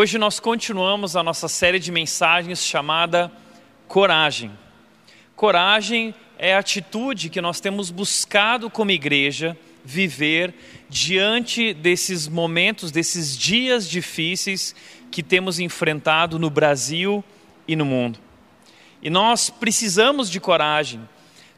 hoje 0.00 0.16
nós 0.16 0.40
continuamos 0.40 1.14
a 1.14 1.22
nossa 1.22 1.46
série 1.46 1.78
de 1.78 1.92
mensagens 1.92 2.64
chamada 2.64 3.30
Coragem. 3.86 4.50
Coragem 5.36 6.14
é 6.38 6.54
a 6.54 6.58
atitude 6.58 7.28
que 7.28 7.38
nós 7.38 7.60
temos 7.60 7.90
buscado 7.90 8.70
como 8.70 8.90
igreja 8.92 9.54
viver 9.84 10.54
diante 10.88 11.74
desses 11.74 12.26
momentos, 12.28 12.90
desses 12.90 13.36
dias 13.36 13.86
difíceis 13.86 14.74
que 15.10 15.22
temos 15.22 15.58
enfrentado 15.58 16.38
no 16.38 16.48
Brasil 16.48 17.22
e 17.68 17.76
no 17.76 17.84
mundo. 17.84 18.18
E 19.02 19.10
nós 19.10 19.50
precisamos 19.50 20.30
de 20.30 20.40
coragem 20.40 21.06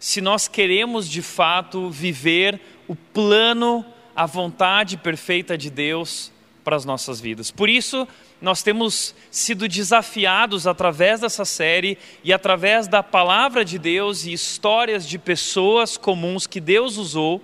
se 0.00 0.20
nós 0.20 0.48
queremos 0.48 1.08
de 1.08 1.22
fato 1.22 1.90
viver 1.90 2.60
o 2.88 2.96
plano, 2.96 3.86
a 4.16 4.26
vontade 4.26 4.96
perfeita 4.96 5.56
de 5.56 5.70
Deus 5.70 6.32
para 6.64 6.74
as 6.74 6.84
nossas 6.84 7.20
vidas. 7.20 7.52
Por 7.52 7.68
isso, 7.68 8.06
nós 8.42 8.60
temos 8.60 9.14
sido 9.30 9.68
desafiados 9.68 10.66
através 10.66 11.20
dessa 11.20 11.44
série 11.44 11.96
e 12.24 12.32
através 12.32 12.88
da 12.88 13.00
palavra 13.00 13.64
de 13.64 13.78
Deus 13.78 14.24
e 14.24 14.32
histórias 14.32 15.08
de 15.08 15.16
pessoas 15.16 15.96
comuns 15.96 16.44
que 16.44 16.60
Deus 16.60 16.96
usou 16.96 17.40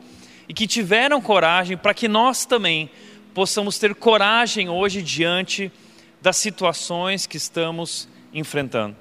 e 0.48 0.52
que 0.52 0.66
tiveram 0.66 1.22
coragem 1.22 1.76
para 1.76 1.94
que 1.94 2.08
nós 2.08 2.44
também 2.44 2.90
possamos 3.32 3.78
ter 3.78 3.94
coragem 3.94 4.68
hoje 4.68 5.00
diante 5.00 5.70
das 6.20 6.36
situações 6.36 7.28
que 7.28 7.36
estamos 7.36 8.08
enfrentando. 8.34 8.96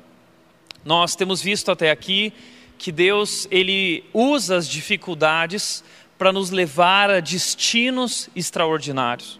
Nós 0.85 1.15
temos 1.15 1.41
visto 1.41 1.71
até 1.71 1.89
aqui 1.89 2.31
que 2.77 2.91
Deus 2.91 3.47
ele 3.49 4.03
usa 4.13 4.55
as 4.57 4.69
dificuldades 4.69 5.83
para 6.15 6.31
nos 6.31 6.51
levar 6.51 7.09
a 7.09 7.19
destinos 7.19 8.29
extraordinários. 8.35 9.39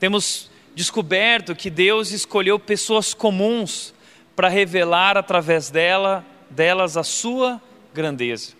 Temos 0.00 0.49
descoberto 0.74 1.54
que 1.54 1.70
Deus 1.70 2.10
escolheu 2.12 2.58
pessoas 2.58 3.12
comuns 3.14 3.94
para 4.34 4.48
revelar 4.48 5.16
através 5.16 5.70
dela, 5.70 6.24
delas 6.48 6.96
a 6.96 7.02
sua 7.02 7.60
grandeza. 7.92 8.54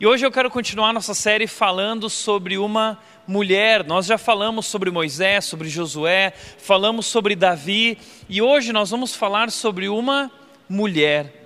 E 0.00 0.06
hoje 0.06 0.24
eu 0.24 0.30
quero 0.30 0.50
continuar 0.50 0.92
nossa 0.92 1.14
série 1.14 1.46
falando 1.46 2.08
sobre 2.08 2.56
uma 2.56 2.98
mulher. 3.26 3.84
Nós 3.84 4.06
já 4.06 4.16
falamos 4.16 4.66
sobre 4.66 4.90
Moisés, 4.90 5.44
sobre 5.44 5.68
Josué, 5.68 6.32
falamos 6.58 7.06
sobre 7.06 7.34
Davi, 7.34 7.98
e 8.28 8.40
hoje 8.40 8.72
nós 8.72 8.90
vamos 8.90 9.14
falar 9.14 9.50
sobre 9.50 9.88
uma 9.88 10.30
mulher, 10.68 11.44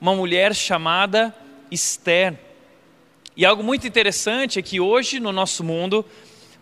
uma 0.00 0.14
mulher 0.14 0.54
chamada 0.54 1.34
Esther. 1.70 2.38
E 3.36 3.46
algo 3.46 3.62
muito 3.62 3.86
interessante 3.86 4.58
é 4.58 4.62
que 4.62 4.80
hoje 4.80 5.20
no 5.20 5.30
nosso 5.30 5.62
mundo, 5.62 6.04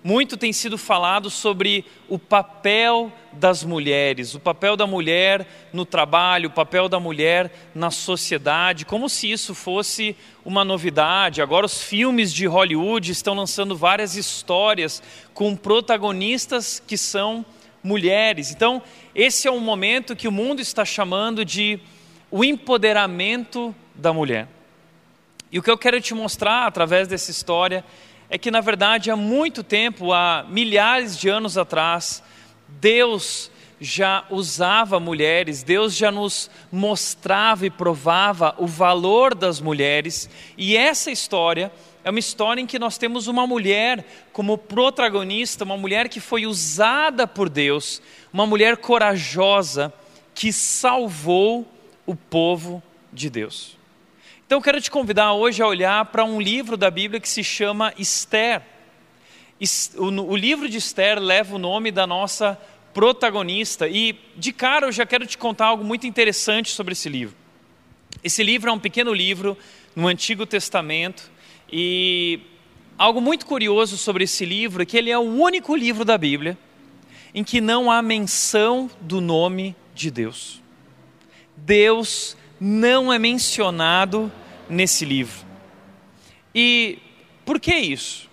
muito 0.03 0.37
tem 0.37 0.53
sido 0.53 0.79
falado 0.79 1.29
sobre 1.29 1.85
o 2.09 2.19
papel 2.19 3.13
das 3.33 3.63
mulheres, 3.63 4.35
o 4.35 4.41
papel 4.41 4.77
da 4.77 4.87
mulher 4.87 5.47
no 5.73 5.85
trabalho, 5.85 6.49
o 6.49 6.53
papel 6.53 6.89
da 6.89 6.99
mulher 6.99 7.71
na 7.75 7.91
sociedade, 7.91 8.87
como 8.87 9.09
se 9.09 9.31
isso 9.31 9.55
fosse 9.55 10.17
uma 10.45 10.65
novidade. 10.65 11.43
Agora, 11.43 11.67
os 11.67 11.83
filmes 11.83 12.33
de 12.33 12.47
Hollywood 12.47 13.13
estão 13.13 13.35
lançando 13.35 13.77
várias 13.77 14.17
histórias 14.17 15.03
com 15.35 15.55
protagonistas 15.55 16.83
que 16.85 16.97
são 16.97 17.45
mulheres. 17.83 18.51
Então, 18.51 18.83
esse 19.15 19.47
é 19.47 19.51
um 19.51 19.61
momento 19.61 20.17
que 20.17 20.29
o 20.29 20.33
mundo 20.33 20.61
está 20.61 20.85
chamando 20.85 21.45
de 21.45 21.79
o 22.31 22.43
empoderamento 22.43 23.75
da 23.95 24.13
mulher. 24.13 24.49
E 25.53 25.59
o 25.59 25.63
que 25.63 25.71
eu 25.71 25.77
quero 25.77 26.01
te 26.01 26.15
mostrar 26.15 26.67
através 26.67 27.09
dessa 27.09 27.31
história 27.31 27.79
é 27.79 27.85
que, 28.39 28.51
na 28.51 28.61
verdade, 28.61 29.11
há 29.11 29.17
muito 29.17 29.63
tempo, 29.63 30.13
há 30.13 30.45
milhares 30.49 31.19
de 31.19 31.29
anos 31.29 31.59
atrás, 31.59 32.23
Deus 32.69 33.51
já 33.81 34.25
usava 34.31 35.01
mulheres, 35.01 35.63
Deus 35.63 35.97
já 35.97 36.13
nos 36.13 36.51
mostrava 36.71 37.67
e 37.67 37.71
provava 37.71 38.55
o 38.59 38.67
valor 38.67 39.35
das 39.35 39.61
mulheres, 39.61 40.29
e 40.57 40.77
essa 40.77 41.11
história 41.11 41.73
é 42.05 42.11
uma 42.11 42.19
história 42.19 42.61
em 42.61 42.67
que 42.67 42.79
nós 42.79 42.97
temos 42.99 43.27
uma 43.27 43.47
mulher 43.47 44.05
como 44.33 44.57
protagonista, 44.57 45.65
uma 45.65 45.77
mulher 45.77 46.09
que 46.09 46.21
foi 46.21 46.47
usada 46.47 47.27
por 47.27 47.49
Deus, 47.49 48.01
uma 48.33 48.47
mulher 48.47 48.77
corajosa 48.77 49.93
que 50.35 50.53
salvou 50.53 51.67
o 52.07 52.15
povo 52.15 52.83
de 53.13 53.29
Deus. 53.29 53.80
Então 54.51 54.59
eu 54.59 54.63
quero 54.63 54.81
te 54.81 54.91
convidar 54.91 55.33
hoje 55.33 55.63
a 55.63 55.67
olhar 55.69 56.05
para 56.07 56.25
um 56.25 56.41
livro 56.41 56.77
da 56.77 56.91
Bíblia 56.91 57.21
que 57.21 57.29
se 57.29 57.45
chama 57.45 57.95
Esther. 57.97 58.61
O 59.97 60.35
livro 60.35 60.69
de 60.69 60.77
Esther 60.77 61.21
leva 61.21 61.55
o 61.55 61.59
nome 61.59 61.93
da 61.93 62.05
nossa 62.05 62.59
protagonista 62.93 63.87
e 63.87 64.19
de 64.37 64.53
cara 64.53 64.89
eu 64.89 64.91
já 64.91 65.07
quero 65.07 65.25
te 65.25 65.39
contar 65.39 65.67
algo 65.67 65.85
muito 65.85 66.05
interessante 66.05 66.73
sobre 66.73 66.95
esse 66.95 67.09
livro. 67.09 67.37
Esse 68.25 68.43
livro 68.43 68.71
é 68.71 68.73
um 68.73 68.79
pequeno 68.81 69.15
livro 69.15 69.57
no 69.95 70.09
Antigo 70.09 70.45
Testamento 70.45 71.31
e 71.73 72.41
algo 72.99 73.21
muito 73.21 73.47
curioso 73.47 73.97
sobre 73.97 74.25
esse 74.25 74.45
livro 74.45 74.83
é 74.83 74.85
que 74.85 74.99
ele 74.99 75.11
é 75.11 75.19
o 75.19 75.23
único 75.23 75.77
livro 75.77 76.05
da 76.05 76.19
Bíblia 76.19 76.59
em 77.33 77.45
que 77.45 77.61
não 77.61 77.89
há 77.89 78.03
menção 78.03 78.91
do 79.01 79.21
nome 79.21 79.77
de 79.95 80.11
Deus. 80.11 80.61
Deus 81.57 82.37
não 82.61 83.13
é 83.13 83.19
mencionado 83.19 84.31
nesse 84.69 85.05
livro. 85.05 85.47
E 86.55 86.99
por 87.45 87.59
que 87.59 87.75
isso? 87.75 88.29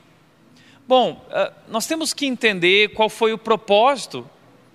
Bom, 0.88 1.26
eh, 1.32 1.54
nós 1.68 1.88
temos 1.88 2.14
que 2.14 2.26
entender 2.26 2.90
qual 2.90 3.10
foi 3.10 3.34
o 3.34 3.38
propósito 3.38 4.30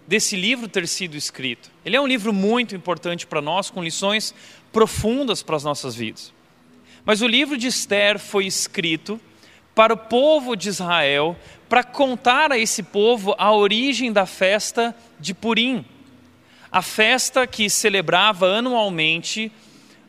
desse 0.07 0.37
livro 0.37 0.69
ter 0.69 0.87
sido 0.89 1.17
escrito. 1.17 1.71
Ele 1.85 1.97
é 1.97 2.01
um 2.01 2.07
livro 2.07 2.33
muito 2.33 2.75
importante 2.75 3.27
para 3.27 3.41
nós, 3.41 3.71
com 3.71 3.83
lições 3.83 4.35
profundas 4.73 5.43
para 5.43 5.57
as 5.57 5.65
nossas 5.65 5.95
vidas. 5.95 6.33
Mas 7.05 7.21
o 7.21 7.27
livro 7.27 7.57
de 7.57 7.67
Esther 7.67 8.19
foi 8.19 8.47
escrito 8.47 9.21
para 9.75 9.95
o 9.95 9.97
povo 9.97 10.55
de 10.55 10.69
Israel, 10.69 11.37
para 11.69 11.83
contar 11.83 12.53
a 12.53 12.59
esse 12.59 12.83
povo 12.83 13.35
a 13.39 13.53
origem 13.53 14.13
da 14.13 14.27
festa 14.27 14.95
de 15.19 15.33
Purim, 15.33 15.85
a 16.73 16.81
festa 16.81 17.47
que 17.47 17.69
celebrava 17.69 18.47
anualmente 18.47 19.53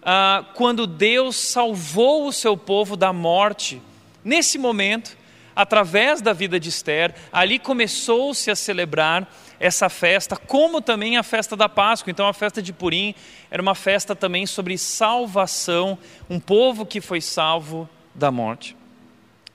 ah, 0.02 0.46
quando 0.54 0.88
Deus 0.88 1.36
salvou 1.36 2.26
o 2.26 2.32
seu 2.32 2.56
povo 2.56 2.96
da 2.96 3.12
morte. 3.12 3.82
Nesse 4.24 4.58
momento, 4.58 5.18
através 5.54 6.22
da 6.22 6.32
vida 6.32 6.58
de 6.58 6.70
Esther, 6.70 7.14
ali 7.34 7.60
começou-se 7.60 8.50
a 8.50 8.56
celebrar 8.56 9.30
essa 9.60 9.90
festa, 9.90 10.38
como 10.38 10.82
também 10.82 11.18
a 11.18 11.24
festa 11.24 11.58
da 11.58 11.68
Páscoa. 11.68 12.10
Então, 12.10 12.28
a 12.28 12.34
festa 12.34 12.62
de 12.62 12.72
Purim 12.72 13.14
era 13.52 13.62
uma 13.62 13.76
festa 13.76 14.16
também 14.16 14.46
sobre 14.46 14.78
salvação, 14.78 15.98
um 16.30 16.40
povo 16.40 16.86
que 16.86 17.02
foi 17.02 17.20
salvo 17.20 17.90
da 18.16 18.32
morte. 18.32 18.76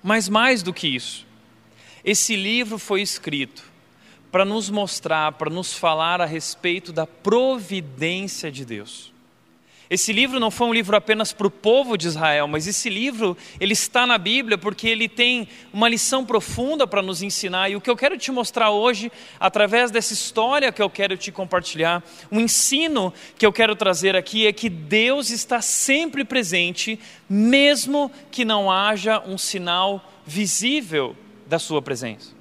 Mas 0.02 0.28
mais 0.28 0.62
do 0.62 0.74
que 0.74 0.88
isso, 0.88 1.26
esse 2.04 2.36
livro 2.36 2.78
foi 2.78 3.00
escrito 3.00 3.68
para 4.30 4.44
nos 4.44 4.68
mostrar, 4.68 5.32
para 5.32 5.50
nos 5.50 5.72
falar 5.72 6.20
a 6.20 6.26
respeito 6.26 6.92
da 6.92 7.06
providência 7.06 8.50
de 8.50 8.64
Deus. 8.64 9.12
Esse 9.90 10.12
livro 10.12 10.38
não 10.38 10.50
foi 10.50 10.66
um 10.66 10.74
livro 10.74 10.94
apenas 10.94 11.32
para 11.32 11.46
o 11.46 11.50
povo 11.50 11.96
de 11.96 12.06
Israel, 12.06 12.46
mas 12.46 12.66
esse 12.66 12.90
livro 12.90 13.34
ele 13.58 13.72
está 13.72 14.06
na 14.06 14.18
Bíblia 14.18 14.58
porque 14.58 14.86
ele 14.86 15.08
tem 15.08 15.48
uma 15.72 15.88
lição 15.88 16.26
profunda 16.26 16.86
para 16.86 17.00
nos 17.00 17.22
ensinar. 17.22 17.70
E 17.70 17.76
o 17.76 17.80
que 17.80 17.88
eu 17.88 17.96
quero 17.96 18.18
te 18.18 18.30
mostrar 18.30 18.70
hoje, 18.70 19.10
através 19.40 19.90
dessa 19.90 20.12
história 20.12 20.70
que 20.70 20.82
eu 20.82 20.90
quero 20.90 21.16
te 21.16 21.32
compartilhar, 21.32 22.04
um 22.30 22.38
ensino 22.38 23.14
que 23.38 23.46
eu 23.46 23.52
quero 23.52 23.74
trazer 23.74 24.14
aqui 24.14 24.46
é 24.46 24.52
que 24.52 24.68
Deus 24.68 25.30
está 25.30 25.62
sempre 25.62 26.22
presente, 26.22 27.00
mesmo 27.26 28.12
que 28.30 28.44
não 28.44 28.70
haja 28.70 29.20
um 29.20 29.38
sinal 29.38 30.04
visível 30.26 31.16
da 31.46 31.58
sua 31.58 31.80
presença. 31.80 32.32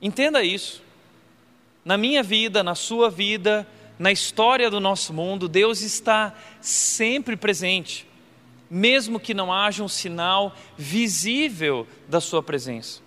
Entenda 0.00 0.42
isso 0.42 0.85
na 1.86 1.96
minha 1.96 2.20
vida, 2.20 2.64
na 2.64 2.74
sua 2.74 3.08
vida, 3.08 3.64
na 3.96 4.10
história 4.10 4.68
do 4.68 4.80
nosso 4.80 5.14
mundo, 5.14 5.48
Deus 5.48 5.82
está 5.82 6.34
sempre 6.60 7.36
presente, 7.36 8.04
mesmo 8.68 9.20
que 9.20 9.32
não 9.32 9.52
haja 9.52 9.84
um 9.84 9.88
sinal 9.88 10.52
visível 10.76 11.86
da 12.08 12.20
Sua 12.20 12.42
presença. 12.42 13.00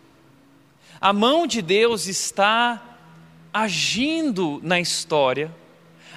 A 1.02 1.12
mão 1.12 1.46
de 1.46 1.62
Deus 1.62 2.08
está 2.08 2.82
agindo 3.52 4.62
na 4.64 4.80
história, 4.80 5.54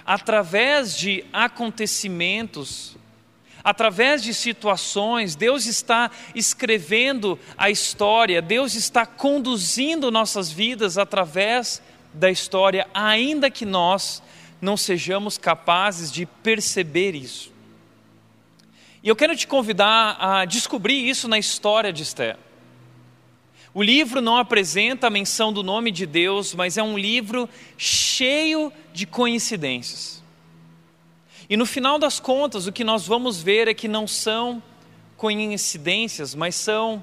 através 0.07 0.97
de 0.97 1.25
acontecimentos, 1.33 2.97
através 3.65 4.23
de 4.23 4.33
situações, 4.33 5.35
Deus 5.35 5.67
está 5.67 6.13
escrevendo 6.33 7.37
a 7.59 7.71
história, 7.71 8.41
Deus 8.41 8.77
está 8.77 9.05
conduzindo 9.05 10.13
nossas 10.13 10.49
vidas 10.49 10.97
através 10.97 11.83
da 12.13 12.31
história, 12.31 12.87
ainda 12.93 13.51
que 13.51 13.65
nós 13.65 14.23
não 14.61 14.77
sejamos 14.77 15.37
capazes 15.39 16.11
de 16.11 16.27
perceber 16.27 17.15
isso. 17.15 17.53
E 19.03 19.09
eu 19.09 19.17
quero 19.17 19.37
te 19.37 19.47
convidar 19.47 20.17
a 20.21 20.45
descobrir 20.45 21.09
isso 21.09 21.27
na 21.27 21.39
história 21.39 21.93
de 21.93 22.03
Esther. 22.03 22.37
O 23.75 23.83
livro 23.83 24.21
não 24.21 24.37
apresenta 24.37 25.07
a 25.07 25.11
menção 25.11 25.53
do 25.53 25.63
nome 25.63 25.91
de 25.91 26.07
Deus, 26.07 26.55
mas 26.55 26.77
é 26.77 26.83
um 26.83 26.97
livro 26.97 27.49
cheio 27.77 28.73
de 28.93 29.07
coincidências. 29.07 30.23
E 31.49 31.57
no 31.57 31.67
final 31.67 31.99
das 31.99 32.21
contas, 32.21 32.67
o 32.67 32.73
que 32.73 32.85
nós 32.85 33.07
vamos 33.07 33.43
ver 33.43 33.67
é 33.67 33.75
que 33.75 33.89
não 33.89 34.07
são 34.07 34.63
coincidências, 35.17 36.35
mas 36.35 36.55
são 36.55 37.03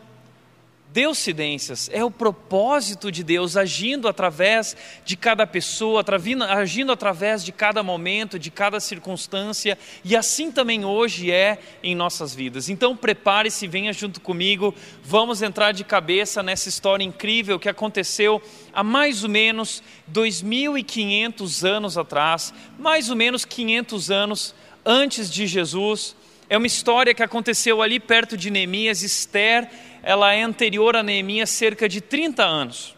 Deucidências 0.91 1.87
é 1.93 2.03
o 2.03 2.09
propósito 2.09 3.11
de 3.11 3.23
Deus 3.23 3.55
agindo 3.55 4.07
através 4.07 4.75
de 5.05 5.15
cada 5.15 5.45
pessoa, 5.45 6.03
agindo 6.49 6.91
através 6.91 7.45
de 7.45 7.51
cada 7.51 7.83
momento, 7.83 8.39
de 8.39 8.49
cada 8.49 8.79
circunstância, 8.79 9.77
e 10.03 10.15
assim 10.15 10.51
também 10.51 10.83
hoje 10.83 11.29
é 11.29 11.59
em 11.83 11.93
nossas 11.93 12.33
vidas. 12.33 12.69
Então 12.69 12.97
prepare-se, 12.97 13.67
venha 13.67 13.93
junto 13.93 14.19
comigo, 14.19 14.73
vamos 15.03 15.43
entrar 15.43 15.73
de 15.73 15.83
cabeça 15.83 16.41
nessa 16.41 16.69
história 16.69 17.03
incrível 17.03 17.59
que 17.59 17.69
aconteceu 17.69 18.41
há 18.73 18.83
mais 18.83 19.23
ou 19.23 19.29
menos 19.29 19.83
2.500 20.11 21.67
anos 21.67 21.99
atrás, 21.99 22.51
mais 22.79 23.11
ou 23.11 23.15
menos 23.15 23.45
500 23.45 24.09
anos 24.09 24.55
antes 24.83 25.29
de 25.29 25.45
Jesus. 25.45 26.15
É 26.49 26.57
uma 26.57 26.65
história 26.65 27.13
que 27.13 27.21
aconteceu 27.21 27.79
ali 27.79 27.99
perto 27.99 28.35
de 28.35 28.49
Neemias, 28.49 29.03
Esther 29.03 29.69
ela 30.01 30.33
é 30.33 30.41
anterior 30.41 30.95
a 30.95 31.03
Neemias 31.03 31.49
cerca 31.49 31.89
de 31.89 32.01
30 32.01 32.43
anos. 32.43 32.95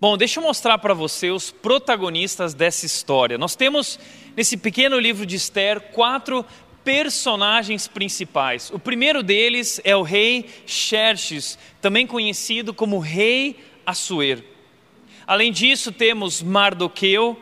Bom, 0.00 0.16
deixa 0.16 0.40
eu 0.40 0.44
mostrar 0.44 0.78
para 0.78 0.94
você 0.94 1.30
os 1.30 1.50
protagonistas 1.50 2.54
dessa 2.54 2.86
história. 2.86 3.36
Nós 3.36 3.54
temos 3.54 3.98
nesse 4.34 4.56
pequeno 4.56 4.98
livro 4.98 5.26
de 5.26 5.36
Esther 5.36 5.80
quatro 5.92 6.44
personagens 6.82 7.86
principais. 7.86 8.70
O 8.70 8.78
primeiro 8.78 9.22
deles 9.22 9.78
é 9.84 9.94
o 9.94 10.02
rei 10.02 10.48
Xerxes, 10.66 11.58
também 11.82 12.06
conhecido 12.06 12.72
como 12.72 12.98
rei 12.98 13.58
Assuero. 13.84 14.42
Além 15.26 15.52
disso, 15.52 15.92
temos 15.92 16.42
Mardoqueu, 16.42 17.40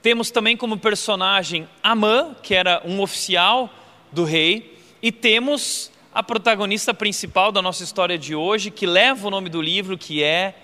temos 0.00 0.30
também 0.30 0.56
como 0.56 0.78
personagem 0.78 1.68
Amã, 1.82 2.34
que 2.42 2.54
era 2.54 2.82
um 2.84 3.00
oficial 3.00 3.72
do 4.10 4.24
rei, 4.24 4.78
e 5.02 5.12
temos 5.12 5.91
a 6.14 6.22
protagonista 6.22 6.92
principal 6.92 7.50
da 7.50 7.62
nossa 7.62 7.82
história 7.82 8.18
de 8.18 8.34
hoje, 8.34 8.70
que 8.70 8.86
leva 8.86 9.26
o 9.26 9.30
nome 9.30 9.48
do 9.48 9.62
livro, 9.62 9.96
que 9.96 10.22
é 10.22 10.54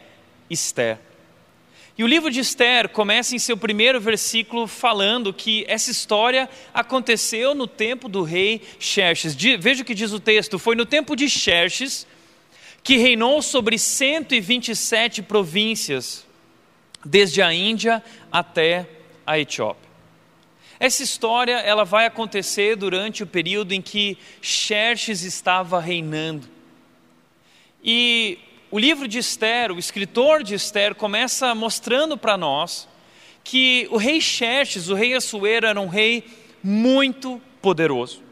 Esther. 0.51 0.99
E 1.97 2.05
o 2.05 2.07
livro 2.07 2.31
de 2.31 2.39
Esther 2.39 2.89
começa 2.91 3.35
em 3.35 3.39
seu 3.41 3.57
primeiro 3.57 4.01
versículo 4.01 4.69
falando 4.69 5.33
que 5.33 5.65
essa 5.67 5.91
história 5.91 6.49
aconteceu 6.73 7.55
no 7.55 7.67
tempo 7.67 8.09
do 8.09 8.23
rei 8.23 8.63
Xerxes. 8.79 9.35
Veja 9.59 9.83
o 9.83 9.85
que 9.85 9.95
diz 9.95 10.13
o 10.13 10.21
texto: 10.21 10.61
foi 10.61 10.77
no 10.77 10.87
tempo 10.87 11.17
de 11.17 11.29
Xerxes 11.29 12.07
que 12.85 12.97
reinou 12.97 13.43
sobre 13.43 13.79
127 13.79 15.23
províncias, 15.23 16.25
desde 17.05 17.43
a 17.43 17.53
Índia 17.53 18.03
até 18.31 18.89
a 19.27 19.39
Etiópia. 19.39 19.88
Essa 20.81 21.03
história 21.03 21.55
ela 21.55 21.85
vai 21.85 22.07
acontecer 22.07 22.77
durante 22.77 23.23
o 23.23 23.27
período 23.27 23.73
em 23.73 23.83
que 23.83 24.17
Xerxes 24.41 25.23
estava 25.23 25.81
reinando. 25.81 26.49
E 27.83 28.39
o 28.71 28.79
livro 28.79 29.09
de 29.09 29.19
Esther, 29.19 29.73
o 29.73 29.79
escritor 29.79 30.43
de 30.43 30.55
Esther, 30.55 30.95
começa 30.95 31.55
mostrando 31.55 32.17
para 32.17 32.37
nós 32.37 32.89
que 33.43 33.89
o 33.91 33.97
rei 33.97 34.21
Xerxes, 34.21 34.89
o 34.89 34.95
rei 34.95 35.15
Assuero, 35.15 35.67
era 35.67 35.81
um 35.81 35.89
rei 35.89 36.25
muito 36.63 37.41
poderoso. 37.63 38.28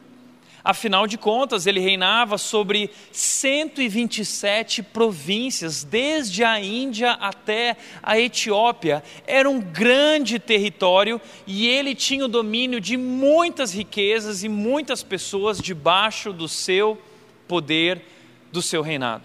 Afinal 0.66 1.06
de 1.06 1.16
contas, 1.16 1.64
ele 1.64 1.78
reinava 1.78 2.36
sobre 2.36 2.90
127 3.12 4.82
províncias, 4.82 5.84
desde 5.84 6.42
a 6.42 6.60
Índia 6.60 7.12
até 7.12 7.76
a 8.02 8.18
Etiópia. 8.18 9.00
Era 9.28 9.48
um 9.48 9.60
grande 9.60 10.40
território 10.40 11.20
e 11.46 11.68
ele 11.68 11.94
tinha 11.94 12.24
o 12.24 12.28
domínio 12.28 12.80
de 12.80 12.96
muitas 12.96 13.72
riquezas 13.72 14.42
e 14.42 14.48
muitas 14.48 15.04
pessoas 15.04 15.60
debaixo 15.60 16.32
do 16.32 16.48
seu 16.48 17.00
poder, 17.46 18.02
do 18.50 18.60
seu 18.60 18.82
reinado. 18.82 19.22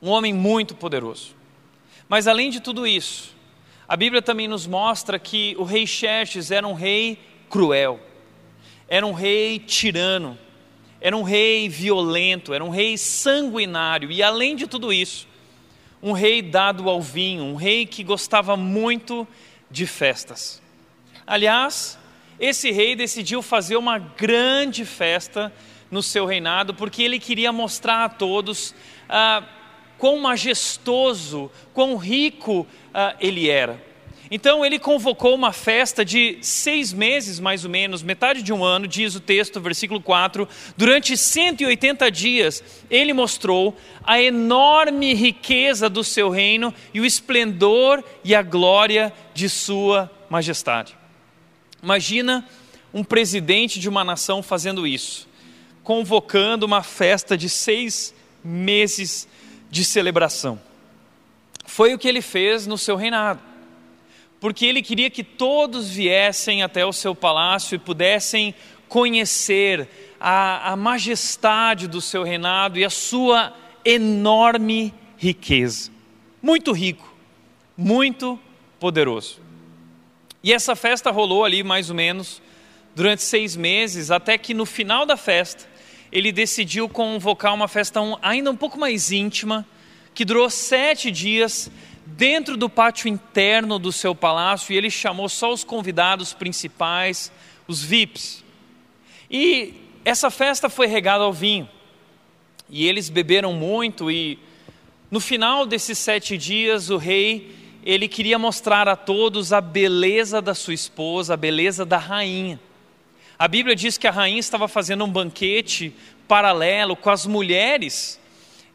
Um 0.00 0.10
homem 0.10 0.32
muito 0.32 0.76
poderoso. 0.76 1.34
Mas 2.08 2.28
além 2.28 2.50
de 2.50 2.60
tudo 2.60 2.86
isso, 2.86 3.34
a 3.88 3.96
Bíblia 3.96 4.22
também 4.22 4.46
nos 4.46 4.64
mostra 4.64 5.18
que 5.18 5.56
o 5.58 5.64
rei 5.64 5.88
Xerxes 5.88 6.52
era 6.52 6.68
um 6.68 6.74
rei 6.74 7.18
cruel 7.48 7.98
era 8.90 9.06
um 9.06 9.12
rei 9.12 9.60
tirano, 9.60 10.36
era 11.00 11.16
um 11.16 11.22
rei 11.22 11.68
violento, 11.68 12.52
era 12.52 12.64
um 12.64 12.70
rei 12.70 12.98
sanguinário, 12.98 14.10
e 14.10 14.20
além 14.20 14.56
de 14.56 14.66
tudo 14.66 14.92
isso, 14.92 15.28
um 16.02 16.10
rei 16.10 16.42
dado 16.42 16.90
ao 16.90 17.00
vinho, 17.00 17.44
um 17.44 17.54
rei 17.54 17.86
que 17.86 18.02
gostava 18.02 18.56
muito 18.56 19.26
de 19.70 19.86
festas. 19.86 20.60
Aliás, 21.24 21.96
esse 22.40 22.72
rei 22.72 22.96
decidiu 22.96 23.42
fazer 23.42 23.76
uma 23.76 23.98
grande 23.98 24.84
festa 24.84 25.52
no 25.88 26.02
seu 26.02 26.26
reinado, 26.26 26.74
porque 26.74 27.02
ele 27.02 27.20
queria 27.20 27.52
mostrar 27.52 28.04
a 28.04 28.08
todos 28.08 28.74
ah, 29.08 29.44
quão 29.98 30.18
majestoso, 30.18 31.48
quão 31.72 31.96
rico 31.96 32.66
ah, 32.92 33.14
ele 33.20 33.48
era. 33.48 33.89
Então 34.30 34.64
ele 34.64 34.78
convocou 34.78 35.34
uma 35.34 35.52
festa 35.52 36.04
de 36.04 36.38
seis 36.40 36.92
meses, 36.92 37.40
mais 37.40 37.64
ou 37.64 37.70
menos, 37.70 38.00
metade 38.00 38.42
de 38.42 38.52
um 38.52 38.62
ano, 38.62 38.86
diz 38.86 39.16
o 39.16 39.20
texto, 39.20 39.60
versículo 39.60 40.00
4. 40.00 40.48
Durante 40.76 41.16
180 41.16 42.08
dias, 42.12 42.62
ele 42.88 43.12
mostrou 43.12 43.76
a 44.04 44.22
enorme 44.22 45.14
riqueza 45.14 45.90
do 45.90 46.04
seu 46.04 46.30
reino 46.30 46.72
e 46.94 47.00
o 47.00 47.04
esplendor 47.04 48.04
e 48.22 48.32
a 48.32 48.40
glória 48.40 49.12
de 49.34 49.48
sua 49.48 50.08
majestade. 50.30 50.96
Imagina 51.82 52.48
um 52.94 53.02
presidente 53.02 53.80
de 53.80 53.88
uma 53.88 54.04
nação 54.04 54.44
fazendo 54.44 54.86
isso, 54.86 55.28
convocando 55.82 56.64
uma 56.64 56.84
festa 56.84 57.36
de 57.36 57.48
seis 57.48 58.14
meses 58.44 59.26
de 59.68 59.84
celebração. 59.84 60.60
Foi 61.66 61.94
o 61.94 61.98
que 61.98 62.06
ele 62.06 62.22
fez 62.22 62.64
no 62.64 62.78
seu 62.78 62.94
reinado 62.94 63.49
porque 64.40 64.64
ele 64.64 64.82
queria 64.82 65.10
que 65.10 65.22
todos 65.22 65.90
viessem 65.90 66.62
até 66.62 66.84
o 66.84 66.92
seu 66.92 67.14
palácio 67.14 67.76
e 67.76 67.78
pudessem 67.78 68.54
conhecer 68.88 69.88
a, 70.18 70.72
a 70.72 70.76
majestade 70.76 71.86
do 71.86 72.00
seu 72.00 72.24
reinado 72.24 72.78
e 72.78 72.84
a 72.84 72.90
sua 72.90 73.54
enorme 73.84 74.92
riqueza. 75.16 75.90
Muito 76.42 76.72
rico, 76.72 77.14
muito 77.76 78.38
poderoso. 78.80 79.40
E 80.42 80.52
essa 80.52 80.74
festa 80.74 81.10
rolou 81.10 81.44
ali 81.44 81.62
mais 81.62 81.90
ou 81.90 81.94
menos 81.94 82.40
durante 82.96 83.22
seis 83.22 83.54
meses, 83.54 84.10
até 84.10 84.38
que 84.38 84.54
no 84.54 84.64
final 84.64 85.04
da 85.04 85.16
festa 85.16 85.68
ele 86.10 86.32
decidiu 86.32 86.88
convocar 86.88 87.54
uma 87.54 87.68
festa 87.68 88.00
ainda 88.20 88.50
um 88.50 88.56
pouco 88.56 88.78
mais 88.78 89.12
íntima, 89.12 89.66
que 90.12 90.24
durou 90.24 90.50
sete 90.50 91.10
dias, 91.10 91.70
dentro 92.20 92.54
do 92.54 92.68
pátio 92.68 93.08
interno 93.08 93.78
do 93.78 93.90
seu 93.90 94.14
palácio 94.14 94.74
e 94.74 94.76
ele 94.76 94.90
chamou 94.90 95.26
só 95.26 95.50
os 95.50 95.64
convidados 95.64 96.34
principais, 96.34 97.32
os 97.66 97.82
VIPs. 97.82 98.44
E 99.30 99.72
essa 100.04 100.30
festa 100.30 100.68
foi 100.68 100.86
regada 100.86 101.24
ao 101.24 101.32
vinho. 101.32 101.66
E 102.68 102.86
eles 102.86 103.08
beberam 103.08 103.54
muito 103.54 104.10
e 104.10 104.38
no 105.10 105.18
final 105.18 105.64
desses 105.64 105.96
sete 105.96 106.36
dias 106.36 106.90
o 106.90 106.98
rei 106.98 107.56
ele 107.82 108.06
queria 108.06 108.38
mostrar 108.38 108.86
a 108.86 108.96
todos 108.96 109.50
a 109.50 109.62
beleza 109.62 110.42
da 110.42 110.54
sua 110.54 110.74
esposa, 110.74 111.32
a 111.32 111.38
beleza 111.38 111.86
da 111.86 111.96
rainha. 111.96 112.60
A 113.38 113.48
Bíblia 113.48 113.74
diz 113.74 113.96
que 113.96 114.06
a 114.06 114.10
rainha 114.10 114.40
estava 114.40 114.68
fazendo 114.68 115.06
um 115.06 115.10
banquete 115.10 115.94
paralelo 116.28 116.94
com 116.94 117.08
as 117.08 117.24
mulheres 117.24 118.20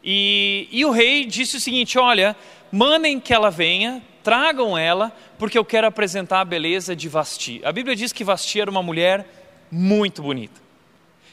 e, 0.08 0.68
e 0.70 0.84
o 0.84 0.92
rei 0.92 1.24
disse 1.24 1.56
o 1.56 1.60
seguinte: 1.60 1.98
Olha, 1.98 2.36
mandem 2.72 3.18
que 3.20 3.32
ela 3.32 3.50
venha, 3.50 4.02
tragam 4.22 4.76
ela, 4.76 5.12
porque 5.38 5.56
eu 5.56 5.64
quero 5.64 5.86
apresentar 5.86 6.40
a 6.40 6.44
beleza 6.44 6.96
de 6.96 7.08
Vasti. 7.08 7.60
A 7.64 7.72
Bíblia 7.72 7.94
diz 7.94 8.12
que 8.12 8.24
Vasti 8.24 8.60
era 8.60 8.70
uma 8.70 8.82
mulher 8.82 9.26
muito 9.70 10.22
bonita. 10.22 10.60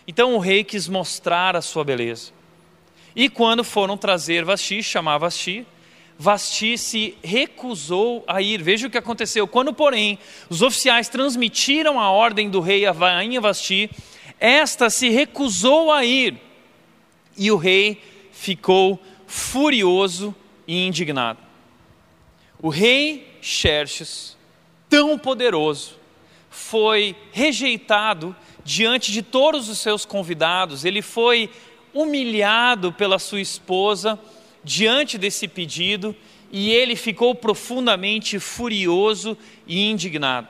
Então 0.08 0.36
o 0.36 0.40
rei 0.40 0.64
quis 0.64 0.88
mostrar 0.88 1.56
a 1.56 1.62
sua 1.62 1.84
beleza. 1.84 2.32
E 3.16 3.30
quando 3.30 3.64
foram 3.64 3.98
trazer 3.98 4.44
Vasti, 4.44 4.84
chamar 4.84 5.18
Vasti, 5.18 5.66
Vasti 6.18 6.78
se 6.78 7.18
recusou 7.24 8.24
a 8.28 8.42
ir. 8.42 8.62
Veja 8.62 8.88
o 8.88 8.90
que 8.90 8.98
aconteceu. 8.98 9.48
Quando, 9.48 9.74
porém, 9.74 10.20
os 10.50 10.62
oficiais 10.62 11.10
transmitiram 11.10 12.00
a 12.00 12.10
ordem 12.10 12.50
do 12.50 12.60
rei 12.60 12.86
à 12.86 12.92
rainha 12.92 13.42
Vasti, 13.42 13.90
esta 14.40 14.90
se 14.90 15.10
recusou 15.10 15.92
a 15.92 16.06
ir. 16.06 16.38
E 17.38 17.52
o 17.52 17.58
rei 17.58 18.02
ficou 18.32 19.00
furioso 19.26 20.36
e 20.68 20.86
indignado. 20.86 21.40
O 22.62 22.70
rei 22.70 23.38
Xerxes, 23.42 24.38
tão 24.90 25.18
poderoso, 25.18 25.96
foi 26.50 27.16
rejeitado 27.32 28.36
diante 28.64 29.12
de 29.12 29.22
todos 29.22 29.68
os 29.68 29.80
seus 29.80 30.06
convidados, 30.06 30.86
ele 30.86 31.02
foi 31.02 31.50
humilhado 31.94 32.92
pela 32.92 33.20
sua 33.20 33.42
esposa 33.42 34.20
diante 34.64 35.18
desse 35.18 35.48
pedido 35.48 36.16
e 36.52 36.72
ele 36.72 36.96
ficou 36.96 37.36
profundamente 37.36 38.40
furioso 38.40 39.38
e 39.68 39.90
indignado. 39.90 40.48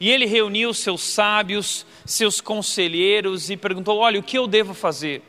E 0.00 0.10
ele 0.10 0.26
reuniu 0.26 0.72
seus 0.74 1.02
sábios, 1.02 1.86
seus 2.04 2.40
conselheiros 2.40 3.50
e 3.50 3.56
perguntou: 3.56 3.98
Olha, 3.98 4.18
o 4.18 4.22
que 4.22 4.38
eu 4.38 4.46
devo 4.46 4.74
fazer? 4.74 5.22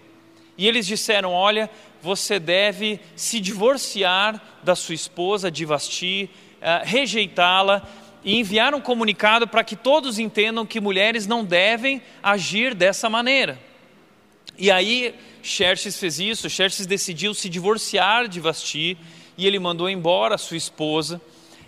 E 0.58 0.68
eles 0.68 0.88
disseram: 0.88 1.32
Olha, 1.32 1.70
você 2.06 2.38
deve 2.38 3.00
se 3.16 3.40
divorciar 3.40 4.40
da 4.62 4.76
sua 4.76 4.94
esposa, 4.94 5.50
de 5.50 5.66
Vasti, 5.66 6.30
uh, 6.62 6.86
rejeitá-la 6.86 7.82
e 8.24 8.38
enviar 8.38 8.76
um 8.76 8.80
comunicado 8.80 9.48
para 9.48 9.64
que 9.64 9.76
todos 9.76 10.20
entendam 10.20 10.68
que 10.68 10.80
mulheres 10.80 11.26
não 11.26 11.44
devem 11.44 12.00
agir 12.22 12.76
dessa 12.76 13.10
maneira. 13.10 13.60
E 14.56 14.70
aí 14.70 15.16
Xerxes 15.42 15.98
fez 16.00 16.20
isso, 16.20 16.48
Xerxes 16.48 16.86
decidiu 16.86 17.34
se 17.34 17.50
divorciar 17.50 18.28
de 18.28 18.40
Vasti 18.40 18.96
e 19.36 19.48
ele 19.48 19.58
mandou 19.58 19.90
embora 19.90 20.36
a 20.36 20.38
sua 20.38 20.58
esposa. 20.58 21.20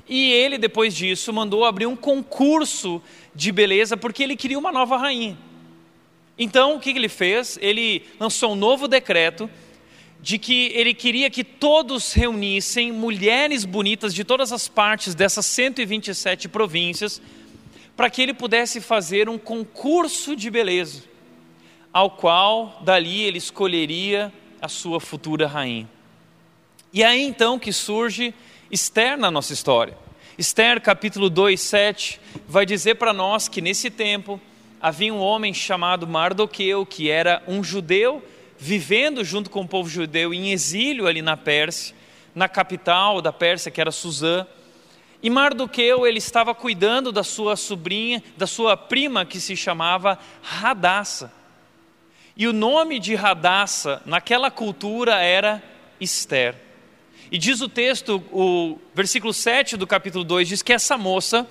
E 0.08 0.32
ele, 0.32 0.60
depois 0.60 0.96
disso, 0.96 1.34
mandou 1.34 1.66
abrir 1.66 1.88
um 1.88 1.96
concurso 1.96 3.02
de 3.34 3.52
beleza 3.52 3.98
porque 3.98 4.22
ele 4.22 4.38
queria 4.38 4.60
uma 4.60 4.72
nova 4.72 4.98
rainha. 4.98 5.36
Então, 6.38 6.76
o 6.76 6.80
que 6.80 6.92
ele 6.92 7.10
fez? 7.10 7.58
Ele 7.60 8.04
lançou 8.20 8.52
um 8.52 8.56
novo 8.56 8.88
decreto 8.88 9.50
de 10.28 10.38
que 10.38 10.74
ele 10.74 10.94
queria 10.94 11.30
que 11.30 11.42
todos 11.42 12.12
reunissem 12.12 12.92
mulheres 12.92 13.64
bonitas 13.64 14.14
de 14.14 14.26
todas 14.26 14.52
as 14.52 14.68
partes 14.68 15.16
dessas 15.16 15.46
127 15.46 16.50
províncias, 16.50 17.22
para 17.96 18.10
que 18.10 18.24
ele 18.24 18.34
pudesse 18.34 18.82
fazer 18.82 19.30
um 19.30 19.38
concurso 19.38 20.36
de 20.36 20.50
beleza, 20.52 21.04
ao 21.94 22.12
qual 22.12 22.82
dali 22.84 23.22
ele 23.22 23.38
escolheria 23.38 24.34
a 24.62 24.68
sua 24.68 25.00
futura 25.00 25.48
rainha. 25.48 25.90
E 26.92 27.06
aí 27.06 27.24
então 27.24 27.58
que 27.58 27.72
surge 27.72 28.34
Esther 28.70 29.18
na 29.18 29.32
nossa 29.32 29.54
história. 29.54 29.98
Esther, 30.38 30.82
capítulo 30.82 31.30
2, 31.30 31.58
7, 31.58 32.20
vai 32.46 32.66
dizer 32.66 32.96
para 32.96 33.14
nós 33.14 33.48
que 33.48 33.62
nesse 33.62 33.90
tempo 33.90 34.42
havia 34.82 35.14
um 35.14 35.22
homem 35.22 35.54
chamado 35.54 36.06
Mardoqueu, 36.06 36.86
que 36.86 37.10
era 37.10 37.42
um 37.48 37.64
judeu 37.64 38.22
vivendo 38.58 39.24
junto 39.24 39.50
com 39.50 39.62
o 39.62 39.68
povo 39.68 39.90
judeu 39.90 40.34
em 40.34 40.52
exílio 40.52 41.08
ali 41.08 41.22
na 41.22 41.38
Pérsia, 41.38 41.96
na 42.34 42.48
capital 42.48 43.22
da 43.22 43.32
Pérsia, 43.32 43.72
que 43.72 43.82
era 43.82 43.92
Suzã. 43.92 44.46
E 45.22 45.30
Mardoqueu, 45.30 46.06
ele 46.06 46.20
estava 46.20 46.54
cuidando 46.54 47.12
da 47.12 47.24
sua 47.24 47.56
sobrinha, 47.56 48.24
da 48.36 48.46
sua 48.46 48.78
prima 48.78 49.26
que 49.26 49.40
se 49.40 49.56
chamava 49.56 50.20
Radassa. 50.42 51.32
E 52.36 52.48
o 52.48 52.54
nome 52.54 53.00
de 53.00 53.16
Radassa 53.16 54.02
naquela 54.06 54.52
cultura 54.52 55.16
era 55.16 55.64
Esther. 56.00 56.56
E 57.32 57.38
diz 57.38 57.62
o 57.62 57.68
texto, 57.68 58.24
o 58.32 58.80
versículo 58.94 59.34
7 59.34 59.76
do 59.76 59.88
capítulo 59.88 60.24
2 60.24 60.48
diz 60.48 60.62
que 60.62 60.72
essa 60.72 60.98
moça, 60.98 61.48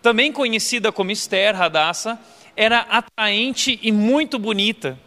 também 0.00 0.32
conhecida 0.32 0.92
como 0.92 1.10
Esther 1.10 1.56
Radassa, 1.56 2.18
era 2.56 2.80
atraente 2.80 3.78
e 3.82 3.92
muito 3.92 4.38
bonita. 4.38 4.98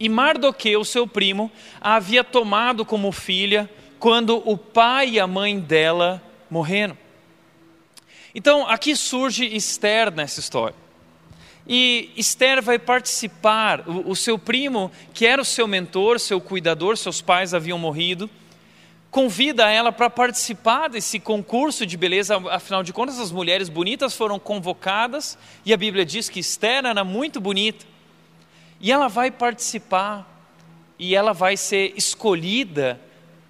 E 0.00 0.08
Mardoqueu, 0.08 0.82
seu 0.82 1.06
primo, 1.06 1.52
a 1.78 1.96
havia 1.96 2.24
tomado 2.24 2.86
como 2.86 3.12
filha 3.12 3.68
quando 3.98 4.42
o 4.50 4.56
pai 4.56 5.10
e 5.10 5.20
a 5.20 5.26
mãe 5.26 5.60
dela 5.60 6.22
morreram. 6.48 6.96
Então, 8.34 8.66
aqui 8.66 8.96
surge 8.96 9.44
Esther 9.44 10.10
nessa 10.10 10.40
história. 10.40 10.74
E 11.66 12.10
Esther 12.16 12.62
vai 12.62 12.78
participar, 12.78 13.86
o, 13.86 14.12
o 14.12 14.16
seu 14.16 14.38
primo, 14.38 14.90
que 15.12 15.26
era 15.26 15.42
o 15.42 15.44
seu 15.44 15.68
mentor, 15.68 16.18
seu 16.18 16.40
cuidador, 16.40 16.96
seus 16.96 17.20
pais 17.20 17.52
haviam 17.52 17.78
morrido, 17.78 18.30
convida 19.10 19.68
ela 19.68 19.92
para 19.92 20.08
participar 20.08 20.88
desse 20.88 21.20
concurso 21.20 21.84
de 21.84 21.96
beleza, 21.98 22.36
afinal 22.50 22.82
de 22.82 22.92
contas, 22.92 23.20
as 23.20 23.30
mulheres 23.30 23.68
bonitas 23.68 24.14
foram 24.14 24.38
convocadas 24.38 25.36
e 25.66 25.74
a 25.74 25.76
Bíblia 25.76 26.06
diz 26.06 26.30
que 26.30 26.40
Esther 26.40 26.86
era 26.86 27.04
muito 27.04 27.38
bonita. 27.38 27.89
E 28.80 28.90
ela 28.90 29.08
vai 29.08 29.30
participar 29.30 30.26
e 30.98 31.14
ela 31.14 31.32
vai 31.32 31.56
ser 31.56 31.92
escolhida 31.96 33.00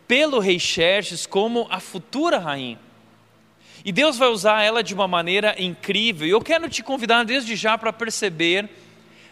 pelo 0.07 0.41
rei 0.41 0.59
Xerxes 0.59 1.27
como 1.27 1.67
a 1.71 1.79
futura 1.79 2.39
rainha. 2.39 2.79
E 3.85 3.93
Deus 3.93 4.19
vai 4.19 4.29
usar 4.29 4.63
ela 4.63 4.83
de 4.83 4.93
uma 4.93 5.09
maneira 5.09 5.55
incrível. 5.59 6.27
E 6.27 6.31
eu 6.31 6.41
quero 6.41 6.69
te 6.69 6.83
convidar 6.83 7.25
desde 7.25 7.57
já 7.57 7.79
para 7.79 7.93
perceber 7.93 8.69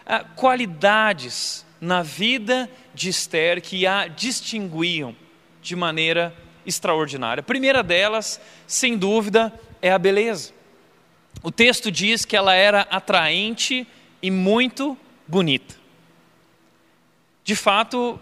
ah, 0.07 0.25
qualidades 0.25 1.67
na 1.81 2.03
vida 2.03 2.71
de 2.95 3.09
Esther 3.09 3.61
que 3.61 3.87
a 3.87 4.07
distinguiam 4.07 5.15
de 5.61 5.77
maneira 5.77 6.35
extraordinária. 6.65 7.41
A 7.41 7.45
primeira 7.45 7.83
delas, 7.83 8.41
sem 8.67 8.97
dúvida, 8.97 9.53
é 9.83 9.93
a 9.93 9.99
beleza. 9.99 10.53
O 11.43 11.51
texto 11.51 11.91
diz 11.91 12.25
que 12.25 12.37
ela 12.37 12.55
era 12.55 12.83
atraente 12.91 13.87
e 14.23 14.31
muito 14.31 14.97
bonita. 15.27 15.78
De 17.49 17.57
fato, 17.57 18.21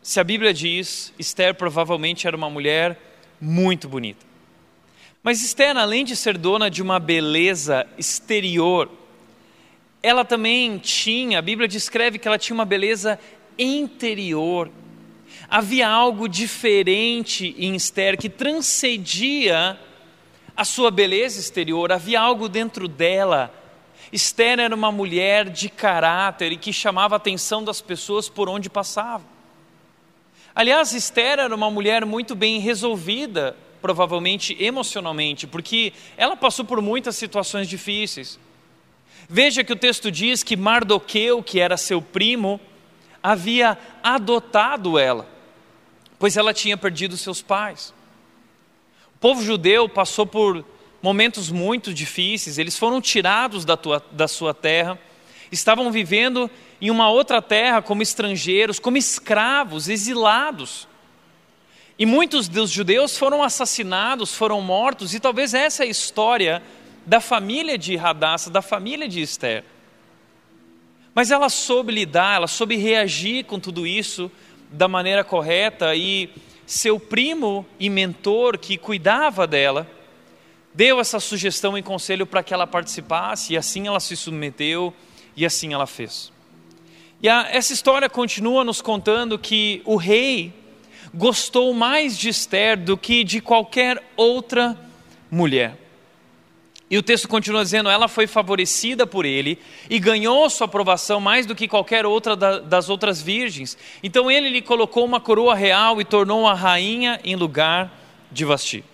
se 0.00 0.20
a 0.20 0.22
Bíblia 0.22 0.54
diz, 0.54 1.12
Esther 1.18 1.56
provavelmente 1.56 2.24
era 2.24 2.36
uma 2.36 2.48
mulher 2.48 2.96
muito 3.40 3.88
bonita. 3.88 4.24
Mas 5.24 5.42
Esther, 5.42 5.76
além 5.76 6.04
de 6.04 6.14
ser 6.14 6.38
dona 6.38 6.70
de 6.70 6.80
uma 6.80 7.00
beleza 7.00 7.84
exterior, 7.98 8.88
ela 10.00 10.24
também 10.24 10.78
tinha, 10.78 11.40
a 11.40 11.42
Bíblia 11.42 11.66
descreve 11.66 12.16
que 12.16 12.28
ela 12.28 12.38
tinha 12.38 12.54
uma 12.54 12.64
beleza 12.64 13.18
interior 13.58 14.70
havia 15.48 15.88
algo 15.88 16.28
diferente 16.28 17.56
em 17.58 17.74
Esther 17.74 18.16
que 18.16 18.28
transcendia 18.28 19.76
a 20.56 20.64
sua 20.64 20.92
beleza 20.92 21.40
exterior, 21.40 21.90
havia 21.90 22.20
algo 22.20 22.48
dentro 22.48 22.86
dela. 22.86 23.52
Esther 24.12 24.58
era 24.58 24.74
uma 24.74 24.90
mulher 24.90 25.48
de 25.48 25.68
caráter 25.68 26.52
e 26.52 26.56
que 26.56 26.72
chamava 26.72 27.14
a 27.14 27.18
atenção 27.18 27.62
das 27.62 27.80
pessoas 27.80 28.28
por 28.28 28.48
onde 28.48 28.70
passava. 28.70 29.24
Aliás, 30.54 30.92
Esther 30.92 31.38
era 31.38 31.54
uma 31.54 31.70
mulher 31.70 32.04
muito 32.04 32.34
bem 32.34 32.58
resolvida, 32.58 33.56
provavelmente 33.80 34.56
emocionalmente, 34.58 35.46
porque 35.46 35.92
ela 36.16 36.36
passou 36.36 36.64
por 36.64 36.80
muitas 36.80 37.16
situações 37.16 37.68
difíceis. 37.68 38.38
Veja 39.28 39.62
que 39.62 39.72
o 39.72 39.76
texto 39.76 40.10
diz 40.10 40.42
que 40.42 40.56
Mardoqueu, 40.56 41.42
que 41.42 41.60
era 41.60 41.76
seu 41.76 42.00
primo, 42.00 42.60
havia 43.22 43.78
adotado 44.02 44.98
ela 44.98 45.38
pois 46.18 46.36
ela 46.36 46.52
tinha 46.52 46.76
perdido 46.76 47.16
seus 47.16 47.40
pais. 47.40 47.94
O 49.14 49.18
povo 49.18 49.42
judeu 49.42 49.88
passou 49.88 50.26
por 50.26 50.64
momentos 51.02 51.50
muito 51.50 51.94
difíceis, 51.94 52.58
eles 52.58 52.76
foram 52.76 53.00
tirados 53.00 53.64
da, 53.64 53.76
tua, 53.76 54.04
da 54.10 54.26
sua 54.26 54.52
terra, 54.52 54.98
estavam 55.50 55.90
vivendo 55.90 56.50
em 56.80 56.90
uma 56.90 57.08
outra 57.10 57.40
terra 57.40 57.80
como 57.80 58.02
estrangeiros, 58.02 58.78
como 58.78 58.96
escravos, 58.96 59.88
exilados. 59.88 60.88
E 61.98 62.06
muitos 62.06 62.48
dos 62.48 62.70
judeus 62.70 63.16
foram 63.16 63.42
assassinados, 63.42 64.34
foram 64.34 64.60
mortos, 64.60 65.14
e 65.14 65.20
talvez 65.20 65.54
essa 65.54 65.84
é 65.84 65.86
a 65.86 65.90
história 65.90 66.62
da 67.06 67.20
família 67.20 67.78
de 67.78 67.96
Radassa, 67.96 68.50
da 68.50 68.62
família 68.62 69.08
de 69.08 69.20
Esther. 69.20 69.64
Mas 71.14 71.30
ela 71.30 71.48
soube 71.48 71.92
lidar, 71.92 72.36
ela 72.36 72.46
soube 72.46 72.76
reagir 72.76 73.44
com 73.44 73.58
tudo 73.58 73.86
isso 73.86 74.30
da 74.70 74.86
maneira 74.86 75.24
correta 75.24 75.94
e 75.94 76.30
seu 76.66 77.00
primo 77.00 77.66
e 77.80 77.88
mentor 77.88 78.58
que 78.58 78.76
cuidava 78.76 79.46
dela 79.46 79.97
deu 80.78 81.00
essa 81.00 81.18
sugestão 81.18 81.76
e 81.76 81.82
conselho 81.82 82.24
para 82.24 82.40
que 82.40 82.54
ela 82.54 82.64
participasse 82.64 83.52
e 83.52 83.56
assim 83.56 83.88
ela 83.88 83.98
se 83.98 84.16
submeteu 84.16 84.94
e 85.36 85.44
assim 85.44 85.74
ela 85.74 85.88
fez. 85.88 86.30
E 87.20 87.28
a, 87.28 87.48
essa 87.50 87.72
história 87.72 88.08
continua 88.08 88.62
nos 88.62 88.80
contando 88.80 89.36
que 89.40 89.82
o 89.84 89.96
rei 89.96 90.54
gostou 91.12 91.74
mais 91.74 92.16
de 92.16 92.28
Esther 92.28 92.76
do 92.76 92.96
que 92.96 93.24
de 93.24 93.40
qualquer 93.40 94.00
outra 94.16 94.78
mulher. 95.28 95.76
E 96.88 96.96
o 96.96 97.02
texto 97.02 97.26
continua 97.26 97.64
dizendo: 97.64 97.88
ela 97.88 98.06
foi 98.06 98.28
favorecida 98.28 99.04
por 99.04 99.24
ele 99.24 99.58
e 99.90 99.98
ganhou 99.98 100.48
sua 100.48 100.66
aprovação 100.66 101.18
mais 101.18 101.44
do 101.44 101.56
que 101.56 101.66
qualquer 101.66 102.06
outra 102.06 102.36
das 102.36 102.88
outras 102.88 103.20
virgens. 103.20 103.76
Então 104.00 104.30
ele 104.30 104.48
lhe 104.48 104.62
colocou 104.62 105.04
uma 105.04 105.18
coroa 105.18 105.56
real 105.56 106.00
e 106.00 106.04
tornou 106.04 106.46
a 106.46 106.54
rainha 106.54 107.20
em 107.24 107.34
lugar 107.34 107.92
de 108.30 108.44
Vasti. 108.44 108.84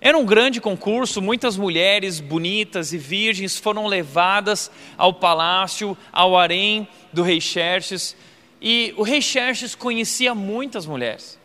Era 0.00 0.16
um 0.16 0.24
grande 0.24 0.60
concurso, 0.60 1.20
muitas 1.20 1.56
mulheres 1.56 2.20
bonitas 2.20 2.92
e 2.92 2.98
virgens 2.98 3.58
foram 3.58 3.86
levadas 3.86 4.70
ao 4.96 5.12
palácio, 5.12 5.96
ao 6.12 6.36
harém 6.36 6.86
do 7.12 7.22
rei 7.22 7.40
Xerxes. 7.40 8.16
E 8.60 8.94
o 8.96 9.02
rei 9.02 9.20
Xerxes 9.20 9.74
conhecia 9.74 10.34
muitas 10.34 10.86
mulheres. 10.86 11.38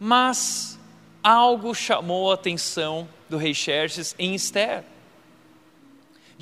Mas 0.00 0.78
algo 1.22 1.74
chamou 1.74 2.30
a 2.30 2.34
atenção 2.34 3.08
do 3.28 3.36
rei 3.36 3.54
Xerxes 3.54 4.14
em 4.18 4.34
Esther. 4.34 4.84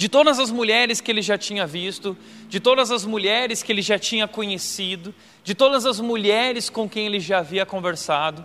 de 0.00 0.08
todas 0.08 0.38
as 0.38 0.50
mulheres 0.50 0.98
que 0.98 1.10
ele 1.10 1.20
já 1.20 1.36
tinha 1.36 1.66
visto, 1.66 2.16
de 2.48 2.58
todas 2.58 2.90
as 2.90 3.04
mulheres 3.04 3.62
que 3.62 3.70
ele 3.70 3.82
já 3.82 3.98
tinha 3.98 4.26
conhecido, 4.26 5.14
de 5.44 5.54
todas 5.54 5.84
as 5.84 6.00
mulheres 6.00 6.70
com 6.70 6.88
quem 6.88 7.04
ele 7.04 7.20
já 7.20 7.40
havia 7.40 7.66
conversado, 7.66 8.42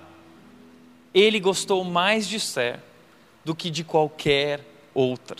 ele 1.15 1.39
gostou 1.39 1.81
mais 1.86 2.27
de 2.27 2.36
Esther 2.36 2.81
do 3.45 3.55
que 3.55 3.69
de 3.69 3.86
qualquer 3.86 4.60
outra. 4.93 5.38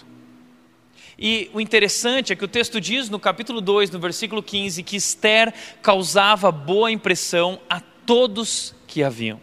E 1.20 1.50
o 1.53 1.60
interessante 1.60 2.32
é 2.32 2.36
que 2.36 2.46
o 2.46 2.48
texto 2.48 2.79
diz 2.79 3.10
no 3.10 3.20
capítulo 3.20 3.60
2, 3.60 3.91
no 3.91 4.00
versículo 4.00 4.41
15, 4.41 4.82
que 4.84 4.96
Esther 4.96 5.53
causava 5.82 6.50
boa 6.50 6.89
impressão 6.89 7.60
a 7.70 7.82
todos 8.05 8.74
que 8.88 9.03
a 9.03 9.10
viam. 9.10 9.39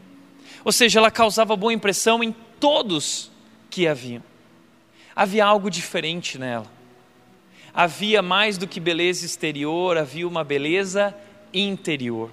Ou 0.64 0.72
seja, 0.72 0.98
ela 0.98 1.10
causava 1.10 1.54
boa 1.54 1.72
impressão 1.72 2.24
em 2.24 2.34
todos 2.58 3.30
que 3.68 3.86
a 3.86 3.92
viam. 3.92 4.22
Havia 5.14 5.44
algo 5.44 5.70
diferente 5.70 6.38
nela. 6.38 6.70
Havia 7.74 8.22
mais 8.22 8.56
do 8.56 8.66
que 8.66 8.80
beleza 8.80 9.26
exterior, 9.26 9.98
havia 9.98 10.26
uma 10.26 10.44
beleza 10.44 11.14
interior. 11.52 12.30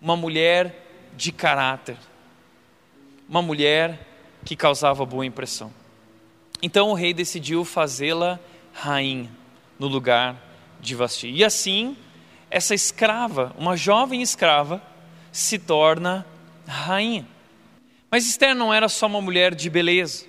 Uma 0.00 0.16
mulher 0.16 0.86
de 1.16 1.32
caráter. 1.32 1.96
Uma 3.30 3.40
mulher 3.40 4.08
que 4.44 4.56
causava 4.56 5.06
boa 5.06 5.24
impressão. 5.24 5.72
Então 6.60 6.90
o 6.90 6.94
rei 6.94 7.14
decidiu 7.14 7.64
fazê-la 7.64 8.40
rainha 8.72 9.30
no 9.78 9.86
lugar 9.86 10.36
de 10.80 10.96
Vasti. 10.96 11.30
E 11.30 11.44
assim, 11.44 11.96
essa 12.50 12.74
escrava, 12.74 13.54
uma 13.56 13.76
jovem 13.76 14.20
escrava, 14.20 14.82
se 15.30 15.60
torna 15.60 16.26
rainha. 16.66 17.24
Mas 18.10 18.26
Esther 18.26 18.52
não 18.52 18.74
era 18.74 18.88
só 18.88 19.06
uma 19.06 19.20
mulher 19.20 19.54
de 19.54 19.70
beleza. 19.70 20.26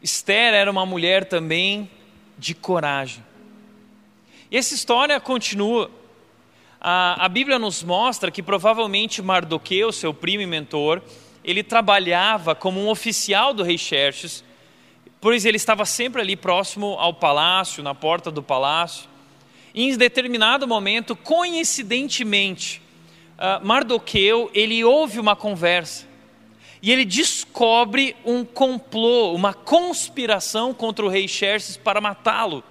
Esther 0.00 0.54
era 0.54 0.70
uma 0.70 0.86
mulher 0.86 1.24
também 1.24 1.90
de 2.38 2.54
coragem. 2.54 3.24
E 4.48 4.56
essa 4.56 4.74
história 4.74 5.18
continua. 5.18 5.90
A, 6.80 7.24
a 7.24 7.28
Bíblia 7.28 7.58
nos 7.58 7.82
mostra 7.82 8.30
que 8.30 8.42
provavelmente 8.42 9.20
Mardoqueu, 9.20 9.90
seu 9.90 10.14
primo 10.14 10.42
e 10.42 10.46
mentor, 10.46 11.02
ele 11.44 11.62
trabalhava 11.62 12.54
como 12.54 12.80
um 12.80 12.88
oficial 12.88 13.52
do 13.52 13.62
rei 13.62 13.78
Xerxes 13.78 14.44
pois 15.22 15.44
ele 15.44 15.56
estava 15.56 15.86
sempre 15.86 16.20
ali 16.20 16.34
próximo 16.34 16.96
ao 16.98 17.14
palácio, 17.14 17.80
na 17.80 17.94
porta 17.94 18.28
do 18.28 18.42
palácio. 18.42 19.08
E 19.72 19.84
em 19.84 19.96
determinado 19.96 20.66
momento, 20.66 21.14
coincidentemente, 21.14 22.82
uh, 23.38 23.64
Mardoqueu 23.64 24.50
ele 24.52 24.82
ouve 24.82 25.20
uma 25.20 25.36
conversa 25.36 26.08
e 26.82 26.90
ele 26.90 27.04
descobre 27.04 28.16
um 28.24 28.44
complô, 28.44 29.32
uma 29.32 29.54
conspiração 29.54 30.74
contra 30.74 31.06
o 31.06 31.08
rei 31.08 31.28
Xerxes 31.28 31.76
para 31.76 32.00
matá-lo. 32.00 32.64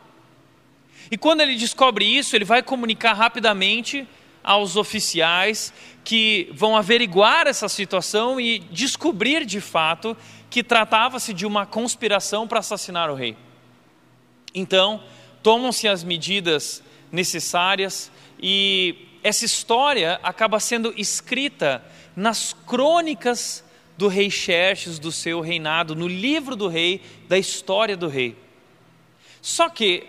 E 1.10 1.18
quando 1.18 1.40
ele 1.40 1.56
descobre 1.56 2.04
isso, 2.04 2.36
ele 2.36 2.44
vai 2.44 2.62
comunicar 2.62 3.14
rapidamente 3.14 4.06
aos 4.44 4.76
oficiais 4.76 5.74
que 6.04 6.52
vão 6.54 6.76
averiguar 6.76 7.48
essa 7.48 7.70
situação 7.70 8.40
e 8.40 8.60
descobrir 8.60 9.46
de 9.46 9.62
fato 9.62 10.18
que 10.50 10.64
tratava-se 10.64 11.34
de 11.34 11.46
uma 11.46 11.66
conspiração 11.66 12.48
para 12.48 12.60
assassinar 12.60 13.10
o 13.10 13.16
rei. 13.16 13.38
Então, 14.54 15.04
tomam-se 15.42 15.88
as 15.88 16.04
medidas 16.04 16.84
necessárias 17.12 18.12
e 18.42 19.08
essa 19.24 19.46
história 19.46 20.20
acaba 20.24 20.60
sendo 20.60 20.94
escrita 20.98 21.84
nas 22.16 22.54
crônicas 22.66 23.64
do 23.98 24.08
rei 24.08 24.30
Xerxes, 24.32 24.98
do 24.98 25.12
seu 25.12 25.42
reinado, 25.42 25.96
no 25.96 26.08
livro 26.08 26.56
do 26.56 26.68
rei, 26.68 27.02
da 27.30 27.38
história 27.38 27.96
do 27.96 28.08
rei. 28.08 28.36
Só 29.42 29.70
que 29.70 30.08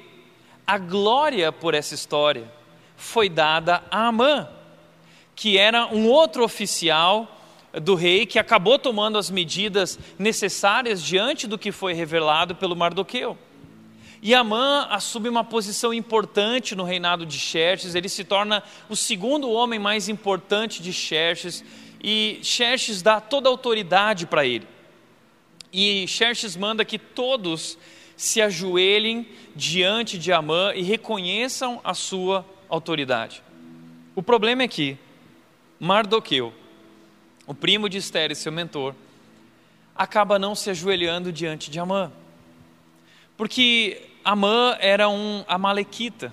a 0.67 0.79
glória 0.79 1.53
por 1.53 1.75
essa 1.75 1.95
história 1.95 2.51
foi 2.97 3.29
dada 3.29 3.83
a 3.91 4.07
Amã, 4.07 4.49
que 5.35 5.59
era 5.59 5.87
um 5.87 6.09
outro 6.09 6.45
oficial 6.45 7.39
do 7.81 7.95
rei 7.95 8.27
que 8.27 8.39
acabou 8.39 8.79
tomando 8.79 9.17
as 9.17 9.31
medidas 9.31 9.99
necessárias 10.19 11.03
diante 11.03 11.47
do 11.47 11.59
que 11.59 11.73
foi 11.73 11.95
revelado 11.95 12.55
pelo 12.55 12.77
Mardoqueu. 12.77 13.37
E 14.21 14.35
Amã 14.35 14.87
assume 14.89 15.29
uma 15.29 15.43
posição 15.43 15.93
importante 15.93 16.77
no 16.77 16.85
reinado 16.85 17.27
de 17.27 17.39
Xerxes, 17.39 17.95
ele 17.95 18.09
se 18.09 18.23
torna 18.23 18.63
o 18.89 18.95
segundo 18.95 19.51
homem 19.51 19.81
mais 19.81 20.09
importante 20.09 20.81
de 20.81 20.93
Xerxes, 20.93 21.65
e 22.01 22.39
Xerxes 22.43 23.03
dá 23.03 23.21
toda 23.21 23.49
a 23.49 23.51
autoridade 23.51 24.27
para 24.27 24.47
ele. 24.47 24.67
E 25.73 26.07
Xerxes 26.07 26.57
manda 26.57 26.85
que 26.85 26.99
todos 26.99 27.77
se 28.17 28.41
ajoelhem 28.41 29.27
diante 29.57 30.17
de 30.19 30.33
Amã 30.33 30.73
e 30.75 30.83
reconheçam 30.83 31.81
a 31.83 31.95
sua 31.95 32.47
autoridade. 32.69 33.43
O 34.15 34.23
problema 34.23 34.63
é 34.63 34.69
que 34.69 34.97
Mardoqueu, 35.85 36.55
o 37.45 37.53
primo 37.53 37.89
de 37.89 37.99
Esther 37.99 38.31
e 38.31 38.37
seu 38.37 38.53
mentor, 38.53 38.95
acaba 39.97 40.39
não 40.39 40.55
se 40.55 40.71
ajoelhando 40.71 41.33
diante 41.33 41.73
de 41.73 41.81
Amã. 41.81 42.13
Porque 43.37 44.01
Amã 44.25 44.77
era 44.79 45.09
um 45.09 45.45
amalequita. 45.49 46.33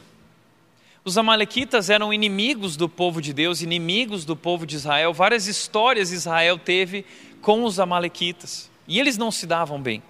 Os 1.03 1.17
amalequitas 1.17 1.89
eram 1.89 2.13
inimigos 2.13 2.77
do 2.77 2.87
povo 2.87 3.19
de 3.19 3.33
Deus, 3.33 3.63
inimigos 3.63 4.23
do 4.23 4.35
povo 4.35 4.67
de 4.67 4.75
Israel. 4.75 5.15
Várias 5.15 5.47
histórias 5.47 6.11
Israel 6.11 6.59
teve 6.59 7.03
com 7.41 7.63
os 7.63 7.79
amalequitas. 7.79 8.69
E 8.87 8.99
eles 8.99 9.17
não 9.17 9.31
se 9.31 9.47
davam 9.47 9.81
bem. 9.81 10.03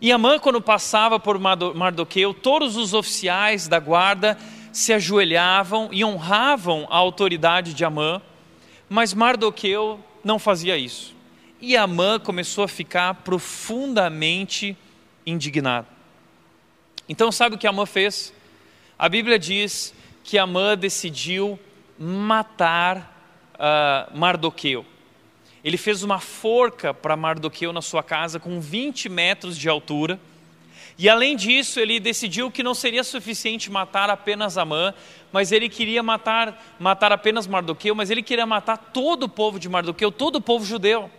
E 0.00 0.10
Amã, 0.10 0.38
quando 0.38 0.62
passava 0.62 1.20
por 1.20 1.38
Mardoqueu, 1.38 2.32
todos 2.32 2.74
os 2.78 2.94
oficiais 2.94 3.68
da 3.68 3.78
guarda 3.78 4.38
se 4.74 4.92
ajoelhavam 4.92 5.88
e 5.90 6.04
honravam 6.04 6.86
a 6.90 6.96
autoridade 6.96 7.72
de 7.72 7.84
Amã 7.84 8.20
mas 8.88 9.14
Mardoqueu 9.14 9.98
não 10.22 10.38
fazia 10.38 10.76
isso. 10.76 11.14
E 11.60 11.76
Amã 11.76 12.18
começou 12.18 12.64
a 12.64 12.68
ficar 12.68 13.14
profundamente 13.14 14.76
indignado. 15.26 15.86
Então, 17.08 17.32
sabe 17.32 17.56
o 17.56 17.58
que 17.58 17.66
Amã 17.66 17.86
fez? 17.86 18.32
A 18.98 19.08
Bíblia 19.08 19.38
diz 19.38 19.94
que 20.22 20.38
Amã 20.38 20.76
decidiu 20.76 21.58
matar 21.98 23.18
uh, 23.54 24.16
Mardoqueu. 24.16 24.84
Ele 25.62 25.76
fez 25.76 26.02
uma 26.02 26.20
forca 26.20 26.92
para 26.92 27.16
Mardoqueu 27.16 27.72
na 27.72 27.80
sua 27.80 28.02
casa 28.02 28.38
com 28.38 28.60
20 28.60 29.08
metros 29.08 29.56
de 29.56 29.68
altura 29.68 30.20
e 30.96 31.08
além 31.08 31.36
disso, 31.36 31.80
ele 31.80 31.98
decidiu 31.98 32.50
que 32.50 32.62
não 32.62 32.74
seria 32.74 33.02
suficiente 33.02 33.70
matar 33.70 34.08
apenas 34.10 34.56
Amã, 34.56 34.94
mas 35.32 35.50
ele 35.50 35.68
queria 35.68 36.02
matar, 36.02 36.74
matar 36.78 37.10
apenas 37.10 37.46
Mardoqueu, 37.46 37.94
mas 37.94 38.10
ele 38.10 38.22
queria 38.22 38.46
matar 38.46 38.76
todo 38.76 39.24
o 39.24 39.28
povo 39.28 39.58
de 39.58 39.68
Mardoqueu, 39.68 40.12
todo 40.12 40.36
o 40.36 40.40
povo 40.40 40.64
judeu. 40.64 41.10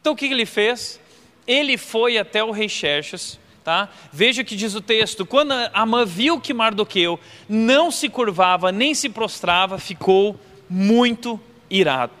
Então 0.00 0.12
o 0.12 0.16
que 0.16 0.26
ele 0.26 0.46
fez? 0.46 1.00
Ele 1.46 1.76
foi 1.76 2.18
até 2.18 2.44
o 2.44 2.52
rei 2.52 2.68
Xerxes, 2.68 3.40
tá? 3.64 3.88
Veja 4.12 4.44
que 4.44 4.54
diz 4.54 4.76
o 4.76 4.80
texto: 4.80 5.26
quando 5.26 5.52
Amã 5.74 6.04
viu 6.04 6.40
que 6.40 6.54
Mardoqueu 6.54 7.18
não 7.48 7.90
se 7.90 8.08
curvava 8.08 8.70
nem 8.70 8.94
se 8.94 9.08
prostrava, 9.08 9.76
ficou 9.76 10.38
muito 10.70 11.40
irado. 11.68 12.12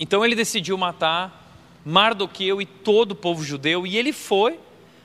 Então 0.00 0.24
ele 0.24 0.34
decidiu 0.34 0.78
matar 0.78 1.40
Mardoqueu 1.84 2.62
e 2.62 2.64
todo 2.64 3.12
o 3.12 3.16
povo 3.16 3.44
judeu, 3.44 3.86
e 3.86 3.98
ele 3.98 4.14
foi 4.14 4.58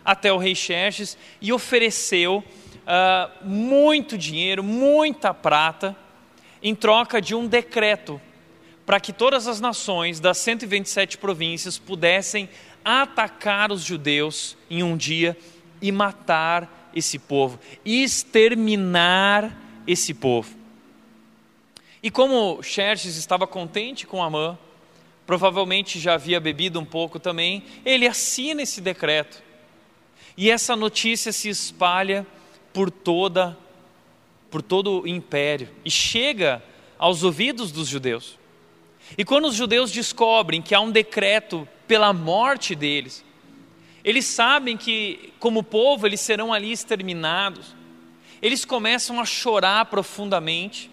até 0.07 0.31
o 0.31 0.37
rei 0.37 0.55
Xerxes 0.55 1.17
e 1.41 1.51
ofereceu 1.51 2.37
uh, 2.41 3.45
muito 3.45 4.17
dinheiro, 4.17 4.63
muita 4.63 5.33
prata, 5.33 5.93
em 6.63 6.73
troca 6.73 7.21
de 7.21 7.35
um 7.35 7.45
decreto 7.45 8.21
para 8.85 9.01
que 9.01 9.11
todas 9.11 9.47
as 9.47 9.59
nações 9.59 10.21
das 10.21 10.37
127 10.37 11.17
províncias 11.17 11.77
pudessem 11.77 12.47
atacar 12.85 13.69
os 13.69 13.81
judeus 13.81 14.55
em 14.69 14.81
um 14.81 14.95
dia 14.95 15.37
e 15.81 15.91
matar 15.91 16.89
esse 16.95 17.19
povo, 17.19 17.59
exterminar 17.83 19.61
esse 19.85 20.13
povo. 20.13 20.55
E 22.01 22.09
como 22.09 22.63
Xerxes 22.63 23.17
estava 23.17 23.45
contente 23.45 24.07
com 24.07 24.23
Amã, 24.23 24.57
provavelmente 25.25 25.99
já 25.99 26.13
havia 26.13 26.39
bebido 26.39 26.79
um 26.79 26.85
pouco 26.85 27.19
também, 27.19 27.65
ele 27.83 28.07
assina 28.07 28.61
esse 28.61 28.79
decreto. 28.79 29.43
E 30.37 30.51
essa 30.51 30.75
notícia 30.75 31.33
se 31.33 31.49
espalha 31.49 32.25
por 32.71 32.91
toda 32.91 33.57
por 34.49 34.61
todo 34.61 35.01
o 35.01 35.07
império 35.07 35.69
e 35.83 35.91
chega 35.91 36.63
aos 36.97 37.21
ouvidos 37.21 37.69
dos 37.69 37.87
judeus. 37.87 38.39
E 39.17 39.25
quando 39.25 39.45
os 39.45 39.55
judeus 39.55 39.91
descobrem 39.91 40.61
que 40.61 40.73
há 40.73 40.79
um 40.79 40.91
decreto 40.91 41.67
pela 41.85 42.13
morte 42.13 42.73
deles, 42.73 43.25
eles 44.03 44.25
sabem 44.25 44.77
que, 44.77 45.33
como 45.39 45.63
povo, 45.63 46.07
eles 46.07 46.21
serão 46.21 46.53
ali 46.53 46.71
exterminados. 46.71 47.75
Eles 48.41 48.63
começam 48.63 49.19
a 49.19 49.25
chorar 49.25 49.85
profundamente 49.85 50.89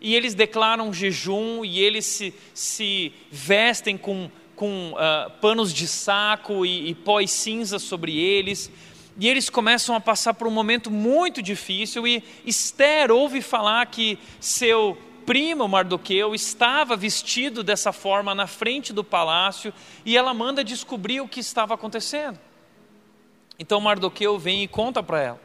e 0.00 0.14
eles 0.14 0.34
declaram 0.34 0.92
jejum 0.92 1.64
e 1.64 1.80
eles 1.80 2.06
se, 2.06 2.34
se 2.54 3.12
vestem 3.30 3.96
com 3.96 4.30
com 4.58 4.90
uh, 4.90 5.30
panos 5.40 5.72
de 5.72 5.86
saco 5.86 6.66
e, 6.66 6.90
e 6.90 6.94
pó 6.96 7.20
e 7.20 7.28
cinza 7.28 7.78
sobre 7.78 8.18
eles, 8.18 8.68
e 9.16 9.28
eles 9.28 9.48
começam 9.48 9.94
a 9.94 10.00
passar 10.00 10.34
por 10.34 10.48
um 10.48 10.50
momento 10.50 10.90
muito 10.90 11.40
difícil. 11.40 12.08
E 12.08 12.24
Esther 12.44 13.12
ouve 13.12 13.40
falar 13.40 13.86
que 13.86 14.18
seu 14.40 14.98
primo 15.24 15.68
Mardoqueu 15.68 16.34
estava 16.34 16.96
vestido 16.96 17.62
dessa 17.62 17.92
forma 17.92 18.34
na 18.34 18.48
frente 18.48 18.92
do 18.92 19.04
palácio 19.04 19.72
e 20.04 20.16
ela 20.16 20.34
manda 20.34 20.64
descobrir 20.64 21.20
o 21.20 21.28
que 21.28 21.38
estava 21.38 21.74
acontecendo. 21.74 22.38
Então 23.60 23.80
Mardoqueu 23.80 24.38
vem 24.40 24.64
e 24.64 24.68
conta 24.68 25.04
para 25.04 25.22
ela 25.22 25.40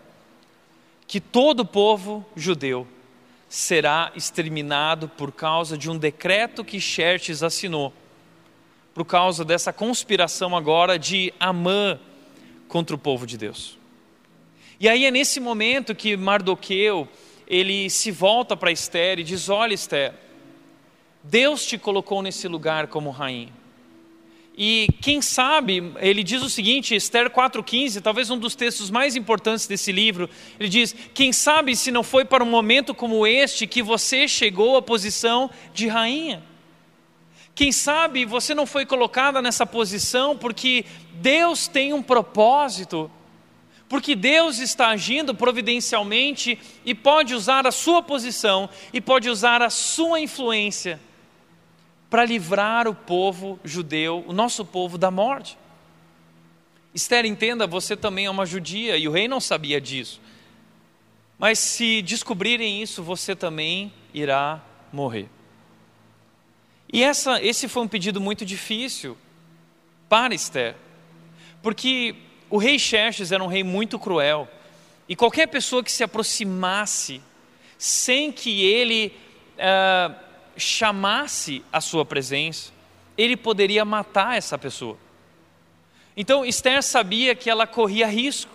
que 1.08 1.20
todo 1.20 1.60
o 1.60 1.66
povo 1.66 2.26
judeu 2.36 2.88
será 3.48 4.12
exterminado 4.16 5.08
por 5.08 5.32
causa 5.32 5.78
de 5.78 5.88
um 5.88 5.98
decreto 5.98 6.66
que 6.66 6.80
Xerxes 6.80 7.44
assinou, 7.44 7.94
por 8.94 9.06
causa 9.06 9.44
dessa 9.44 9.74
conspiração 9.74 10.56
agora 10.56 11.00
de 11.00 11.34
Amã 11.40 12.00
contra 12.68 12.96
o 12.96 13.00
povo 13.00 13.26
de 13.26 13.38
Deus. 13.38 13.78
E 14.80 14.88
aí 14.88 15.06
é 15.06 15.12
nesse 15.12 15.40
momento 15.40 15.96
que 15.96 16.18
Mardoqueu, 16.18 17.08
ele 17.48 17.90
se 17.90 18.12
volta 18.12 18.56
para 18.56 18.72
Esther 18.72 19.20
e 19.20 19.24
diz: 19.24 19.50
Olha, 19.50 19.74
Esther, 19.74 20.14
Deus 21.24 21.66
te 21.66 21.78
colocou 21.78 22.22
nesse 22.22 22.48
lugar 22.48 22.88
como 22.88 23.10
rainha. 23.10 23.54
E 24.56 24.88
quem 25.02 25.20
sabe, 25.20 25.92
ele 25.98 26.24
diz 26.24 26.44
o 26.44 26.50
seguinte, 26.50 26.94
Esther 26.94 27.30
4,15, 27.32 28.02
talvez 28.02 28.30
um 28.30 28.38
dos 28.38 28.54
textos 28.54 28.92
mais 28.92 29.16
importantes 29.16 29.66
desse 29.66 29.92
livro, 29.92 30.30
ele 30.60 30.70
diz: 30.70 30.96
Quem 31.14 31.34
sabe 31.34 31.76
se 31.76 31.92
não 31.92 32.04
foi 32.04 32.24
para 32.24 32.44
um 32.44 32.50
momento 32.50 32.94
como 32.94 33.26
este 33.26 33.66
que 33.66 33.82
você 33.82 34.28
chegou 34.28 34.78
à 34.78 34.82
posição 34.82 35.50
de 35.74 35.88
rainha? 35.88 36.44
Quem 37.56 37.72
sabe 37.72 38.26
você 38.26 38.56
não 38.56 38.66
foi 38.66 38.86
colocada 38.86 39.42
nessa 39.42 39.66
posição 39.66 40.36
porque 40.38 40.86
Deus 41.14 41.68
tem 41.68 41.94
um 41.94 42.02
propósito, 42.02 43.12
porque 43.88 44.16
Deus 44.16 44.58
está 44.58 44.88
agindo 44.88 45.36
providencialmente 45.36 46.58
e 46.84 46.96
pode 46.96 47.36
usar 47.36 47.68
a 47.68 47.72
sua 47.72 48.02
posição 48.02 48.68
e 48.92 49.00
pode 49.00 49.30
usar 49.30 49.62
a 49.62 49.70
sua 49.70 50.20
influência 50.20 51.00
para 52.10 52.26
livrar 52.26 52.88
o 52.88 52.96
povo 52.96 53.60
judeu, 53.64 54.24
o 54.28 54.34
nosso 54.34 54.66
povo, 54.66 54.98
da 54.98 55.12
morte. 55.12 55.58
Esther, 56.94 57.26
entenda, 57.26 57.66
você 57.66 57.98
também 57.98 58.26
é 58.26 58.30
uma 58.30 58.46
judia 58.46 58.98
e 58.98 59.08
o 59.08 59.12
rei 59.12 59.28
não 59.28 59.40
sabia 59.40 59.82
disso. 59.82 60.22
Mas 61.40 61.58
se 61.58 62.02
descobrirem 62.04 62.82
isso, 62.82 63.02
você 63.02 63.36
também 63.36 63.92
irá 64.14 64.64
morrer. 64.92 65.28
E 66.94 67.02
essa, 67.02 67.42
esse 67.42 67.68
foi 67.68 67.82
um 67.82 67.88
pedido 67.88 68.22
muito 68.22 68.46
difícil 68.46 69.18
para 70.08 70.36
Esther, 70.36 70.76
porque 71.60 72.16
o 72.52 72.58
rei 72.60 72.78
Xerxes 72.78 73.32
era 73.32 73.44
um 73.44 73.48
rei 73.48 73.64
muito 73.64 73.98
cruel, 73.98 74.48
e 75.10 75.16
qualquer 75.16 75.48
pessoa 75.48 75.84
que 75.84 75.92
se 75.92 76.04
aproximasse 76.04 77.20
sem 77.80 78.32
que 78.32 78.64
ele 78.64 79.12
uh, 79.58 80.16
chamasse 80.56 81.66
a 81.74 81.82
sua 81.82 82.06
presença, 82.06 82.72
ele 83.18 83.36
poderia 83.36 83.84
matar 83.84 84.38
essa 84.38 84.56
pessoa. 84.56 84.96
Então 86.16 86.46
Esther 86.46 86.84
sabia 86.84 87.34
que 87.34 87.50
ela 87.50 87.66
corria 87.66 88.06
risco, 88.06 88.52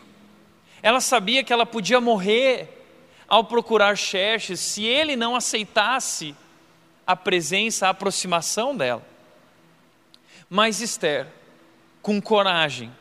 ela 0.80 1.00
sabia 1.00 1.42
que 1.42 1.52
ela 1.52 1.66
podia 1.66 2.00
morrer 2.00 2.68
ao 3.26 3.42
procurar 3.42 3.98
Xerxes 3.98 4.60
se 4.60 4.84
ele 4.84 5.16
não 5.16 5.34
aceitasse 5.34 6.36
a 7.08 7.16
presença, 7.16 7.86
a 7.86 7.90
aproximação 7.90 8.76
dela. 8.76 9.02
Mas 10.50 10.82
Esther, 10.82 11.26
com 12.02 12.20
coragem, 12.20 12.92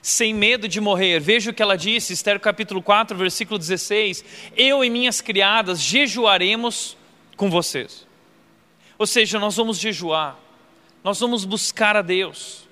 sem 0.00 0.32
medo 0.32 0.68
de 0.68 0.80
morrer, 0.80 1.18
veja 1.18 1.50
o 1.50 1.54
que 1.54 1.60
ela 1.60 1.76
disse, 1.76 2.12
Esther 2.12 2.38
capítulo 2.38 2.80
4, 2.80 3.16
versículo 3.18 3.58
16: 3.58 4.24
Eu 4.56 4.84
e 4.84 4.88
minhas 4.88 5.20
criadas 5.20 5.80
jejuaremos 5.80 6.96
com 7.36 7.50
vocês. 7.50 8.06
Ou 8.96 9.08
seja, 9.08 9.40
nós 9.40 9.56
vamos 9.56 9.76
jejuar, 9.76 10.38
nós 11.02 11.18
vamos 11.18 11.44
buscar 11.44 11.96
a 11.96 12.02
Deus. 12.02 12.68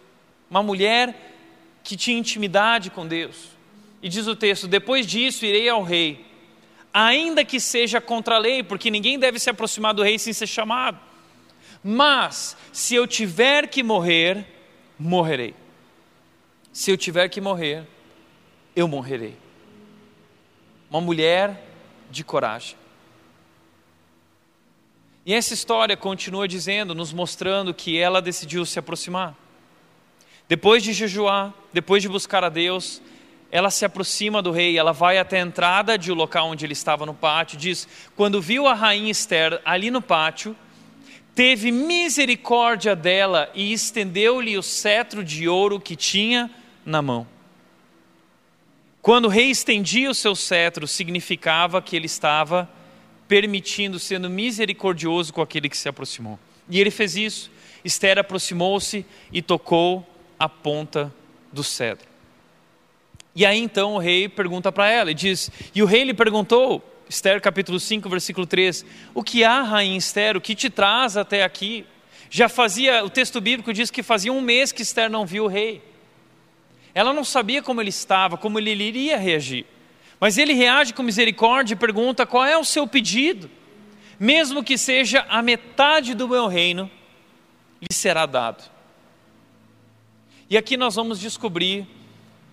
Uma 0.48 0.62
mulher 0.62 1.80
que 1.82 1.96
tinha 1.96 2.16
intimidade 2.16 2.90
com 2.90 3.04
Deus. 3.04 3.48
E 4.00 4.08
diz 4.08 4.28
o 4.28 4.36
texto: 4.36 4.68
depois 4.68 5.04
disso 5.04 5.44
irei 5.44 5.68
ao 5.68 5.82
rei, 5.82 6.24
ainda 6.98 7.44
que 7.44 7.60
seja 7.60 8.00
contra 8.00 8.36
a 8.36 8.38
lei, 8.38 8.62
porque 8.62 8.90
ninguém 8.90 9.18
deve 9.18 9.38
se 9.38 9.50
aproximar 9.50 9.92
do 9.92 10.02
rei 10.02 10.18
sem 10.18 10.32
ser 10.32 10.46
chamado. 10.46 10.98
Mas, 11.84 12.56
se 12.72 12.94
eu 12.94 13.06
tiver 13.06 13.68
que 13.68 13.82
morrer, 13.82 14.46
morrerei. 14.98 15.54
Se 16.72 16.90
eu 16.90 16.96
tiver 16.96 17.28
que 17.28 17.38
morrer, 17.38 17.86
eu 18.74 18.88
morrerei. 18.88 19.36
Uma 20.88 21.02
mulher 21.02 21.62
de 22.10 22.24
coragem. 22.24 22.78
E 25.26 25.34
essa 25.34 25.52
história 25.52 25.98
continua 25.98 26.48
dizendo, 26.48 26.94
nos 26.94 27.12
mostrando 27.12 27.74
que 27.74 27.98
ela 27.98 28.22
decidiu 28.22 28.64
se 28.64 28.78
aproximar. 28.78 29.36
Depois 30.48 30.82
de 30.82 30.94
jejuar, 30.94 31.52
depois 31.74 32.02
de 32.02 32.08
buscar 32.08 32.42
a 32.42 32.48
Deus, 32.48 33.02
ela 33.56 33.70
se 33.70 33.86
aproxima 33.86 34.42
do 34.42 34.50
rei, 34.50 34.76
ela 34.76 34.92
vai 34.92 35.16
até 35.16 35.40
a 35.40 35.42
entrada 35.42 35.96
de 35.96 36.10
o 36.12 36.14
um 36.14 36.18
local 36.18 36.50
onde 36.50 36.66
ele 36.66 36.74
estava 36.74 37.06
no 37.06 37.14
pátio, 37.14 37.56
diz: 37.56 37.88
quando 38.14 38.38
viu 38.38 38.66
a 38.66 38.74
rainha 38.74 39.10
Esther 39.10 39.62
ali 39.64 39.90
no 39.90 40.02
pátio, 40.02 40.54
teve 41.34 41.72
misericórdia 41.72 42.94
dela 42.94 43.50
e 43.54 43.72
estendeu-lhe 43.72 44.58
o 44.58 44.62
cetro 44.62 45.24
de 45.24 45.48
ouro 45.48 45.80
que 45.80 45.96
tinha 45.96 46.50
na 46.84 47.00
mão. 47.00 47.26
Quando 49.00 49.24
o 49.24 49.30
rei 49.30 49.50
estendia 49.50 50.10
o 50.10 50.14
seu 50.14 50.36
cetro, 50.36 50.86
significava 50.86 51.80
que 51.80 51.96
ele 51.96 52.04
estava 52.04 52.68
permitindo, 53.26 53.98
sendo 53.98 54.28
misericordioso 54.28 55.32
com 55.32 55.40
aquele 55.40 55.70
que 55.70 55.78
se 55.78 55.88
aproximou. 55.88 56.38
E 56.68 56.78
ele 56.78 56.90
fez 56.90 57.16
isso. 57.16 57.50
Esther 57.82 58.18
aproximou-se 58.18 59.06
e 59.32 59.40
tocou 59.40 60.06
a 60.38 60.46
ponta 60.46 61.10
do 61.50 61.64
cedro. 61.64 62.15
E 63.36 63.44
aí 63.44 63.58
então 63.58 63.96
o 63.96 63.98
rei 63.98 64.30
pergunta 64.30 64.72
para 64.72 64.88
ela 64.88 65.10
e 65.10 65.14
diz: 65.14 65.50
E 65.74 65.82
o 65.82 65.86
rei 65.86 66.04
lhe 66.04 66.14
perguntou, 66.14 66.82
Esther 67.06 67.38
capítulo 67.38 67.78
5, 67.78 68.08
versículo 68.08 68.46
3: 68.46 68.82
O 69.14 69.22
que 69.22 69.44
há, 69.44 69.60
rainha 69.60 69.98
Esther? 69.98 70.38
O 70.38 70.40
que 70.40 70.54
te 70.54 70.70
traz 70.70 71.18
até 71.18 71.44
aqui? 71.44 71.84
Já 72.30 72.48
fazia, 72.48 73.04
o 73.04 73.10
texto 73.10 73.38
bíblico 73.38 73.74
diz 73.74 73.90
que 73.90 74.02
fazia 74.02 74.32
um 74.32 74.40
mês 74.40 74.72
que 74.72 74.80
Esther 74.80 75.10
não 75.10 75.26
viu 75.26 75.44
o 75.44 75.48
rei. 75.48 75.82
Ela 76.94 77.12
não 77.12 77.22
sabia 77.22 77.62
como 77.62 77.82
ele 77.82 77.90
estava, 77.90 78.38
como 78.38 78.58
ele 78.58 78.70
iria 78.72 79.18
reagir. 79.18 79.66
Mas 80.18 80.38
ele 80.38 80.54
reage 80.54 80.94
com 80.94 81.02
misericórdia 81.02 81.74
e 81.74 81.76
pergunta: 81.76 82.24
qual 82.24 82.46
é 82.46 82.56
o 82.56 82.64
seu 82.64 82.86
pedido? 82.86 83.50
Mesmo 84.18 84.64
que 84.64 84.78
seja 84.78 85.26
a 85.28 85.42
metade 85.42 86.14
do 86.14 86.26
meu 86.26 86.46
reino, 86.46 86.90
lhe 87.82 87.94
será 87.94 88.24
dado. 88.24 88.64
E 90.48 90.56
aqui 90.56 90.78
nós 90.78 90.94
vamos 90.94 91.20
descobrir 91.20 91.86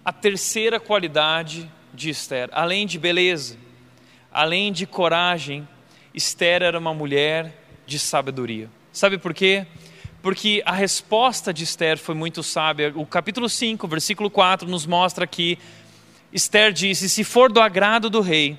a 0.04 0.12
terceira 0.12 0.80
qualidade 0.80 1.72
de 1.94 2.10
Esther. 2.10 2.50
Além 2.52 2.86
de 2.86 3.00
beleza, 3.00 3.58
além 4.32 4.72
de 4.72 4.86
coragem, 4.86 5.68
Esther 6.14 6.62
era 6.62 6.78
uma 6.78 6.94
mulher 6.94 7.54
de 7.86 7.98
sabedoria. 7.98 8.70
Sabe 8.92 9.18
por 9.18 9.34
quê? 9.34 9.66
Porque 10.22 10.62
a 10.66 10.72
resposta 10.72 11.54
de 11.54 11.64
Esther 11.64 11.98
foi 11.98 12.16
muito 12.16 12.44
sábia. 12.44 12.92
O 12.96 13.06
capítulo 13.06 13.50
5, 13.50 13.88
versículo 13.88 14.30
4, 14.30 14.68
nos 14.70 14.86
mostra 14.86 15.28
que 15.28 15.58
Esther 16.32 16.72
disse: 16.72 17.10
Se 17.10 17.24
for 17.24 17.52
do 17.52 17.60
agrado 17.60 18.10
do 18.10 18.22
rei, 18.22 18.58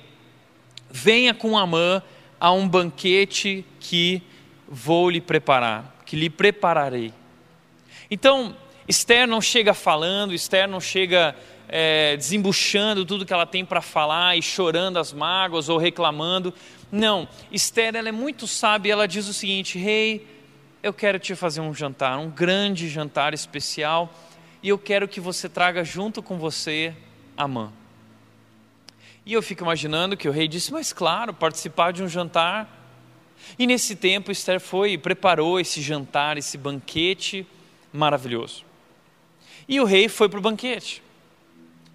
venha 0.89 1.33
com 1.33 1.57
Amã 1.57 2.01
a 2.39 2.51
um 2.51 2.67
banquete 2.67 3.65
que 3.79 4.21
vou 4.67 5.09
lhe 5.09 5.21
preparar, 5.21 5.95
que 6.05 6.15
lhe 6.15 6.29
prepararei. 6.29 7.13
Então, 8.09 8.55
Esther 8.87 9.27
não 9.27 9.41
chega 9.41 9.73
falando, 9.73 10.33
Esther 10.33 10.67
não 10.67 10.79
chega 10.79 11.35
é, 11.67 12.15
desembuchando 12.17 13.05
tudo 13.05 13.25
que 13.25 13.33
ela 13.33 13.45
tem 13.45 13.65
para 13.65 13.81
falar 13.81 14.37
e 14.37 14.41
chorando 14.41 14.97
as 14.97 15.11
mágoas 15.11 15.69
ou 15.69 15.77
reclamando. 15.77 16.53
Não, 16.91 17.27
Esther 17.51 17.95
ela 17.95 18.09
é 18.09 18.11
muito 18.11 18.45
sábia, 18.47 18.93
ela 18.93 19.07
diz 19.07 19.27
o 19.27 19.33
seguinte: 19.33 19.79
Rei, 19.79 20.27
eu 20.83 20.93
quero 20.93 21.17
te 21.17 21.35
fazer 21.35 21.61
um 21.61 21.73
jantar, 21.73 22.17
um 22.19 22.29
grande 22.29 22.87
jantar 22.87 23.33
especial, 23.33 24.13
e 24.61 24.69
eu 24.69 24.77
quero 24.77 25.07
que 25.07 25.19
você 25.19 25.49
traga 25.49 25.83
junto 25.83 26.21
com 26.21 26.37
você 26.37 26.93
Amã. 27.35 27.71
E 29.25 29.33
eu 29.33 29.41
fico 29.41 29.63
imaginando 29.63 30.15
que 30.15 30.29
o 30.29 30.31
rei 30.31 30.47
disse: 30.47 30.71
Mas 30.71 30.93
claro, 30.93 31.33
participar 31.33 31.91
de 31.91 32.03
um 32.03 32.07
jantar. 32.07 32.83
E 33.59 33.67
nesse 33.67 33.95
tempo, 33.95 34.31
Esther 34.31 34.59
foi 34.59 34.93
e 34.93 34.97
preparou 34.97 35.59
esse 35.59 35.81
jantar, 35.81 36.37
esse 36.37 36.57
banquete 36.57 37.45
maravilhoso. 37.91 38.64
E 39.67 39.79
o 39.79 39.85
rei 39.85 40.07
foi 40.07 40.29
para 40.29 40.39
o 40.39 40.41
banquete. 40.41 41.01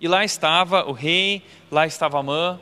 E 0.01 0.09
lá 0.09 0.25
estava 0.25 0.89
o 0.89 0.93
rei, 0.93 1.43
lá 1.71 1.87
estava 1.87 2.19
Amã. 2.19 2.61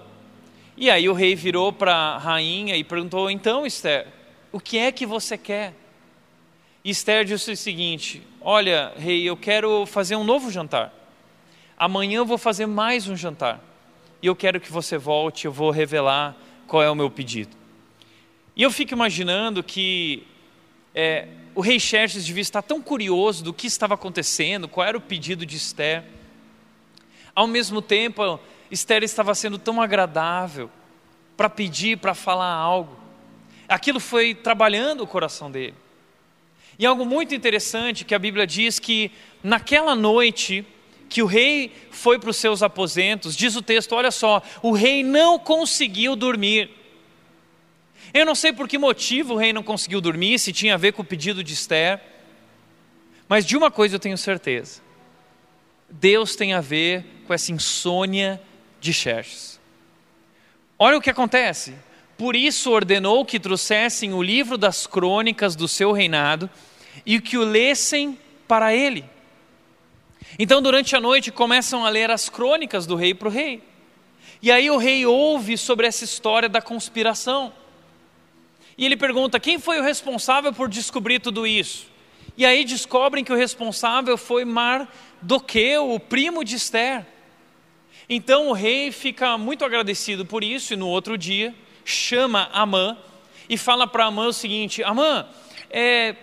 E 0.77 0.91
aí 0.91 1.09
o 1.09 1.13
rei 1.13 1.35
virou 1.35 1.73
para 1.73 1.95
a 1.95 2.19
rainha 2.19 2.77
e 2.77 2.85
perguntou: 2.85 3.31
Então, 3.31 3.67
Esther, 3.67 4.07
o 4.53 4.61
que 4.61 4.79
é 4.79 4.93
que 4.93 5.07
você 5.07 5.39
quer? 5.39 5.75
E 6.85 6.91
Esther 6.91 7.25
disse 7.25 7.53
o 7.53 7.57
seguinte: 7.57 8.23
Olha, 8.41 8.93
rei, 8.97 9.23
eu 9.29 9.37
quero 9.37 9.87
fazer 9.87 10.17
um 10.17 10.25
novo 10.25 10.51
jantar. 10.51 10.93
amanhã 11.77 12.19
eu 12.19 12.27
vou 12.27 12.39
fazer 12.39 12.67
mais 12.67 13.09
um 13.09 13.17
jantar. 13.17 13.61
E 14.21 14.27
eu 14.27 14.35
quero 14.35 14.61
que 14.61 14.71
você 14.71 14.99
volte, 14.99 15.45
eu 15.45 15.53
vou 15.53 15.71
revelar 15.71 16.37
qual 16.67 16.83
é 16.83 16.91
o 16.91 16.95
meu 16.95 17.09
pedido. 17.09 17.57
E 18.57 18.63
eu 18.63 18.71
fico 18.71 18.93
imaginando 18.93 19.63
que 19.63 20.27
é, 20.93 21.29
o 21.59 21.61
rei 21.61 21.81
Xerxes 21.81 22.25
devia 22.25 22.41
estar 22.41 22.63
tão 22.63 22.81
curioso 22.81 23.43
do 23.43 23.53
que 23.53 23.67
estava 23.67 23.95
acontecendo, 23.95 24.69
qual 24.69 24.87
era 24.87 24.97
o 24.97 25.01
pedido 25.01 25.45
de 25.45 25.57
Esther. 25.57 26.05
Ao 27.35 27.49
mesmo 27.49 27.83
tempo, 27.83 28.39
Esther 28.71 29.03
estava 29.03 29.35
sendo 29.35 29.59
tão 29.59 29.83
agradável 29.83 30.71
para 31.37 31.51
pedir, 31.51 31.99
para 31.99 32.15
falar 32.15 32.53
algo. 32.53 32.97
Aquilo 33.69 33.99
foi 33.99 34.37
trabalhando 34.37 35.03
o 35.03 35.07
coração 35.09 35.51
dele. 35.51 35.75
E 36.79 36.87
algo 36.87 37.05
muito 37.05 37.35
interessante 37.35 38.05
que 38.05 38.15
a 38.15 38.21
Bíblia 38.21 38.47
diz 38.47 38.79
que 38.79 39.11
naquela 39.43 39.97
noite 39.97 40.65
que 41.09 41.25
o 41.25 41.27
rei 41.27 41.73
foi 41.91 42.21
para 42.21 42.31
os 42.31 42.37
seus 42.37 42.63
aposentos, 42.63 43.35
diz 43.35 43.57
o 43.57 43.63
texto: 43.63 43.97
olha 43.97 44.13
só, 44.13 44.41
o 44.63 44.71
rei 44.71 45.03
não 45.03 45.41
conseguiu 45.41 46.15
dormir. 46.15 46.71
Eu 48.13 48.25
não 48.25 48.35
sei 48.35 48.53
por 48.53 48.69
que 48.69 48.79
motivo 48.79 49.35
o 49.35 49.37
rei 49.37 49.53
não 49.53 49.63
conseguiu 49.63 50.01
dormir, 50.01 50.39
se 50.39 50.53
tinha 50.53 50.75
a 50.75 50.79
ver 50.79 50.93
com 50.93 51.03
o 51.03 51.05
pedido 51.05 51.45
de 51.45 51.53
Esther, 51.53 52.01
mas 53.29 53.45
de 53.45 53.57
uma 53.57 53.71
coisa 53.71 53.97
eu 53.97 54.01
tenho 54.01 54.17
certeza: 54.17 54.81
Deus 55.89 56.35
tem 56.35 56.55
a 56.55 56.61
ver 56.61 57.05
com 57.27 57.35
essa 57.35 57.53
insônia 57.53 58.41
de 58.81 58.93
Xerxes. 58.93 59.61
Olha 60.79 60.97
o 60.97 61.01
que 61.01 61.11
acontece. 61.11 61.75
Por 62.17 62.35
isso 62.35 62.73
ordenou 62.73 63.25
que 63.25 63.39
trouxessem 63.39 64.13
o 64.13 64.23
livro 64.23 64.59
das 64.59 64.87
crônicas 64.87 65.55
do 65.55 65.69
seu 65.69 65.93
reinado 65.93 66.51
e 67.07 67.21
que 67.21 67.39
o 67.39 67.45
lessem 67.45 68.19
para 68.47 68.75
ele. 68.75 69.05
Então, 70.37 70.61
durante 70.61 70.97
a 70.97 71.01
noite, 71.01 71.31
começam 71.31 71.85
a 71.85 71.89
ler 71.89 72.11
as 72.11 72.29
crônicas 72.29 72.87
do 72.87 72.97
rei 72.97 73.15
para 73.15 73.29
o 73.29 73.31
rei. 73.31 73.63
E 74.43 74.51
aí 74.51 74.71
o 74.71 74.77
rei 74.77 75.07
ouve 75.07 75.57
sobre 75.57 75.87
essa 75.87 76.05
história 76.05 76.49
da 76.49 76.61
conspiração. 76.61 77.53
E 78.79 78.87
ele 78.87 78.97
pergunta: 78.97 79.41
quem 79.41 79.59
foi 79.59 79.81
o 79.81 79.83
responsável 79.83 80.53
por 80.53 80.69
descobrir 80.69 81.19
tudo 81.19 81.45
isso? 81.45 81.89
E 82.37 82.47
aí 82.47 82.65
descobrem 82.65 83.25
que 83.25 83.33
o 83.33 83.37
responsável 83.37 84.17
foi 84.17 84.45
Mardoqueu, 84.45 85.93
o 85.93 85.99
primo 85.99 86.45
de 86.45 86.55
Esther. 86.55 87.05
Então 88.09 88.49
o 88.49 88.53
rei 88.53 88.93
fica 88.93 89.37
muito 89.37 89.65
agradecido 89.65 90.25
por 90.25 90.45
isso, 90.45 90.73
e 90.73 90.77
no 90.77 90.87
outro 90.87 91.19
dia 91.19 91.53
chama 91.85 92.49
Amã 92.53 92.97
e 93.49 93.59
fala 93.59 93.87
para 93.87 94.05
Amã 94.05 94.29
o 94.29 94.33
seguinte: 94.33 94.83
Amã, 94.85 95.27
é, 95.69 96.15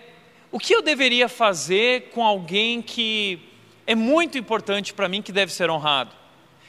o 0.50 0.58
que 0.58 0.74
eu 0.74 0.80
deveria 0.80 1.28
fazer 1.28 2.08
com 2.10 2.24
alguém 2.24 2.80
que 2.80 3.38
é 3.86 3.94
muito 3.94 4.38
importante 4.38 4.94
para 4.94 5.08
mim, 5.08 5.20
que 5.20 5.30
deve 5.30 5.52
ser 5.52 5.68
honrado? 5.68 6.12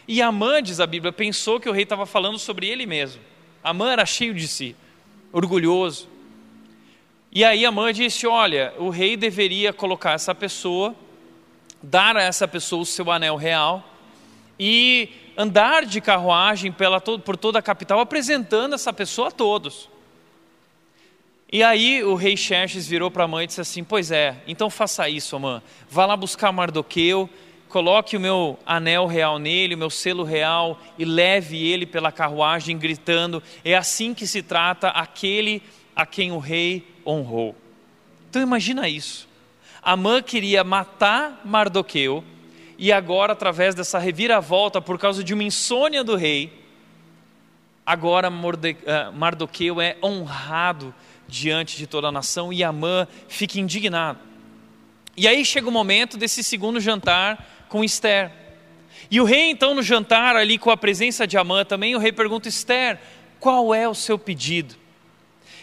E 0.05 0.21
Amã, 0.21 0.61
diz 0.61 0.81
a 0.81 0.87
Bíblia, 0.87 1.13
pensou 1.13 1.59
que 1.59 1.69
o 1.69 1.71
rei 1.71 1.83
estava 1.83 2.05
falando 2.05 2.37
sobre 2.37 2.67
ele 2.67 2.85
mesmo. 2.85 3.21
Amã 3.63 3.91
era 3.91 4.05
cheio 4.05 4.33
de 4.33 4.47
si, 4.47 4.75
orgulhoso. 5.37 6.07
E 7.31 7.45
aí 7.45 7.65
Amã 7.65 7.93
disse: 7.93 8.25
Olha, 8.25 8.73
o 8.79 8.89
rei 8.89 9.15
deveria 9.15 9.71
colocar 9.71 10.13
essa 10.13 10.33
pessoa, 10.33 10.95
dar 11.81 12.17
a 12.17 12.23
essa 12.23 12.47
pessoa 12.47 12.81
o 12.81 12.85
seu 12.85 13.11
anel 13.11 13.35
real 13.35 13.83
e 14.59 15.09
andar 15.37 15.85
de 15.85 16.01
carruagem 16.01 16.71
pela, 16.71 16.99
por 16.99 17.37
toda 17.37 17.59
a 17.59 17.61
capital 17.61 17.99
apresentando 17.99 18.73
essa 18.73 18.91
pessoa 18.91 19.27
a 19.27 19.31
todos. 19.31 19.87
E 21.51 21.63
aí 21.63 22.03
o 22.03 22.15
rei 22.15 22.35
Xerxes 22.35 22.87
virou 22.87 23.11
para 23.11 23.25
a 23.25 23.27
mãe 23.27 23.43
e 23.43 23.47
disse 23.47 23.61
assim: 23.61 23.83
Pois 23.83 24.09
é, 24.09 24.37
então 24.47 24.69
faça 24.69 25.07
isso, 25.07 25.39
mãe. 25.39 25.61
Vá 25.89 26.05
lá 26.07 26.17
buscar 26.17 26.51
Mardoqueu, 26.51 27.29
coloque 27.69 28.17
o 28.17 28.19
meu 28.19 28.57
anel 28.65 29.05
real 29.05 29.39
nele, 29.39 29.75
o 29.75 29.77
meu 29.77 29.89
selo 29.89 30.23
real, 30.23 30.79
e 30.97 31.05
leve 31.05 31.65
ele 31.65 31.85
pela 31.85 32.11
carruagem, 32.11 32.77
gritando: 32.77 33.41
É 33.63 33.75
assim 33.75 34.13
que 34.13 34.25
se 34.25 34.41
trata 34.41 34.89
aquele 34.89 35.61
a 35.95 36.05
quem 36.05 36.31
o 36.31 36.39
rei 36.39 36.87
honrou. 37.05 37.55
Então 38.29 38.41
imagina 38.41 38.87
isso. 38.87 39.27
Amã 39.81 40.21
queria 40.21 40.63
matar 40.63 41.41
Mardoqueu, 41.45 42.23
e 42.77 42.91
agora, 42.91 43.33
através 43.33 43.73
dessa 43.73 43.97
reviravolta, 43.97 44.81
por 44.81 44.99
causa 44.99 45.23
de 45.23 45.33
uma 45.33 45.43
insônia 45.43 46.03
do 46.03 46.15
rei, 46.15 46.53
agora 47.85 48.27
eh, 48.27 49.11
Mardoqueu 49.11 49.81
é 49.81 49.97
honrado 50.03 50.93
diante 51.27 51.77
de 51.77 51.87
toda 51.87 52.07
a 52.07 52.11
nação 52.11 52.53
e 52.53 52.63
Amã 52.63 53.07
fica 53.27 53.59
indignado. 53.59 54.19
E 55.15 55.27
aí 55.27 55.43
chega 55.43 55.67
o 55.67 55.71
momento 55.71 56.15
desse 56.17 56.43
segundo 56.43 56.79
jantar 56.79 57.56
com 57.69 57.83
Esther. 57.83 58.31
E 59.09 59.21
o 59.21 59.23
rei, 59.23 59.49
então, 59.49 59.73
no 59.73 59.81
jantar, 59.81 60.35
ali 60.35 60.57
com 60.57 60.69
a 60.69 60.77
presença 60.77 61.25
de 61.25 61.37
Amã 61.37 61.63
também, 61.63 61.95
o 61.95 61.99
rei 61.99 62.11
pergunta: 62.11 62.49
Esther, 62.49 62.99
qual 63.39 63.73
é 63.73 63.87
o 63.87 63.93
seu 63.93 64.17
pedido? 64.17 64.75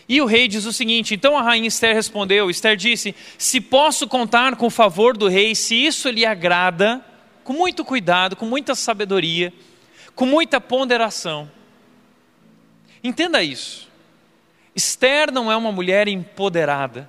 E 0.09 0.21
o 0.21 0.27
rei 0.27 0.49
diz 0.49 0.65
o 0.65 0.73
seguinte: 0.73 1.15
então 1.15 1.37
a 1.37 1.43
rainha 1.43 1.69
Esther 1.69 1.95
respondeu: 1.95 2.51
Esther 2.51 2.77
disse: 2.77 3.15
Se 3.39 3.61
posso 3.61 4.07
contar 4.07 4.57
com 4.57 4.67
o 4.67 4.71
favor 4.71 5.17
do 5.17 5.29
rei, 5.29 5.55
se 5.55 5.75
isso 5.75 6.09
lhe 6.09 6.25
agrada, 6.25 7.05
com 7.43 7.53
muito 7.53 7.85
cuidado, 7.85 8.37
com 8.37 8.47
muita 8.47 8.75
sabedoria, 8.75 9.53
com 10.15 10.27
muita 10.27 10.61
ponderação. 10.61 11.51
Entenda 13.03 13.43
isso. 13.43 13.89
Esther 14.75 15.31
não 15.31 15.53
é 15.53 15.57
uma 15.57 15.71
mulher 15.71 16.09
empoderada, 16.09 17.09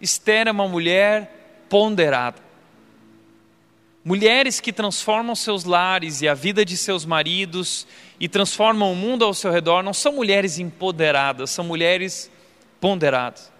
Esther 0.00 0.48
é 0.48 0.50
uma 0.50 0.68
mulher 0.68 1.64
ponderada. 1.68 2.47
Mulheres 4.08 4.58
que 4.58 4.72
transformam 4.72 5.34
seus 5.34 5.64
lares 5.64 6.22
e 6.22 6.28
a 6.28 6.32
vida 6.32 6.64
de 6.64 6.78
seus 6.78 7.04
maridos 7.04 7.86
e 8.18 8.26
transformam 8.26 8.90
o 8.90 8.96
mundo 8.96 9.22
ao 9.22 9.34
seu 9.34 9.50
redor 9.52 9.82
não 9.82 9.92
são 9.92 10.12
mulheres 10.12 10.58
empoderadas, 10.58 11.50
são 11.50 11.62
mulheres 11.62 12.30
ponderadas. 12.80 13.52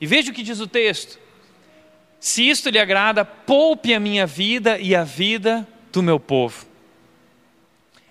E 0.00 0.06
veja 0.06 0.30
o 0.30 0.34
que 0.34 0.42
diz 0.42 0.60
o 0.60 0.66
texto: 0.66 1.18
se 2.18 2.48
isto 2.48 2.70
lhe 2.70 2.78
agrada, 2.78 3.22
poupe 3.22 3.92
a 3.92 4.00
minha 4.00 4.26
vida 4.26 4.78
e 4.78 4.96
a 4.96 5.04
vida 5.04 5.68
do 5.92 6.02
meu 6.02 6.18
povo. 6.18 6.64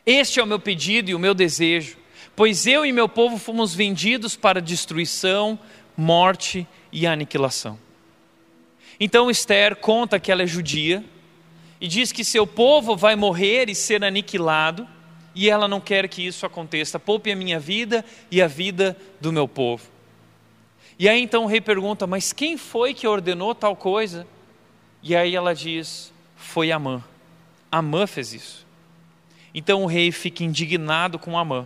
Este 0.05 0.39
é 0.39 0.43
o 0.43 0.47
meu 0.47 0.59
pedido 0.59 1.09
e 1.09 1.15
o 1.15 1.19
meu 1.19 1.33
desejo 1.33 1.97
pois 2.35 2.65
eu 2.65 2.85
e 2.85 2.91
meu 2.91 3.09
povo 3.09 3.37
fomos 3.37 3.75
vendidos 3.75 4.35
para 4.35 4.61
destruição, 4.61 5.59
morte 5.97 6.67
e 6.91 7.05
aniquilação. 7.05 7.77
Então 8.99 9.29
Esther 9.29 9.75
conta 9.75 10.19
que 10.19 10.31
ela 10.31 10.43
é 10.43 10.47
judia 10.47 11.03
e 11.81 11.87
diz 11.87 12.11
que 12.11 12.23
seu 12.23 12.45
povo 12.45 12.95
vai 12.95 13.15
morrer 13.15 13.67
e 13.67 13.73
ser 13.73 14.03
aniquilado, 14.03 14.87
e 15.33 15.49
ela 15.49 15.67
não 15.67 15.81
quer 15.81 16.07
que 16.07 16.25
isso 16.25 16.45
aconteça. 16.45 16.99
Poupe 16.99 17.31
a 17.31 17.35
minha 17.35 17.59
vida 17.59 18.05
e 18.29 18.39
a 18.39 18.47
vida 18.47 18.95
do 19.19 19.33
meu 19.33 19.47
povo. 19.47 19.89
E 20.99 21.09
aí 21.09 21.19
então 21.19 21.45
o 21.45 21.47
rei 21.47 21.59
pergunta: 21.59 22.05
Mas 22.05 22.31
quem 22.31 22.55
foi 22.55 22.93
que 22.93 23.07
ordenou 23.07 23.55
tal 23.55 23.75
coisa? 23.75 24.27
E 25.01 25.15
aí 25.15 25.35
ela 25.35 25.55
diz: 25.55 26.13
Foi 26.35 26.71
Amã. 26.71 27.03
Amã 27.71 28.05
fez 28.05 28.33
isso. 28.33 28.67
Então 29.53 29.83
o 29.83 29.87
rei 29.87 30.11
fica 30.11 30.43
indignado 30.43 31.17
com 31.17 31.37
Amã 31.37 31.65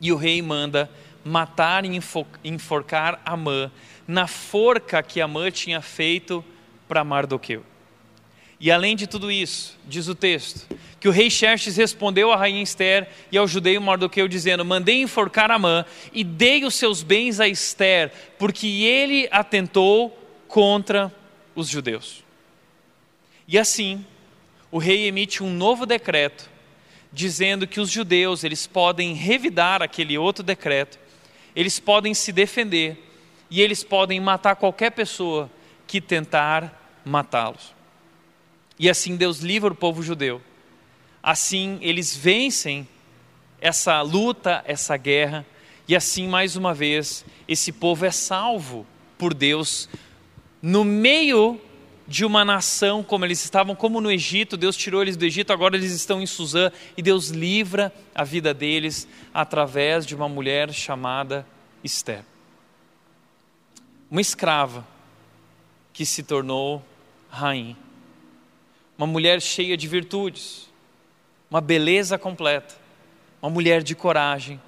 e 0.00 0.12
o 0.12 0.16
rei 0.16 0.42
manda 0.42 0.90
matar 1.24 1.84
e 1.84 2.00
enforcar 2.44 3.20
Amã 3.24 3.70
na 4.06 4.26
forca 4.26 5.02
que 5.02 5.20
Amã 5.20 5.50
tinha 5.50 5.80
feito 5.80 6.44
para 6.88 7.04
Mardoqueu. 7.04 7.69
E 8.60 8.70
além 8.70 8.94
de 8.94 9.06
tudo 9.06 9.32
isso, 9.32 9.78
diz 9.88 10.06
o 10.06 10.14
texto, 10.14 10.68
que 11.00 11.08
o 11.08 11.10
rei 11.10 11.30
Xerxes 11.30 11.78
respondeu 11.78 12.30
à 12.30 12.36
rainha 12.36 12.62
Esther 12.62 13.08
e 13.32 13.38
ao 13.38 13.48
judeu 13.48 13.80
Mardoqueu, 13.80 14.28
dizendo: 14.28 14.64
Mandei 14.64 15.00
enforcar 15.00 15.50
Amã 15.50 15.84
e 16.12 16.22
dei 16.22 16.64
os 16.66 16.74
seus 16.74 17.02
bens 17.02 17.40
a 17.40 17.48
Esther, 17.48 18.12
porque 18.38 18.66
ele 18.66 19.26
atentou 19.32 20.10
contra 20.46 21.10
os 21.54 21.68
judeus. 21.68 22.22
E 23.48 23.58
assim, 23.58 24.04
o 24.70 24.76
rei 24.76 25.06
emite 25.06 25.42
um 25.42 25.50
novo 25.50 25.86
decreto 25.86 26.50
dizendo 27.12 27.66
que 27.66 27.80
os 27.80 27.90
judeus 27.90 28.44
eles 28.44 28.66
podem 28.66 29.14
revidar 29.14 29.82
aquele 29.82 30.16
outro 30.16 30.44
decreto, 30.44 30.98
eles 31.56 31.80
podem 31.80 32.14
se 32.14 32.30
defender 32.30 33.02
e 33.50 33.60
eles 33.60 33.82
podem 33.82 34.20
matar 34.20 34.54
qualquer 34.54 34.90
pessoa 34.90 35.50
que 35.86 36.00
tentar 36.00 37.00
matá-los. 37.04 37.79
E 38.80 38.88
assim 38.88 39.14
Deus 39.14 39.40
livra 39.40 39.70
o 39.70 39.76
povo 39.76 40.02
judeu. 40.02 40.40
Assim 41.22 41.78
eles 41.82 42.16
vencem 42.16 42.88
essa 43.60 44.00
luta, 44.00 44.64
essa 44.66 44.96
guerra, 44.96 45.44
e 45.86 45.94
assim 45.94 46.26
mais 46.26 46.56
uma 46.56 46.72
vez 46.72 47.22
esse 47.46 47.72
povo 47.72 48.06
é 48.06 48.10
salvo 48.10 48.86
por 49.18 49.34
Deus 49.34 49.86
no 50.62 50.82
meio 50.82 51.60
de 52.08 52.24
uma 52.24 52.42
nação 52.42 53.02
como 53.02 53.26
eles 53.26 53.44
estavam, 53.44 53.76
como 53.76 54.00
no 54.00 54.10
Egito, 54.10 54.56
Deus 54.56 54.78
tirou 54.78 55.02
eles 55.02 55.16
do 55.16 55.26
Egito, 55.26 55.52
agora 55.52 55.76
eles 55.76 55.92
estão 55.92 56.22
em 56.22 56.26
Suzã 56.26 56.72
e 56.96 57.02
Deus 57.02 57.28
livra 57.28 57.94
a 58.14 58.24
vida 58.24 58.54
deles 58.54 59.06
através 59.34 60.06
de 60.06 60.14
uma 60.14 60.28
mulher 60.28 60.72
chamada 60.72 61.46
Esther. 61.84 62.24
Uma 64.10 64.22
escrava 64.22 64.88
que 65.92 66.06
se 66.06 66.22
tornou 66.22 66.82
rainha. 67.28 67.89
Uma 69.00 69.06
mulher 69.06 69.40
cheia 69.40 69.78
de 69.78 69.88
virtudes, 69.88 70.68
uma 71.50 71.62
beleza 71.62 72.18
completa, 72.18 72.74
uma 73.40 73.50
mulher 73.50 73.82
de 73.82 73.94
coragem 73.94 74.60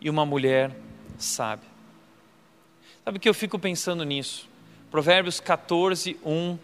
e 0.00 0.10
uma 0.10 0.26
mulher 0.26 0.72
sábia. 1.16 1.68
Sabe 3.04 3.20
que 3.20 3.28
eu 3.28 3.32
fico 3.32 3.56
pensando 3.56 4.02
nisso? 4.02 4.48
Provérbios 4.90 5.38
14, 5.38 6.18
1 6.24 6.58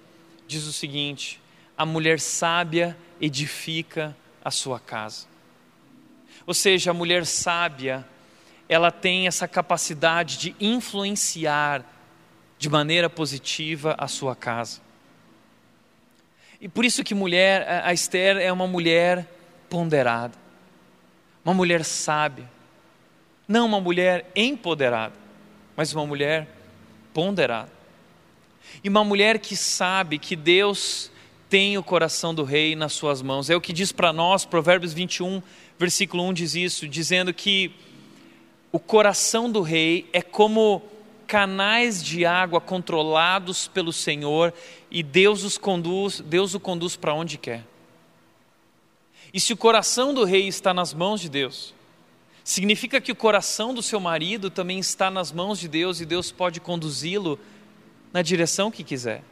diz 0.49 0.67
o 0.67 0.73
seguinte: 0.73 1.41
A 1.79 1.87
mulher 1.87 2.19
sábia 2.19 2.97
edifica 3.21 4.17
a 4.45 4.51
sua 4.51 4.81
casa. 4.81 5.29
Ou 6.45 6.53
seja, 6.53 6.91
a 6.91 6.95
mulher 6.95 7.25
sábia, 7.25 8.05
ela 8.69 8.91
tem 8.91 9.29
essa 9.29 9.47
capacidade 9.47 10.37
de 10.37 10.57
influenciar 10.59 11.85
de 12.59 12.69
maneira 12.69 13.09
positiva 13.09 13.95
a 13.97 14.09
sua 14.09 14.35
casa. 14.35 14.84
E 16.65 16.69
por 16.69 16.83
isso 16.83 17.05
que 17.05 17.15
mulher, 17.15 17.83
a 17.85 17.93
Esther 17.93 18.39
é 18.39 18.51
uma 18.51 18.67
mulher 18.67 19.29
ponderada, 19.69 20.33
uma 21.45 21.53
mulher 21.53 21.85
sábia, 21.85 22.51
não 23.47 23.67
uma 23.67 23.83
mulher 23.83 24.31
empoderada, 24.35 25.13
mas 25.77 25.93
uma 25.93 26.07
mulher 26.07 26.49
ponderada. 27.13 27.71
E 28.83 28.89
uma 28.89 29.05
mulher 29.05 29.41
que 29.41 29.55
sabe 29.55 30.19
que 30.19 30.35
Deus 30.35 31.11
tem 31.51 31.77
o 31.77 31.83
coração 31.83 32.35
do 32.35 32.45
rei 32.45 32.75
nas 32.75 32.95
suas 32.95 33.21
mãos. 33.21 33.51
É 33.51 33.55
o 33.55 33.61
que 33.61 33.71
diz 33.71 33.93
para 33.93 34.11
nós, 34.11 34.47
Provérbios 34.47 34.95
21, 34.95 35.43
versículo 35.79 36.27
1 36.29 36.33
diz 36.33 36.55
isso, 36.55 36.89
dizendo 36.89 37.35
que 37.35 37.73
o 38.73 38.79
coração 38.79 39.53
do 39.53 39.61
rei 39.61 40.09
é 40.15 40.23
como 40.23 40.81
canais 41.27 42.03
de 42.03 42.25
água 42.25 42.61
controlados 42.61 43.69
pelo 43.69 43.93
Senhor 43.93 44.53
e 44.91 45.03
Deus 45.03 45.43
os 45.43 45.59
conduz, 45.59 46.21
Deus 46.21 46.55
o 46.55 46.61
conduz 46.61 46.97
para 46.97 47.15
onde 47.15 47.39
quer. 47.39 47.65
E 49.33 49.41
se 49.41 49.53
o 49.53 49.57
coração 49.57 50.15
do 50.15 50.25
rei 50.25 50.47
está 50.47 50.73
nas 50.73 50.95
mãos 50.95 51.21
de 51.21 51.29
Deus, 51.29 51.75
significa 52.45 53.01
que 53.01 53.11
o 53.11 53.17
coração 53.17 53.75
do 53.75 53.83
seu 53.83 53.99
marido 53.99 54.49
também 54.51 54.79
está 54.79 55.11
nas 55.11 55.33
mãos 55.33 55.59
de 55.59 55.67
Deus 55.67 56.01
e 56.01 56.07
Deus 56.07 56.31
pode 56.31 56.61
conduzi-lo 56.61 57.39
na 58.13 58.23
direção 58.23 58.71
que 58.71 58.85
quiser. 58.85 59.25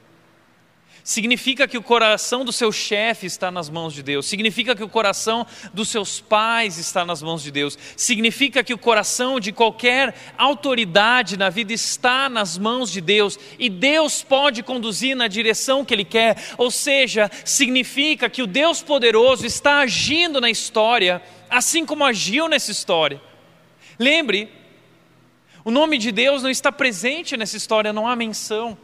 Significa 1.05 1.67
que 1.67 1.77
o 1.77 1.83
coração 1.83 2.45
do 2.45 2.53
seu 2.53 2.71
chefe 2.71 3.27
está 3.27 3.51
nas 3.51 3.69
mãos 3.69 3.93
de 3.93 4.05
Deus. 4.05 4.25
Significa 4.25 4.75
que 4.77 4.85
o 4.85 4.89
coração 4.89 5.45
dos 5.75 5.89
seus 5.89 6.21
pais 6.21 6.79
está 6.79 7.05
nas 7.05 7.21
mãos 7.21 7.43
de 7.43 7.51
Deus. 7.51 7.77
Significa 7.97 8.63
que 8.63 8.73
o 8.73 8.79
coração 8.79 9.41
de 9.41 9.51
qualquer 9.51 10.15
autoridade 10.39 11.37
na 11.37 11.51
vida 11.51 11.73
está 11.73 12.29
nas 12.29 12.57
mãos 12.57 12.91
de 12.91 13.01
Deus. 13.01 13.37
E 13.59 13.69
Deus 13.69 14.23
pode 14.23 14.63
conduzir 14.63 15.17
na 15.17 15.27
direção 15.27 15.85
que 15.85 15.93
Ele 15.93 16.05
quer. 16.05 16.37
Ou 16.57 16.71
seja, 16.71 17.29
significa 17.45 18.31
que 18.31 18.43
o 18.43 18.47
Deus 18.47 18.81
poderoso 18.81 19.45
está 19.45 19.79
agindo 19.79 20.41
na 20.41 20.51
história, 20.51 21.21
assim 21.51 21.85
como 21.85 22.05
agiu 22.05 22.47
nessa 22.47 22.71
história. 22.71 23.21
Lembre, 23.99 24.53
o 25.65 25.71
nome 25.73 25.99
de 25.99 26.13
Deus 26.13 26.45
não 26.45 26.51
está 26.51 26.71
presente 26.71 27.37
nessa 27.37 27.57
história, 27.57 27.93
não 27.93 28.07
há 28.07 28.15
menção 28.15 28.79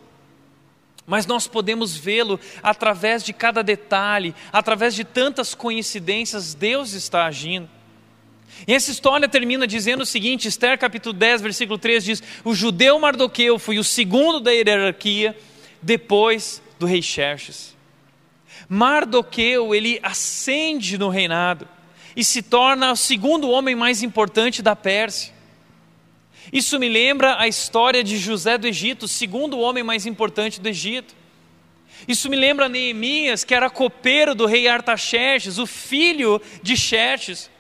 mas 1.09 1.27
nós 1.27 1.49
podemos 1.49 1.97
vê-lo 1.97 2.39
através 2.63 3.25
de 3.25 3.33
cada 3.33 3.63
detalhe, 3.63 4.35
através 4.53 4.95
de 4.95 5.03
tantas 5.03 5.55
coincidências, 5.55 6.53
Deus 6.53 6.93
está 6.93 7.25
agindo. 7.25 7.69
E 8.67 8.75
essa 8.75 8.91
história 8.91 9.27
termina 9.27 9.67
dizendo 9.67 10.03
o 10.03 10.07
seguinte: 10.07 10.47
Esther 10.47 10.79
capítulo 10.79 11.15
10, 11.15 11.41
versículo 11.41 11.79
3 11.79 12.05
diz: 12.05 12.23
O 12.45 12.55
judeu 12.55 12.99
Mardoqueu 13.01 13.59
foi 13.59 13.79
o 13.79 13.85
segundo 13.85 14.39
da 14.39 14.51
hierarquia 14.53 15.35
depois 15.81 16.63
do 16.79 16.85
rei 16.85 17.01
Xerxes. 17.01 17.75
Mardoqueu, 18.69 19.75
ele 19.75 19.99
ascende 20.03 20.99
no 20.99 21.09
reinado 21.09 21.67
e 22.15 22.23
se 22.23 22.43
torna 22.43 22.93
o 22.93 22.97
segundo 22.97 23.49
homem 23.49 23.75
mais 23.75 24.03
importante 24.03 24.61
da 24.61 24.77
Pérsia. 24.77 25.38
Isso 26.53 26.79
me 26.79 26.89
lembra 26.89 27.39
a 27.39 27.47
história 27.47 28.03
de 28.03 28.17
José 28.17 28.57
do 28.57 28.67
Egito, 28.67 29.05
o 29.05 29.09
segundo 29.09 29.59
homem 29.59 29.83
mais 29.83 30.07
importante 30.07 30.61
do 30.61 30.69
Egito. 30.69 31.15
Isso 32.07 32.31
me 32.31 32.37
lembra 32.37 32.69
Neemias, 32.69 33.45
que 33.45 33.55
era 33.55 33.69
copeiro 33.69 34.35
do 34.35 34.47
rei 34.47 34.69
Artaxerxes, 34.69 35.59
o 35.59 35.67
filho 35.67 36.41
de 36.63 36.77
Xerxes. 36.77 37.51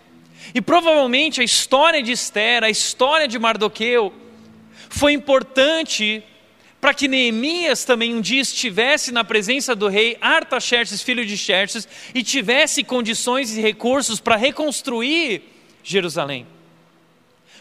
E 0.54 0.60
provavelmente 0.60 1.40
a 1.40 1.44
história 1.44 2.02
de 2.02 2.12
Esther, 2.12 2.62
a 2.62 2.70
história 2.70 3.26
de 3.26 3.38
Mardoqueu, 3.38 4.12
foi 4.88 5.12
importante 5.12 6.22
para 6.80 6.94
que 6.94 7.08
Neemias 7.08 7.84
também 7.84 8.14
um 8.14 8.20
dia 8.20 8.40
estivesse 8.40 9.10
na 9.10 9.24
presença 9.24 9.74
do 9.74 9.88
rei 9.88 10.16
Artaxerxes, 10.20 11.02
filho 11.02 11.26
de 11.26 11.36
Xerxes, 11.36 11.88
e 12.14 12.22
tivesse 12.22 12.84
condições 12.84 13.56
e 13.56 13.60
recursos 13.60 14.20
para 14.20 14.36
reconstruir 14.36 15.42
Jerusalém. 15.82 16.46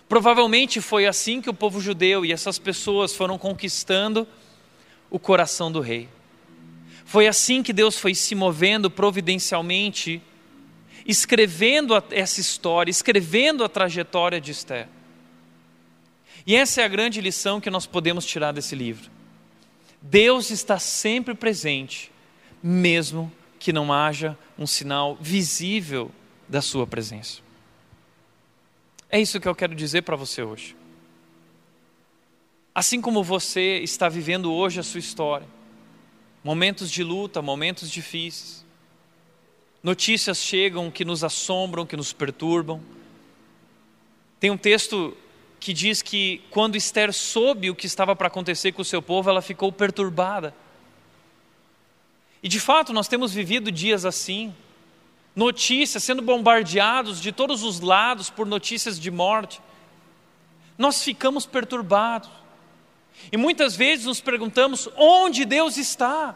Provavelmente 0.07 0.79
foi 0.79 1.05
assim 1.05 1.41
que 1.41 1.49
o 1.49 1.53
povo 1.53 1.81
judeu 1.81 2.25
e 2.25 2.31
essas 2.31 2.57
pessoas 2.57 3.13
foram 3.15 3.37
conquistando 3.37 4.27
o 5.09 5.19
coração 5.19 5.71
do 5.71 5.81
rei. 5.81 6.07
Foi 7.05 7.27
assim 7.27 7.61
que 7.61 7.73
Deus 7.73 7.97
foi 7.97 8.13
se 8.13 8.35
movendo 8.35 8.89
providencialmente, 8.89 10.21
escrevendo 11.05 11.93
essa 12.11 12.39
história, 12.39 12.91
escrevendo 12.91 13.63
a 13.63 13.69
trajetória 13.69 14.41
de 14.41 14.51
Esther. 14.51 14.87
E 16.45 16.55
essa 16.55 16.81
é 16.81 16.85
a 16.85 16.89
grande 16.89 17.19
lição 17.19 17.59
que 17.59 17.69
nós 17.69 17.85
podemos 17.85 18.25
tirar 18.25 18.53
desse 18.53 18.75
livro. 18.75 19.09
Deus 20.01 20.49
está 20.51 20.79
sempre 20.79 21.33
presente, 21.33 22.11
mesmo 22.63 23.31
que 23.59 23.73
não 23.73 23.91
haja 23.91 24.37
um 24.57 24.67
sinal 24.67 25.17
visível 25.19 26.11
da 26.47 26.61
sua 26.61 26.87
presença. 26.87 27.46
É 29.09 29.19
isso 29.19 29.39
que 29.39 29.47
eu 29.47 29.55
quero 29.55 29.73
dizer 29.73 30.01
para 30.01 30.15
você 30.15 30.43
hoje. 30.43 30.75
Assim 32.75 33.01
como 33.01 33.23
você 33.23 33.79
está 33.79 34.09
vivendo 34.09 34.51
hoje 34.51 34.79
a 34.79 34.83
sua 34.83 34.99
história, 34.99 35.47
momentos 36.43 36.91
de 36.91 37.03
luta, 37.03 37.41
momentos 37.41 37.89
difíceis, 37.89 38.65
notícias 39.81 40.37
chegam 40.39 40.91
que 40.91 41.05
nos 41.05 41.23
assombram, 41.23 41.85
que 41.85 41.95
nos 41.95 42.11
perturbam. 42.11 42.81
Tem 44.39 44.51
um 44.51 44.57
texto 44.57 45.15
que 45.59 45.73
diz 45.73 46.01
que 46.01 46.41
quando 46.51 46.75
Esther 46.75 47.11
soube 47.13 47.69
o 47.69 47.75
que 47.75 47.87
estava 47.87 48.15
para 48.15 48.27
acontecer 48.27 48.73
com 48.73 48.81
o 48.81 48.85
seu 48.85 49.01
povo, 49.01 49.29
ela 49.29 49.41
ficou 49.41 49.71
perturbada. 49.71 50.53
E 52.43 52.47
de 52.47 52.59
fato, 52.59 52.93
nós 52.93 53.07
temos 53.07 53.33
vivido 53.33 53.71
dias 53.71 54.05
assim 54.05 54.53
notícias, 55.37 56.03
sendo 56.03 56.23
bombardeados 56.23 57.21
de 57.21 57.31
todos 57.31 57.61
os 57.61 57.79
lados 57.79 58.27
por 58.27 58.47
notícias 58.47 58.99
de 58.99 59.11
morte, 59.11 59.61
nós 60.75 61.03
ficamos 61.03 61.45
perturbados. 61.45 62.29
E 63.31 63.37
muitas 63.37 63.75
vezes 63.75 64.07
nos 64.07 64.19
perguntamos 64.19 64.89
onde 64.97 65.45
Deus 65.45 65.77
está. 65.77 66.35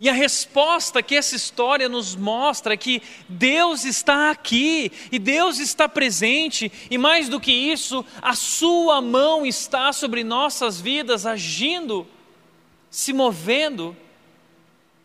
E 0.00 0.08
a 0.08 0.12
resposta 0.14 1.02
que 1.02 1.14
essa 1.14 1.36
história 1.36 1.86
nos 1.86 2.16
mostra 2.16 2.72
é 2.72 2.78
que 2.78 3.02
Deus 3.28 3.84
está 3.84 4.30
aqui, 4.30 4.90
e 5.12 5.18
Deus 5.18 5.58
está 5.58 5.86
presente, 5.86 6.72
e 6.90 6.96
mais 6.96 7.28
do 7.28 7.38
que 7.38 7.52
isso, 7.52 8.04
a 8.22 8.34
Sua 8.34 9.02
mão 9.02 9.44
está 9.44 9.92
sobre 9.92 10.24
nossas 10.24 10.80
vidas, 10.80 11.26
agindo, 11.26 12.06
se 12.90 13.12
movendo, 13.12 13.94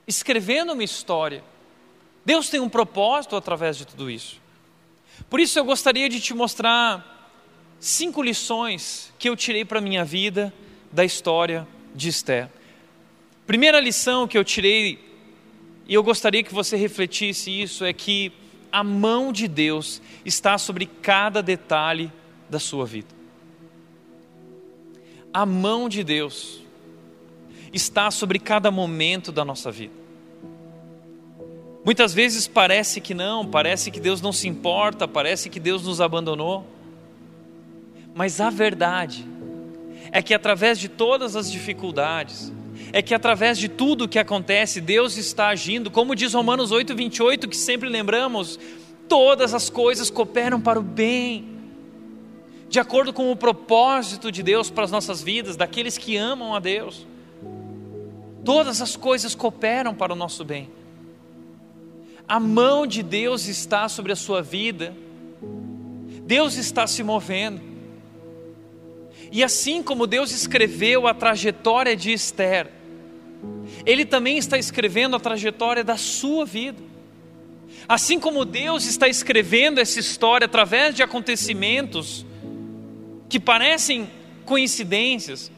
escrevendo 0.08 0.72
uma 0.72 0.84
história. 0.84 1.44
Deus 2.26 2.50
tem 2.50 2.60
um 2.60 2.70
propósito 2.70 3.36
através 3.36 3.78
de 3.78 3.86
tudo 3.86 4.10
isso. 4.10 4.40
Por 5.30 5.40
isso 5.40 5.58
eu 5.58 5.66
gostaria 5.66 6.10
de 6.10 6.20
te 6.20 6.34
mostrar 6.34 7.18
cinco 7.80 8.22
lições 8.22 9.14
que 9.18 9.30
eu 9.30 9.36
tirei 9.36 9.66
para 9.66 9.80
a 9.80 9.82
minha 9.82 10.04
vida 10.04 10.54
da 10.92 11.04
história 11.04 11.68
de 11.96 12.10
Esther. 12.10 12.50
Primeira 13.48 13.80
lição 13.80 14.28
que 14.28 14.38
eu 14.38 14.44
tirei, 14.44 15.00
e 15.88 15.94
eu 15.94 16.04
gostaria 16.04 16.44
que 16.44 16.54
você 16.54 16.78
refletisse 16.78 17.50
isso, 17.50 17.84
é 17.84 17.92
que 17.92 18.32
a 18.72 18.84
mão 18.84 19.32
de 19.32 19.48
Deus 19.48 20.02
está 20.24 20.58
sobre 20.58 20.86
cada 20.86 21.42
detalhe 21.42 22.12
da 22.50 22.60
sua 22.60 22.86
vida. 22.86 23.08
A 25.34 25.46
mão 25.46 25.90
de 25.90 26.04
Deus 26.04 26.62
está 27.74 28.12
sobre 28.12 28.40
cada 28.40 28.72
momento 28.72 29.32
da 29.32 29.46
nossa 29.46 29.72
vida. 29.72 29.99
Muitas 31.84 32.14
vezes 32.14 32.48
parece 32.48 33.00
que 33.00 33.14
não, 33.14 33.46
parece 33.46 33.90
que 33.90 34.00
Deus 34.00 34.22
não 34.22 34.34
se 34.34 34.48
importa, 34.48 35.08
parece 35.08 35.50
que 35.50 35.60
Deus 35.60 35.84
nos 35.84 36.02
abandonou. 36.02 36.66
Mas 38.14 38.42
a 38.42 38.50
verdade 38.50 39.26
é 40.12 40.22
que 40.22 40.34
através 40.34 40.78
de 40.78 40.90
todas 40.90 41.36
as 41.36 41.52
dificuldades, 41.52 42.52
é 42.92 43.02
que 43.02 43.14
através 43.14 43.58
de 43.58 43.70
tudo 43.70 44.06
o 44.06 44.08
que 44.08 44.20
acontece, 44.20 44.82
Deus 44.82 45.18
está 45.18 45.50
agindo, 45.50 45.90
como 45.90 46.16
diz 46.16 46.34
Romanos 46.34 46.72
8, 46.72 46.96
28, 46.96 47.48
que 47.48 47.56
sempre 47.56 47.88
lembramos, 47.88 48.60
todas 49.08 49.54
as 49.54 49.70
coisas 49.70 50.10
cooperam 50.10 50.60
para 50.60 50.80
o 50.80 50.84
bem, 50.84 51.48
de 52.68 52.80
acordo 52.80 53.12
com 53.12 53.32
o 53.32 53.36
propósito 53.36 54.32
de 54.32 54.44
Deus 54.44 54.70
para 54.70 54.84
as 54.84 54.92
nossas 54.92 55.24
vidas, 55.24 55.56
daqueles 55.56 55.98
que 55.98 56.18
amam 56.18 56.54
a 56.54 56.60
Deus. 56.60 57.08
todas 58.44 58.82
as 58.82 58.96
coisas 58.96 59.36
cooperam 59.36 59.94
para 59.94 60.14
o 60.14 60.16
nosso 60.16 60.44
bem. 60.44 60.79
A 62.30 62.40
mão 62.40 62.86
de 62.86 63.02
Deus 63.02 63.48
está 63.48 63.90
sobre 63.90 64.12
a 64.12 64.16
sua 64.16 64.40
vida, 64.40 64.96
Deus 66.28 66.58
está 66.58 66.86
se 66.86 67.02
movendo. 67.02 67.60
E 69.32 69.44
assim 69.44 69.82
como 69.82 70.06
Deus 70.06 70.32
escreveu 70.32 71.08
a 71.08 71.14
trajetória 71.16 71.96
de 71.96 72.14
Esther, 72.14 72.70
Ele 73.84 74.06
também 74.06 74.38
está 74.38 74.60
escrevendo 74.60 75.16
a 75.16 75.20
trajetória 75.20 75.84
da 75.84 75.98
sua 75.98 76.46
vida. 76.46 76.84
Assim 77.88 78.20
como 78.20 78.46
Deus 78.46 78.86
está 78.86 79.08
escrevendo 79.08 79.80
essa 79.80 80.00
história 80.00 80.46
através 80.46 80.94
de 80.94 81.02
acontecimentos 81.02 82.24
que 83.28 83.40
parecem 83.40 84.08
coincidências, 84.46 85.52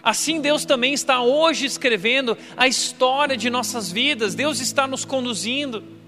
assim 0.00 0.40
Deus 0.40 0.64
também 0.64 0.94
está 0.94 1.22
hoje 1.22 1.66
escrevendo 1.66 2.38
a 2.56 2.68
história 2.68 3.36
de 3.36 3.50
nossas 3.50 3.90
vidas, 3.90 4.36
Deus 4.36 4.60
está 4.60 4.86
nos 4.86 5.04
conduzindo. 5.04 6.03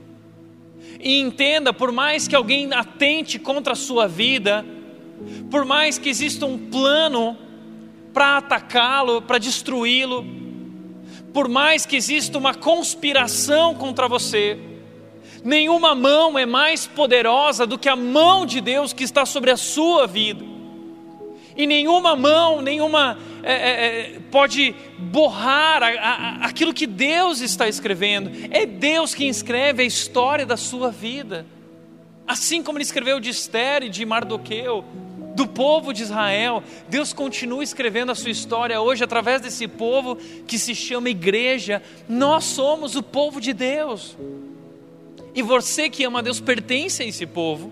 E 1.06 1.20
entenda, 1.20 1.72
por 1.72 1.92
mais 1.92 2.26
que 2.26 2.34
alguém 2.34 2.72
atente 2.72 3.38
contra 3.38 3.74
a 3.74 3.76
sua 3.76 4.08
vida, 4.08 4.66
por 5.48 5.64
mais 5.64 5.98
que 6.00 6.08
exista 6.08 6.44
um 6.46 6.58
plano 6.58 7.36
para 8.12 8.38
atacá-lo, 8.38 9.22
para 9.22 9.38
destruí-lo, 9.38 10.26
por 11.32 11.48
mais 11.48 11.86
que 11.86 11.94
exista 11.94 12.36
uma 12.36 12.54
conspiração 12.54 13.72
contra 13.72 14.08
você, 14.08 14.58
nenhuma 15.44 15.94
mão 15.94 16.36
é 16.36 16.44
mais 16.44 16.88
poderosa 16.88 17.68
do 17.68 17.78
que 17.78 17.88
a 17.88 17.94
mão 17.94 18.44
de 18.44 18.60
Deus 18.60 18.92
que 18.92 19.04
está 19.04 19.24
sobre 19.24 19.52
a 19.52 19.56
sua 19.56 20.08
vida. 20.08 20.44
E 21.56 21.66
nenhuma 21.66 22.14
mão, 22.14 22.60
nenhuma 22.60 23.18
é, 23.42 23.52
é, 23.52 24.00
é 24.16 24.20
pode 24.30 24.74
borrar 24.98 25.82
a, 25.82 25.88
a, 25.88 26.46
aquilo 26.46 26.74
que 26.74 26.86
Deus 26.86 27.40
está 27.40 27.66
escrevendo. 27.66 28.30
É 28.50 28.66
Deus 28.66 29.14
quem 29.14 29.28
escreve 29.28 29.82
a 29.82 29.86
história 29.86 30.44
da 30.44 30.56
sua 30.56 30.90
vida. 30.90 31.46
Assim 32.26 32.62
como 32.62 32.78
Ele 32.78 32.84
escreveu 32.84 33.20
de 33.20 33.30
Esther 33.30 33.84
e 33.84 33.88
de 33.88 34.04
Mardoqueu, 34.04 34.84
do 35.36 35.46
povo 35.46 35.92
de 35.92 36.02
Israel. 36.02 36.62
Deus 36.88 37.12
continua 37.12 37.62
escrevendo 37.62 38.10
a 38.10 38.14
sua 38.14 38.30
história 38.30 38.80
hoje 38.80 39.04
através 39.04 39.40
desse 39.40 39.68
povo 39.68 40.16
que 40.46 40.58
se 40.58 40.74
chama 40.74 41.10
igreja. 41.10 41.82
Nós 42.08 42.44
somos 42.44 42.96
o 42.96 43.02
povo 43.02 43.40
de 43.40 43.52
Deus. 43.52 44.16
E 45.34 45.42
você 45.42 45.88
que 45.88 46.02
ama 46.02 46.22
Deus 46.22 46.40
pertence 46.40 47.02
a 47.02 47.06
esse 47.06 47.26
povo. 47.26 47.70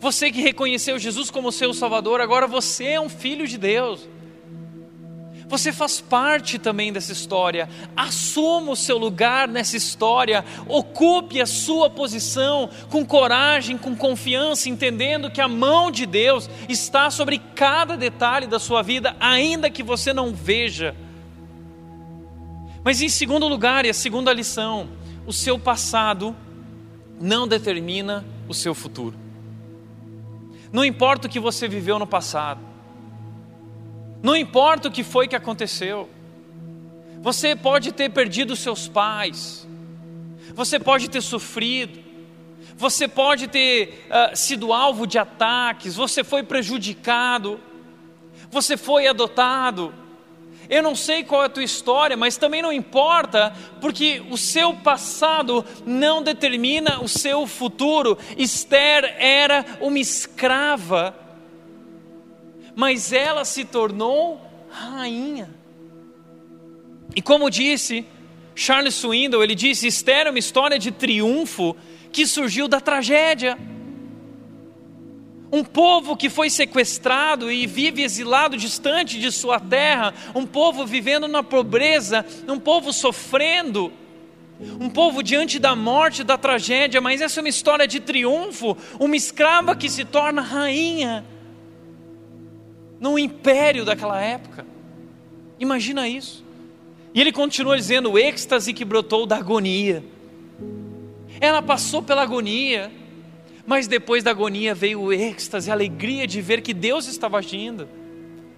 Você 0.00 0.30
que 0.30 0.40
reconheceu 0.40 0.98
Jesus 0.98 1.30
como 1.30 1.50
seu 1.50 1.74
Salvador, 1.74 2.20
agora 2.20 2.46
você 2.46 2.84
é 2.84 3.00
um 3.00 3.08
filho 3.08 3.46
de 3.48 3.58
Deus. 3.58 4.08
Você 5.48 5.72
faz 5.72 5.98
parte 5.98 6.58
também 6.58 6.92
dessa 6.92 7.10
história. 7.10 7.68
Assuma 7.96 8.72
o 8.72 8.76
seu 8.76 8.98
lugar 8.98 9.48
nessa 9.48 9.76
história. 9.76 10.44
Ocupe 10.66 11.40
a 11.40 11.46
sua 11.46 11.88
posição 11.88 12.68
com 12.90 13.04
coragem, 13.04 13.78
com 13.78 13.96
confiança, 13.96 14.68
entendendo 14.68 15.30
que 15.30 15.40
a 15.40 15.48
mão 15.48 15.90
de 15.90 16.04
Deus 16.04 16.50
está 16.68 17.10
sobre 17.10 17.38
cada 17.54 17.96
detalhe 17.96 18.46
da 18.46 18.58
sua 18.58 18.82
vida, 18.82 19.16
ainda 19.18 19.70
que 19.70 19.82
você 19.82 20.12
não 20.12 20.34
veja. 20.34 20.94
Mas 22.84 23.00
em 23.00 23.08
segundo 23.08 23.48
lugar, 23.48 23.86
e 23.86 23.90
a 23.90 23.94
segunda 23.94 24.32
lição, 24.32 24.88
o 25.26 25.32
seu 25.32 25.58
passado 25.58 26.36
não 27.18 27.48
determina 27.48 28.24
o 28.46 28.54
seu 28.54 28.74
futuro. 28.74 29.27
Não 30.72 30.84
importa 30.84 31.26
o 31.26 31.30
que 31.30 31.40
você 31.40 31.66
viveu 31.66 31.98
no 31.98 32.06
passado, 32.06 32.60
não 34.22 34.36
importa 34.36 34.88
o 34.88 34.90
que 34.90 35.04
foi 35.04 35.28
que 35.28 35.36
aconteceu. 35.36 36.08
Você 37.20 37.56
pode 37.56 37.92
ter 37.92 38.10
perdido 38.10 38.54
seus 38.54 38.88
pais, 38.88 39.66
você 40.54 40.78
pode 40.78 41.08
ter 41.08 41.20
sofrido, 41.20 41.98
você 42.76 43.08
pode 43.08 43.48
ter 43.48 44.06
uh, 44.08 44.36
sido 44.36 44.72
alvo 44.72 45.06
de 45.06 45.18
ataques, 45.18 45.96
você 45.96 46.22
foi 46.22 46.42
prejudicado, 46.42 47.60
você 48.50 48.76
foi 48.76 49.06
adotado. 49.06 49.92
Eu 50.68 50.82
não 50.82 50.94
sei 50.94 51.24
qual 51.24 51.42
é 51.42 51.46
a 51.46 51.50
tua 51.50 51.64
história, 51.64 52.16
mas 52.16 52.36
também 52.36 52.60
não 52.60 52.72
importa, 52.72 53.54
porque 53.80 54.22
o 54.30 54.36
seu 54.36 54.74
passado 54.74 55.64
não 55.86 56.22
determina 56.22 57.00
o 57.02 57.08
seu 57.08 57.46
futuro. 57.46 58.18
Esther 58.36 59.16
era 59.18 59.64
uma 59.80 59.98
escrava 59.98 61.28
mas 62.78 63.12
ela 63.12 63.44
se 63.44 63.64
tornou 63.64 64.40
rainha. 64.70 65.50
E 67.16 67.20
como 67.20 67.50
disse 67.50 68.06
Charles 68.54 68.94
Swindoll, 68.94 69.42
ele 69.42 69.56
disse: 69.56 69.88
Esther 69.88 70.28
é 70.28 70.30
uma 70.30 70.38
história 70.38 70.78
de 70.78 70.92
triunfo 70.92 71.76
que 72.12 72.24
surgiu 72.24 72.68
da 72.68 72.80
tragédia. 72.80 73.58
Um 75.50 75.64
povo 75.64 76.16
que 76.16 76.28
foi 76.28 76.50
sequestrado 76.50 77.50
e 77.50 77.66
vive 77.66 78.02
exilado 78.02 78.56
distante 78.56 79.18
de 79.18 79.32
sua 79.32 79.58
terra, 79.58 80.12
um 80.34 80.44
povo 80.44 80.84
vivendo 80.84 81.26
na 81.26 81.42
pobreza, 81.42 82.24
um 82.46 82.58
povo 82.58 82.92
sofrendo, 82.92 83.92
um 84.80 84.90
povo 84.90 85.22
diante 85.22 85.58
da 85.58 85.74
morte, 85.74 86.22
da 86.22 86.36
tragédia, 86.36 87.00
mas 87.00 87.20
essa 87.20 87.40
é 87.40 87.42
uma 87.42 87.48
história 87.48 87.86
de 87.86 88.00
triunfo, 88.00 88.76
uma 88.98 89.16
escrava 89.16 89.74
que 89.74 89.88
se 89.88 90.04
torna 90.04 90.42
rainha 90.42 91.24
no 93.00 93.18
império 93.18 93.84
daquela 93.84 94.20
época. 94.20 94.66
Imagina 95.58 96.08
isso. 96.08 96.44
E 97.14 97.20
ele 97.20 97.32
continua 97.32 97.76
dizendo: 97.76 98.12
o 98.12 98.18
êxtase 98.18 98.72
que 98.72 98.84
brotou 98.84 99.26
da 99.26 99.36
agonia. 99.36 100.04
Ela 101.40 101.62
passou 101.62 102.02
pela 102.02 102.22
agonia, 102.22 102.90
mas 103.68 103.86
depois 103.86 104.24
da 104.24 104.30
agonia 104.30 104.74
veio 104.74 104.98
o 104.98 105.12
êxtase, 105.12 105.70
a 105.70 105.74
alegria 105.74 106.26
de 106.26 106.40
ver 106.40 106.62
que 106.62 106.72
Deus 106.72 107.06
estava 107.06 107.36
agindo. 107.36 107.86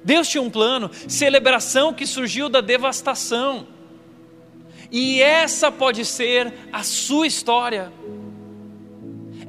Deus 0.05 0.29
tinha 0.29 0.41
um 0.41 0.49
plano, 0.49 0.89
celebração 1.09 1.93
que 1.93 2.07
surgiu 2.07 2.49
da 2.49 2.61
devastação. 2.61 3.67
E 4.89 5.21
essa 5.21 5.73
pode 5.73 6.05
ser 6.05 6.55
a 6.73 6.85
sua 6.85 7.27
história. 7.27 7.93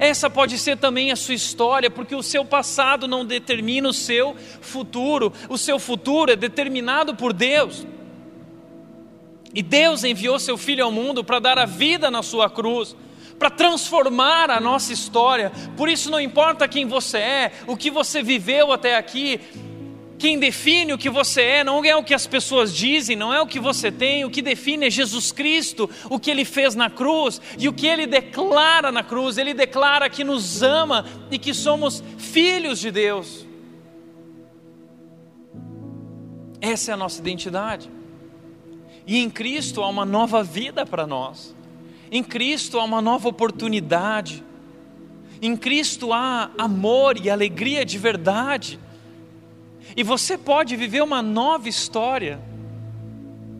Essa 0.00 0.28
pode 0.28 0.58
ser 0.58 0.78
também 0.78 1.12
a 1.12 1.16
sua 1.16 1.34
história, 1.34 1.88
porque 1.88 2.16
o 2.16 2.24
seu 2.24 2.44
passado 2.44 3.06
não 3.06 3.24
determina 3.24 3.88
o 3.88 3.92
seu 3.92 4.34
futuro, 4.60 5.32
o 5.48 5.56
seu 5.56 5.78
futuro 5.78 6.32
é 6.32 6.34
determinado 6.34 7.14
por 7.14 7.32
Deus. 7.32 7.86
E 9.54 9.62
Deus 9.62 10.02
enviou 10.02 10.40
seu 10.40 10.58
Filho 10.58 10.84
ao 10.84 10.90
mundo 10.90 11.22
para 11.22 11.38
dar 11.38 11.56
a 11.56 11.66
vida 11.66 12.10
na 12.10 12.20
sua 12.24 12.50
cruz, 12.50 12.96
para 13.42 13.50
transformar 13.50 14.50
a 14.50 14.60
nossa 14.60 14.92
história. 14.92 15.50
Por 15.76 15.88
isso, 15.88 16.08
não 16.08 16.20
importa 16.20 16.68
quem 16.68 16.86
você 16.86 17.18
é, 17.18 17.52
o 17.66 17.76
que 17.76 17.90
você 17.90 18.22
viveu 18.22 18.70
até 18.70 18.96
aqui, 18.96 19.40
quem 20.16 20.38
define 20.38 20.92
o 20.92 20.98
que 20.98 21.10
você 21.10 21.42
é 21.42 21.64
não 21.64 21.84
é 21.84 21.96
o 21.96 22.04
que 22.04 22.14
as 22.14 22.24
pessoas 22.24 22.72
dizem, 22.72 23.16
não 23.16 23.34
é 23.34 23.42
o 23.42 23.46
que 23.46 23.58
você 23.58 23.90
tem, 23.90 24.24
o 24.24 24.30
que 24.30 24.40
define 24.40 24.86
é 24.86 24.90
Jesus 24.90 25.32
Cristo, 25.32 25.90
o 26.08 26.20
que 26.20 26.30
ele 26.30 26.44
fez 26.44 26.76
na 26.76 26.88
cruz 26.88 27.40
e 27.58 27.68
o 27.68 27.72
que 27.72 27.88
ele 27.88 28.06
declara 28.06 28.92
na 28.92 29.02
cruz. 29.02 29.36
Ele 29.38 29.52
declara 29.52 30.08
que 30.08 30.22
nos 30.22 30.62
ama 30.62 31.04
e 31.28 31.36
que 31.36 31.52
somos 31.52 32.00
filhos 32.18 32.78
de 32.78 32.92
Deus. 32.92 33.44
Essa 36.60 36.92
é 36.92 36.94
a 36.94 36.96
nossa 36.96 37.18
identidade. 37.18 37.90
E 39.04 39.18
em 39.18 39.28
Cristo 39.28 39.82
há 39.82 39.88
uma 39.88 40.04
nova 40.04 40.44
vida 40.44 40.86
para 40.86 41.08
nós. 41.08 41.60
Em 42.14 42.22
Cristo 42.22 42.78
há 42.78 42.84
uma 42.84 43.00
nova 43.00 43.26
oportunidade. 43.26 44.44
Em 45.40 45.56
Cristo 45.56 46.12
há 46.12 46.50
amor 46.58 47.16
e 47.16 47.30
alegria 47.30 47.86
de 47.86 47.96
verdade. 47.96 48.78
E 49.96 50.02
você 50.02 50.36
pode 50.36 50.76
viver 50.76 51.02
uma 51.02 51.22
nova 51.22 51.70
história. 51.70 52.38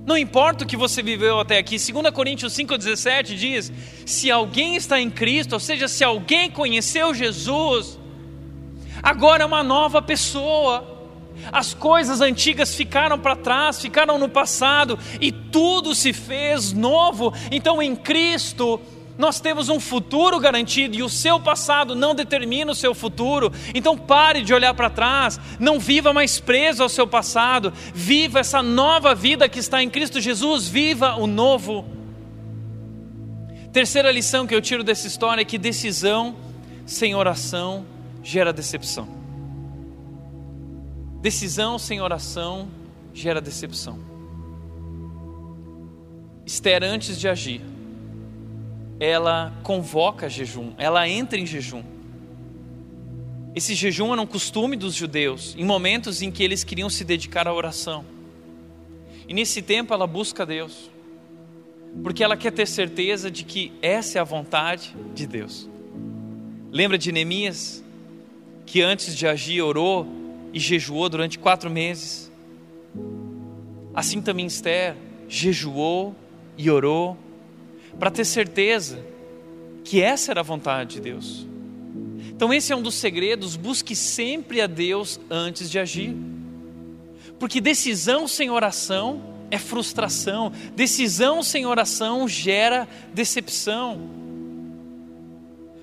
Não 0.05 0.19
importa 0.19 0.65
o 0.65 0.67
que 0.67 0.77
você 0.77 1.03
viveu 1.03 1.41
até 1.41 1.57
aqui, 1.57 1.79
2 1.79 2.11
Coríntios 2.13 2.53
5,17 2.53 3.37
diz: 3.37 3.73
se 4.05 4.31
alguém 4.31 4.77
está 4.77 5.01
em 5.01 5.09
Cristo, 5.09 5.55
ou 5.55 5.61
seja, 5.61 5.89
se 5.89 6.05
alguém 6.05 6.51
conheceu 6.51 7.15
Jesus, 7.15 7.99
agora 9.03 9.45
é 9.45 9.47
uma 9.47 9.63
nova 9.63 10.03
pessoa. 10.03 10.92
As 11.51 11.75
coisas 11.75 12.21
antigas 12.21 12.75
ficaram 12.75 13.19
para 13.19 13.37
trás, 13.37 13.81
ficaram 13.81 14.19
no 14.19 14.29
passado, 14.29 14.99
e 15.21 15.33
tudo 15.33 15.95
se 15.95 16.13
fez 16.13 16.73
novo. 16.73 17.33
Então 17.51 17.83
em 17.83 17.97
Cristo 17.97 18.81
nós 19.19 19.41
temos 19.41 19.69
um 19.69 19.79
futuro 19.79 20.41
garantido 20.41 20.97
e 20.97 21.03
o 21.03 21.09
seu 21.09 21.39
passado 21.39 21.95
não 21.95 22.15
determina 22.15 22.73
o 22.73 22.75
seu 22.75 22.95
futuro. 22.95 23.53
Então 23.75 23.97
pare 23.97 24.43
de 24.43 24.55
olhar 24.55 24.75
para 24.75 24.91
trás, 24.91 25.39
não 25.59 25.79
viva 25.79 26.13
mais 26.13 26.41
preso 26.41 26.83
ao 26.83 26.89
seu 26.89 27.07
passado, 27.07 27.73
viva 27.95 28.41
essa 28.41 28.63
nova 28.63 29.15
vida 29.15 29.49
que 29.49 29.59
está 29.59 29.83
em 29.83 29.91
Cristo 29.91 30.21
Jesus, 30.21 30.69
viva 30.69 31.17
o 31.17 31.27
novo. 31.27 31.85
Terceira 33.73 34.11
lição 34.11 34.47
que 34.47 34.55
eu 34.55 34.61
tiro 34.61 34.85
dessa 34.85 35.07
história 35.07 35.43
é 35.43 35.45
que 35.45 35.57
decisão 35.57 36.37
sem 36.85 37.15
oração 37.15 37.87
gera 38.23 38.53
decepção. 38.53 39.22
Decisão 41.23 41.79
sem 41.79 42.01
oração 42.01 42.69
gera 43.15 43.41
decepção. 43.41 43.97
Esther, 46.45 46.83
antes 46.83 47.17
de 47.17 47.29
agir, 47.29 47.61
ela 48.99 49.53
convoca 49.63 50.29
jejum, 50.29 50.73
ela 50.77 51.09
entra 51.09 51.39
em 51.39 51.47
jejum. 51.47 51.85
Esse 53.55 53.73
jejum 53.77 54.13
era 54.13 54.21
um 54.21 54.27
costume 54.27 54.77
dos 54.77 54.95
judeus, 54.95 55.55
em 55.57 55.65
momentos 55.65 56.23
em 56.23 56.31
que 56.33 56.43
eles 56.43 56.65
queriam 56.65 56.91
se 56.91 57.05
dedicar 57.05 57.47
à 57.47 57.55
oração. 57.55 58.05
E 59.29 59.33
nesse 59.33 59.63
tempo 59.63 59.95
ela 59.95 60.09
busca 60.09 60.45
Deus, 60.45 60.91
porque 62.03 62.25
ela 62.25 62.37
quer 62.37 62.51
ter 62.51 62.67
certeza 62.67 63.31
de 63.31 63.45
que 63.45 63.71
essa 63.81 64.19
é 64.19 64.21
a 64.21 64.25
vontade 64.25 64.93
de 65.15 65.29
Deus. 65.29 65.71
Lembra 66.73 66.99
de 66.99 67.13
Neemias, 67.13 67.85
que 68.67 68.83
antes 68.83 69.15
de 69.15 69.25
agir 69.25 69.63
orou 69.63 70.22
e 70.53 70.59
jejuou 70.59 71.09
durante 71.09 71.39
quatro 71.39 71.71
meses? 71.71 72.31
Assim 73.95 74.21
também 74.21 74.47
Esther 74.47 74.97
jejuou 75.29 76.15
e 76.57 76.71
orou, 76.71 77.17
para 77.99 78.11
ter 78.11 78.25
certeza 78.25 79.05
que 79.85 80.01
essa 80.01 80.31
era 80.31 80.41
a 80.41 80.45
vontade 80.45 80.95
de 80.95 81.01
Deus. 81.01 81.47
Então, 82.29 82.53
esse 82.53 82.73
é 82.73 82.77
um 82.77 82.83
dos 82.83 82.95
segredos: 82.95 83.57
busque 83.57 83.95
sempre 83.95 84.61
a 84.61 84.67
Deus 84.67 85.21
antes 85.31 85.71
de 85.71 85.79
agir. 85.79 86.15
Porque 87.39 87.61
decisão 87.61 88.29
sem 88.29 88.51
oração 88.51 89.23
é 89.51 89.59
frustração, 89.59 90.53
decisão 90.75 91.43
sem 91.43 91.67
oração 91.67 92.27
gera 92.27 92.89
decepção. 93.13 94.22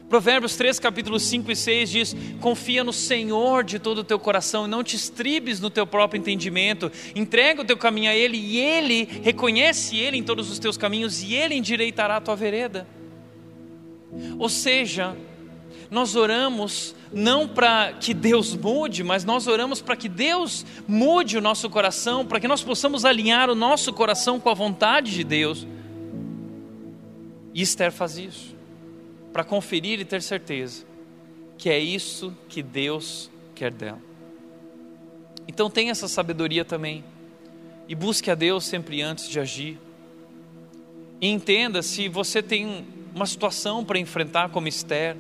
Provérbios 0.10 0.56
3, 0.56 0.80
capítulos 0.80 1.22
5 1.24 1.52
e 1.52 1.56
6 1.56 1.90
diz: 1.90 2.16
Confia 2.42 2.84
no 2.84 2.92
Senhor 2.92 3.64
de 3.64 3.78
todo 3.78 4.00
o 4.00 4.04
teu 4.04 4.18
coração 4.18 4.66
e 4.66 4.70
não 4.70 4.84
te 4.84 4.96
estribes 4.96 5.60
no 5.60 5.70
teu 5.70 5.86
próprio 5.86 6.20
entendimento. 6.20 6.92
Entrega 7.16 7.62
o 7.62 7.66
teu 7.66 7.78
caminho 7.78 8.10
a 8.10 8.16
Ele 8.16 8.36
e 8.36 8.58
Ele 8.58 9.08
reconhece 9.22 9.98
Ele 9.98 10.18
em 10.18 10.24
todos 10.24 10.50
os 10.50 10.58
teus 10.58 10.78
caminhos 10.78 11.22
e 11.22 11.36
Ele 11.36 11.54
endireitará 11.54 12.18
a 12.18 12.22
tua 12.22 12.36
vereda. 12.36 12.88
Ou 14.40 14.50
seja, 14.50 15.16
nós 15.92 16.16
oramos 16.16 16.96
não 17.14 17.48
para 17.48 17.94
que 17.94 18.14
Deus 18.14 18.56
mude, 18.56 19.04
mas 19.04 19.24
nós 19.24 19.48
oramos 19.48 19.80
para 19.80 19.96
que 19.96 20.10
Deus 20.10 20.66
mude 20.88 21.38
o 21.38 21.42
nosso 21.42 21.70
coração, 21.70 22.26
para 22.26 22.40
que 22.40 22.48
nós 22.48 22.64
possamos 22.64 23.06
alinhar 23.06 23.50
o 23.50 23.56
nosso 23.56 23.94
coração 23.94 24.40
com 24.40 24.50
a 24.50 24.56
vontade 24.56 25.12
de 25.12 25.24
Deus. 25.24 25.68
E 27.54 27.62
Esther 27.62 27.92
faz 27.92 28.18
isso, 28.18 28.56
para 29.32 29.44
conferir 29.44 30.00
e 30.00 30.06
ter 30.06 30.22
certeza 30.22 30.90
que 31.60 31.70
é 31.70 31.78
isso 31.78 32.34
que 32.48 32.64
Deus 32.64 33.30
quer 33.54 33.72
dela. 33.72 34.00
Então 35.46 35.70
tenha 35.70 35.92
essa 35.92 36.08
sabedoria 36.08 36.64
também, 36.64 37.04
e 37.88 37.94
busque 37.94 38.32
a 38.32 38.36
Deus 38.36 38.66
sempre 38.66 39.02
antes 39.02 39.28
de 39.28 39.40
agir. 39.40 39.78
E 41.20 41.28
entenda 41.28 41.84
se 41.84 42.08
você 42.08 42.42
tem 42.42 42.88
uma 43.14 43.26
situação 43.26 43.84
para 43.84 44.00
enfrentar 44.00 44.50
como 44.50 44.70
Esther, 44.70 45.18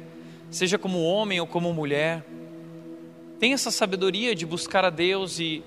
seja 0.49 0.77
como 0.77 1.03
homem 1.03 1.41
ou 1.41 1.47
como 1.47 1.73
mulher, 1.73 2.23
tenha 3.37 3.55
essa 3.55 3.71
sabedoria 3.71 4.33
de 4.33 4.45
buscar 4.45 4.85
a 4.85 4.89
Deus 4.89 5.39
e, 5.39 5.61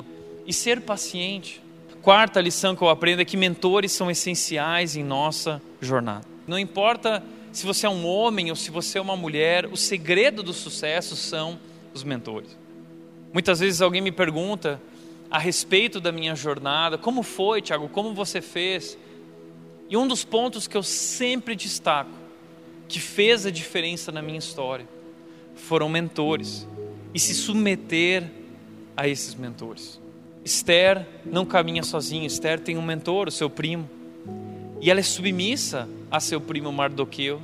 e 0.46 0.54
ser 0.54 0.80
paciente. 0.80 1.60
Quarta 2.00 2.40
lição 2.40 2.74
que 2.74 2.82
eu 2.82 2.88
aprendo 2.88 3.20
é 3.20 3.24
que 3.26 3.36
mentores 3.36 3.92
são 3.92 4.10
essenciais 4.10 4.96
em 4.96 5.04
nossa 5.04 5.60
jornada. 5.80 6.24
Não 6.46 6.58
importa 6.58 7.22
se 7.52 7.66
você 7.66 7.86
é 7.86 7.90
um 7.90 8.06
homem 8.06 8.48
ou 8.48 8.56
se 8.56 8.70
você 8.70 8.98
é 8.98 9.00
uma 9.00 9.16
mulher, 9.16 9.66
o 9.66 9.76
segredo 9.76 10.42
do 10.42 10.54
sucesso 10.54 11.14
são 11.14 11.60
os 11.92 12.02
mentores. 12.02 12.56
Muitas 13.32 13.60
vezes 13.60 13.82
alguém 13.82 14.00
me 14.00 14.10
pergunta 14.10 14.80
a 15.30 15.38
respeito 15.38 16.00
da 16.00 16.10
minha 16.10 16.34
jornada, 16.34 16.96
como 16.96 17.22
foi, 17.22 17.60
Tiago, 17.60 17.88
como 17.88 18.14
você 18.14 18.40
fez? 18.40 18.98
E 19.88 19.96
um 19.96 20.08
dos 20.08 20.24
pontos 20.24 20.66
que 20.66 20.76
eu 20.76 20.82
sempre 20.82 21.54
destaco 21.54 22.10
que 22.88 22.98
fez 22.98 23.46
a 23.46 23.50
diferença 23.50 24.10
na 24.10 24.20
minha 24.20 24.38
história 24.38 24.88
foram 25.54 25.88
mentores 25.88 26.66
e 27.14 27.20
se 27.20 27.34
submeter 27.34 28.30
a 28.96 29.06
esses 29.06 29.34
mentores. 29.34 30.00
Esther 30.44 31.06
não 31.24 31.44
caminha 31.44 31.82
sozinha, 31.82 32.26
Esther 32.26 32.60
tem 32.60 32.76
um 32.76 32.82
mentor, 32.82 33.28
o 33.28 33.30
seu 33.30 33.48
primo, 33.48 33.88
e 34.82 34.90
ela 34.90 34.98
é 34.98 35.04
submissa 35.04 35.88
a 36.10 36.18
seu 36.18 36.40
primo 36.40 36.72
Mardoqueu. 36.72 37.40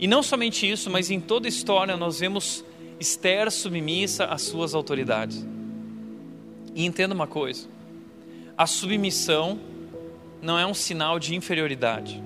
E 0.00 0.08
não 0.08 0.20
somente 0.20 0.68
isso, 0.68 0.90
mas 0.90 1.08
em 1.08 1.20
toda 1.20 1.46
a 1.46 1.48
história 1.48 1.96
nós 1.96 2.18
vemos 2.18 2.64
Esther 2.98 3.50
submissa 3.52 4.24
às 4.24 4.42
suas 4.42 4.74
autoridades. 4.74 5.46
E 6.74 6.84
entenda 6.84 7.14
uma 7.14 7.28
coisa: 7.28 7.68
a 8.58 8.66
submissão 8.66 9.60
não 10.42 10.58
é 10.58 10.66
um 10.66 10.74
sinal 10.74 11.20
de 11.20 11.36
inferioridade. 11.36 12.20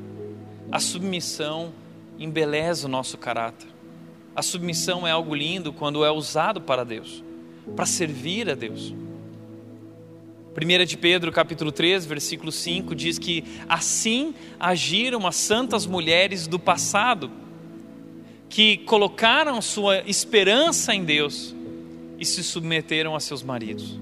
A 0.73 0.81
submissão 0.81 1.75
embeleza 2.19 2.87
o 2.87 2.91
nosso 2.91 3.19
caráter. 3.19 3.69
A 4.35 4.41
submissão 4.41 5.07
é 5.07 5.11
algo 5.11 5.35
lindo 5.35 5.71
quando 5.71 6.03
é 6.03 6.11
usado 6.11 6.63
para 6.63 6.83
Deus, 6.83 7.23
para 7.77 7.85
servir 7.85 8.49
a 8.49 8.55
Deus. 8.55 8.95
1 10.57 10.85
de 10.85 10.97
Pedro, 10.97 11.33
capítulo 11.33 11.73
3, 11.73 12.07
versículo 12.07 12.53
5 12.53 12.95
diz 12.95 13.19
que 13.19 13.45
assim 13.69 14.35
agiram 14.59 15.27
as 15.27 15.35
santas 15.35 15.85
mulheres 15.85 16.47
do 16.47 16.59
passado, 16.59 17.31
que 18.49 18.79
colocaram 18.79 19.61
sua 19.61 19.99
esperança 20.09 20.95
em 20.95 21.05
Deus 21.05 21.55
e 22.19 22.25
se 22.25 22.45
submeteram 22.45 23.17
a 23.17 23.21
seus 23.21 23.43
maridos. 23.43 23.99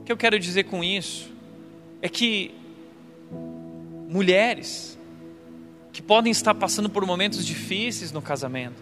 O 0.00 0.04
que 0.04 0.12
eu 0.12 0.16
quero 0.16 0.38
dizer 0.38 0.64
com 0.64 0.84
isso 0.84 1.30
é 2.00 2.08
que 2.08 2.54
mulheres 4.08 4.96
que 5.92 6.00
podem 6.00 6.30
estar 6.30 6.54
passando 6.54 6.88
por 6.88 7.04
momentos 7.04 7.44
difíceis 7.44 8.12
no 8.12 8.22
casamento, 8.22 8.80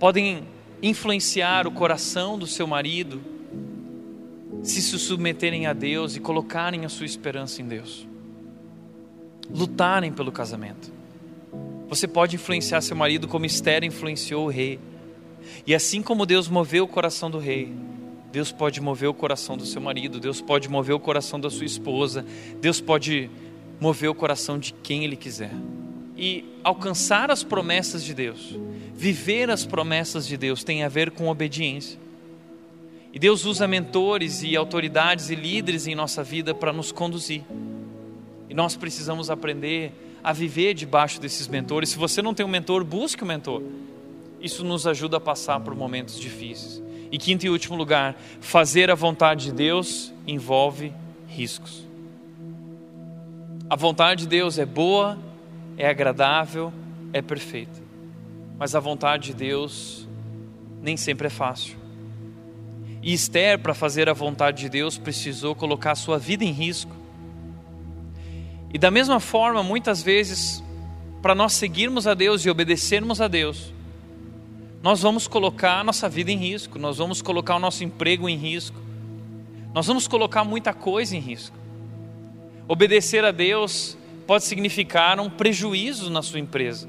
podem 0.00 0.42
influenciar 0.82 1.64
o 1.64 1.70
coração 1.70 2.36
do 2.36 2.44
seu 2.44 2.66
marido, 2.66 3.37
se 4.62 4.82
submeterem 4.82 5.66
a 5.66 5.72
Deus 5.72 6.16
e 6.16 6.20
colocarem 6.20 6.84
a 6.84 6.88
sua 6.88 7.06
esperança 7.06 7.62
em 7.62 7.66
Deus, 7.66 8.06
lutarem 9.50 10.12
pelo 10.12 10.32
casamento. 10.32 10.92
Você 11.88 12.06
pode 12.06 12.36
influenciar 12.36 12.80
seu 12.80 12.96
marido 12.96 13.26
como 13.26 13.46
Esther 13.46 13.82
influenciou 13.84 14.46
o 14.46 14.50
rei. 14.50 14.78
E 15.66 15.74
assim 15.74 16.02
como 16.02 16.26
Deus 16.26 16.48
moveu 16.48 16.84
o 16.84 16.88
coração 16.88 17.30
do 17.30 17.38
rei, 17.38 17.72
Deus 18.30 18.52
pode 18.52 18.80
mover 18.80 19.08
o 19.08 19.14
coração 19.14 19.56
do 19.56 19.64
seu 19.64 19.80
marido, 19.80 20.20
Deus 20.20 20.40
pode 20.40 20.68
mover 20.68 20.94
o 20.94 21.00
coração 21.00 21.40
da 21.40 21.48
sua 21.48 21.64
esposa, 21.64 22.26
Deus 22.60 22.80
pode 22.80 23.30
mover 23.80 24.10
o 24.10 24.14
coração 24.14 24.58
de 24.58 24.74
quem 24.74 25.04
Ele 25.04 25.16
quiser 25.16 25.52
e 26.18 26.44
alcançar 26.64 27.30
as 27.30 27.44
promessas 27.44 28.02
de 28.02 28.12
Deus, 28.12 28.58
viver 28.92 29.48
as 29.48 29.64
promessas 29.64 30.26
de 30.26 30.36
Deus 30.36 30.64
tem 30.64 30.82
a 30.82 30.88
ver 30.88 31.12
com 31.12 31.28
obediência. 31.28 31.98
E 33.12 33.18
Deus 33.18 33.44
usa 33.44 33.66
mentores 33.66 34.42
e 34.42 34.54
autoridades 34.54 35.30
e 35.30 35.34
líderes 35.34 35.86
em 35.86 35.94
nossa 35.94 36.22
vida 36.22 36.54
para 36.54 36.72
nos 36.72 36.92
conduzir. 36.92 37.42
E 38.48 38.54
nós 38.54 38.76
precisamos 38.76 39.30
aprender 39.30 39.92
a 40.22 40.32
viver 40.32 40.74
debaixo 40.74 41.20
desses 41.20 41.48
mentores. 41.48 41.90
Se 41.90 41.98
você 41.98 42.20
não 42.20 42.34
tem 42.34 42.44
um 42.44 42.48
mentor, 42.48 42.84
busque 42.84 43.24
um 43.24 43.26
mentor. 43.26 43.62
Isso 44.40 44.64
nos 44.64 44.86
ajuda 44.86 45.16
a 45.16 45.20
passar 45.20 45.60
por 45.60 45.74
momentos 45.74 46.18
difíceis. 46.18 46.82
E 47.10 47.18
quinto 47.18 47.46
e 47.46 47.50
último 47.50 47.76
lugar, 47.76 48.14
fazer 48.40 48.90
a 48.90 48.94
vontade 48.94 49.46
de 49.46 49.52
Deus 49.52 50.12
envolve 50.26 50.92
riscos. 51.26 51.86
A 53.70 53.76
vontade 53.76 54.22
de 54.22 54.28
Deus 54.28 54.58
é 54.58 54.66
boa, 54.66 55.18
é 55.76 55.88
agradável, 55.88 56.72
é 57.12 57.22
perfeita. 57.22 57.80
Mas 58.58 58.74
a 58.74 58.80
vontade 58.80 59.28
de 59.28 59.34
Deus 59.34 60.06
nem 60.82 60.96
sempre 60.96 61.28
é 61.28 61.30
fácil. 61.30 61.76
E 63.02 63.12
Esther, 63.12 63.58
para 63.58 63.74
fazer 63.74 64.08
a 64.08 64.12
vontade 64.12 64.62
de 64.62 64.68
Deus, 64.68 64.98
precisou 64.98 65.54
colocar 65.54 65.92
a 65.92 65.96
sua 65.96 66.18
vida 66.18 66.44
em 66.44 66.50
risco. 66.50 66.94
E 68.72 68.78
da 68.78 68.90
mesma 68.90 69.20
forma, 69.20 69.62
muitas 69.62 70.02
vezes, 70.02 70.62
para 71.22 71.34
nós 71.34 71.52
seguirmos 71.52 72.06
a 72.06 72.14
Deus 72.14 72.44
e 72.44 72.50
obedecermos 72.50 73.20
a 73.20 73.28
Deus, 73.28 73.72
nós 74.82 75.00
vamos 75.02 75.26
colocar 75.26 75.80
a 75.80 75.84
nossa 75.84 76.08
vida 76.08 76.30
em 76.30 76.36
risco, 76.36 76.78
nós 76.78 76.98
vamos 76.98 77.20
colocar 77.22 77.56
o 77.56 77.58
nosso 77.58 77.82
emprego 77.82 78.28
em 78.28 78.36
risco, 78.36 78.80
nós 79.74 79.86
vamos 79.86 80.06
colocar 80.06 80.44
muita 80.44 80.72
coisa 80.72 81.16
em 81.16 81.20
risco. 81.20 81.56
Obedecer 82.66 83.24
a 83.24 83.30
Deus 83.30 83.96
pode 84.26 84.44
significar 84.44 85.18
um 85.18 85.30
prejuízo 85.30 86.10
na 86.10 86.22
sua 86.22 86.38
empresa. 86.38 86.88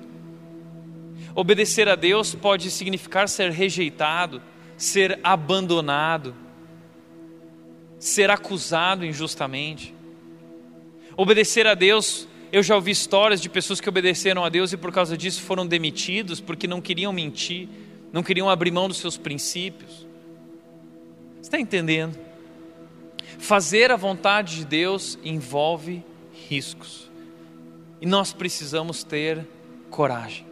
Obedecer 1.33 1.87
a 1.87 1.95
Deus 1.95 2.35
pode 2.35 2.69
significar 2.69 3.29
ser 3.29 3.51
rejeitado, 3.51 4.41
ser 4.79 5.19
abandonado, 5.21 6.33
ser 7.99 8.31
acusado 8.31 9.05
injustamente. 9.05 9.93
Obedecer 11.17 11.67
a 11.67 11.75
Deus, 11.75 12.25
eu 12.49 12.63
já 12.63 12.75
ouvi 12.75 12.91
histórias 12.91 13.41
de 13.41 13.49
pessoas 13.49 13.81
que 13.81 13.89
obedeceram 13.89 14.43
a 14.43 14.47
Deus 14.47 14.71
e 14.71 14.77
por 14.77 14.91
causa 14.91 15.17
disso 15.17 15.41
foram 15.41 15.67
demitidos 15.67 16.39
porque 16.39 16.65
não 16.65 16.79
queriam 16.79 17.11
mentir, 17.11 17.67
não 18.13 18.23
queriam 18.23 18.49
abrir 18.49 18.71
mão 18.71 18.87
dos 18.87 18.97
seus 18.97 19.17
princípios. 19.17 20.07
Você 21.35 21.41
está 21.41 21.59
entendendo? 21.59 22.17
Fazer 23.37 23.91
a 23.91 23.97
vontade 23.97 24.55
de 24.55 24.65
Deus 24.65 25.19
envolve 25.23 26.03
riscos. 26.47 27.11
E 27.99 28.05
nós 28.05 28.31
precisamos 28.31 29.03
ter 29.03 29.45
coragem. 29.89 30.48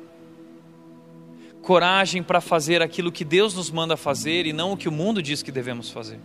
Coragem 1.67 2.23
para 2.23 2.39
fazer 2.39 2.81
aquilo 2.81 3.11
que 3.11 3.25
Deus 3.25 3.53
nos 3.53 3.69
manda 3.69 3.97
fazer 3.97 4.45
e 4.45 4.53
não 4.53 4.71
o 4.71 4.77
que 4.77 4.87
o 4.87 4.91
mundo 4.91 5.21
diz 5.21 5.43
que 5.43 5.51
devemos 5.51 5.89
fazer. 5.89 6.17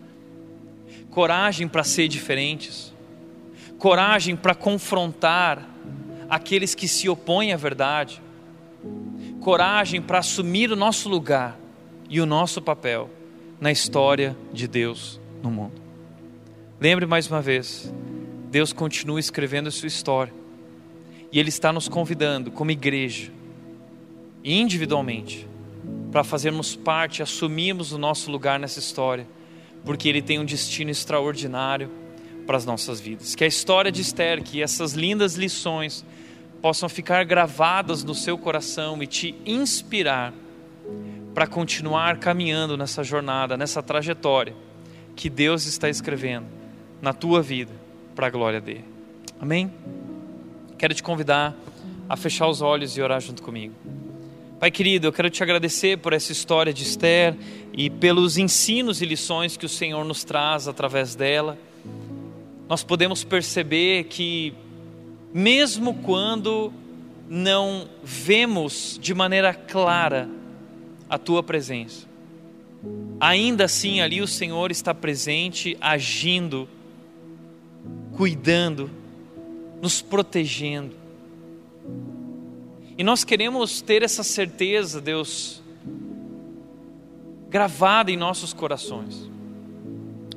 Coragem 1.10 1.66
para 1.66 1.82
ser 1.82 2.06
diferentes. 2.06 2.94
Coragem 3.76 4.36
para 4.36 4.54
confrontar 4.54 5.68
aqueles 6.30 6.76
que 6.76 6.86
se 6.86 7.08
opõem 7.08 7.52
à 7.52 7.56
verdade. 7.56 8.22
Coragem 9.40 10.00
para 10.00 10.18
assumir 10.18 10.70
o 10.70 10.76
nosso 10.76 11.08
lugar 11.08 11.58
e 12.08 12.20
o 12.20 12.24
nosso 12.24 12.62
papel 12.62 13.10
na 13.60 13.72
história 13.72 14.36
de 14.52 14.68
Deus 14.68 15.20
no 15.42 15.50
mundo. 15.50 15.82
Lembre 16.80 17.04
mais 17.04 17.26
uma 17.26 17.42
vez, 17.42 17.92
Deus 18.48 18.72
continua 18.72 19.18
escrevendo 19.18 19.66
a 19.66 19.72
sua 19.72 19.88
história. 19.88 20.32
E 21.32 21.40
Ele 21.40 21.48
está 21.48 21.72
nos 21.72 21.88
convidando, 21.88 22.52
como 22.52 22.70
igreja, 22.70 23.32
individualmente, 24.44 25.46
para 26.10 26.22
fazermos 26.24 26.76
parte, 26.76 27.22
assumirmos 27.22 27.92
o 27.92 27.98
nosso 27.98 28.30
lugar 28.30 28.58
nessa 28.58 28.78
história, 28.78 29.26
porque 29.84 30.08
Ele 30.08 30.22
tem 30.22 30.38
um 30.38 30.44
destino 30.44 30.90
extraordinário 30.90 31.90
para 32.46 32.56
as 32.56 32.66
nossas 32.66 33.00
vidas. 33.00 33.34
Que 33.34 33.44
a 33.44 33.46
história 33.46 33.90
de 33.90 34.02
Esther, 34.02 34.42
que 34.42 34.62
essas 34.62 34.92
lindas 34.92 35.34
lições 35.34 36.04
possam 36.60 36.88
ficar 36.88 37.24
gravadas 37.24 38.04
no 38.04 38.14
seu 38.14 38.36
coração 38.38 39.02
e 39.02 39.06
te 39.06 39.34
inspirar 39.44 40.32
para 41.34 41.46
continuar 41.46 42.18
caminhando 42.18 42.76
nessa 42.76 43.02
jornada, 43.02 43.56
nessa 43.56 43.82
trajetória 43.82 44.54
que 45.16 45.28
Deus 45.28 45.66
está 45.66 45.88
escrevendo 45.88 46.46
na 47.00 47.12
tua 47.12 47.42
vida 47.42 47.72
para 48.14 48.26
a 48.26 48.30
glória 48.30 48.60
dele. 48.60 48.84
Amém? 49.40 49.72
Quero 50.78 50.94
te 50.94 51.02
convidar 51.02 51.54
a 52.08 52.16
fechar 52.16 52.46
os 52.48 52.60
olhos 52.60 52.96
e 52.96 53.02
orar 53.02 53.20
junto 53.20 53.42
comigo. 53.42 53.74
Pai 54.62 54.70
querido, 54.70 55.08
eu 55.08 55.12
quero 55.12 55.28
te 55.28 55.42
agradecer 55.42 55.98
por 55.98 56.12
essa 56.12 56.30
história 56.30 56.72
de 56.72 56.84
Esther 56.84 57.34
e 57.72 57.90
pelos 57.90 58.38
ensinos 58.38 59.02
e 59.02 59.04
lições 59.04 59.56
que 59.56 59.66
o 59.66 59.68
Senhor 59.68 60.04
nos 60.04 60.22
traz 60.22 60.68
através 60.68 61.16
dela. 61.16 61.58
Nós 62.68 62.84
podemos 62.84 63.24
perceber 63.24 64.04
que, 64.04 64.54
mesmo 65.34 65.94
quando 65.94 66.72
não 67.28 67.88
vemos 68.04 69.00
de 69.02 69.12
maneira 69.12 69.52
clara 69.52 70.30
a 71.10 71.18
tua 71.18 71.42
presença, 71.42 72.06
ainda 73.18 73.64
assim 73.64 74.00
ali 74.00 74.22
o 74.22 74.28
Senhor 74.28 74.70
está 74.70 74.94
presente, 74.94 75.76
agindo, 75.80 76.68
cuidando, 78.12 78.88
nos 79.82 80.00
protegendo. 80.00 80.94
E 83.02 83.04
nós 83.04 83.24
queremos 83.24 83.80
ter 83.80 84.04
essa 84.04 84.22
certeza, 84.22 85.00
Deus, 85.00 85.60
gravada 87.50 88.12
em 88.12 88.16
nossos 88.16 88.52
corações. 88.52 89.28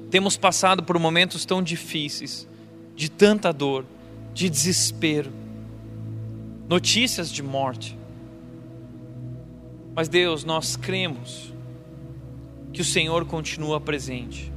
Temos 0.10 0.36
passado 0.36 0.82
por 0.82 0.98
momentos 0.98 1.46
tão 1.46 1.62
difíceis, 1.62 2.48
de 2.96 3.08
tanta 3.08 3.54
dor, 3.54 3.86
de 4.34 4.50
desespero, 4.50 5.32
notícias 6.68 7.30
de 7.30 7.44
morte. 7.44 7.96
Mas 9.94 10.10
Deus, 10.10 10.44
nós 10.44 10.76
cremos 10.76 11.54
que 12.74 12.82
o 12.82 12.84
Senhor 12.84 13.26
continua 13.26 13.80
presente. 13.80 14.52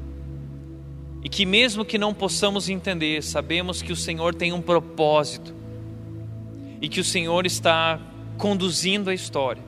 E 1.22 1.28
que 1.28 1.44
mesmo 1.44 1.84
que 1.84 1.98
não 1.98 2.14
possamos 2.14 2.70
entender, 2.70 3.22
sabemos 3.22 3.82
que 3.82 3.92
o 3.92 3.96
Senhor 3.96 4.34
tem 4.34 4.50
um 4.50 4.62
propósito 4.62 5.57
e 6.80 6.88
que 6.88 7.00
o 7.00 7.04
Senhor 7.04 7.46
está 7.46 8.00
conduzindo 8.36 9.10
a 9.10 9.14
história. 9.14 9.62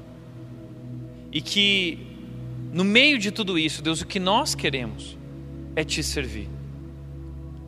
E 1.33 1.41
que 1.41 1.99
no 2.73 2.85
meio 2.85 3.19
de 3.19 3.31
tudo 3.31 3.59
isso, 3.59 3.83
Deus, 3.83 4.01
o 4.01 4.07
que 4.07 4.21
nós 4.21 4.55
queremos 4.55 5.19
é 5.75 5.85
te 5.85 6.03
servir. 6.03 6.49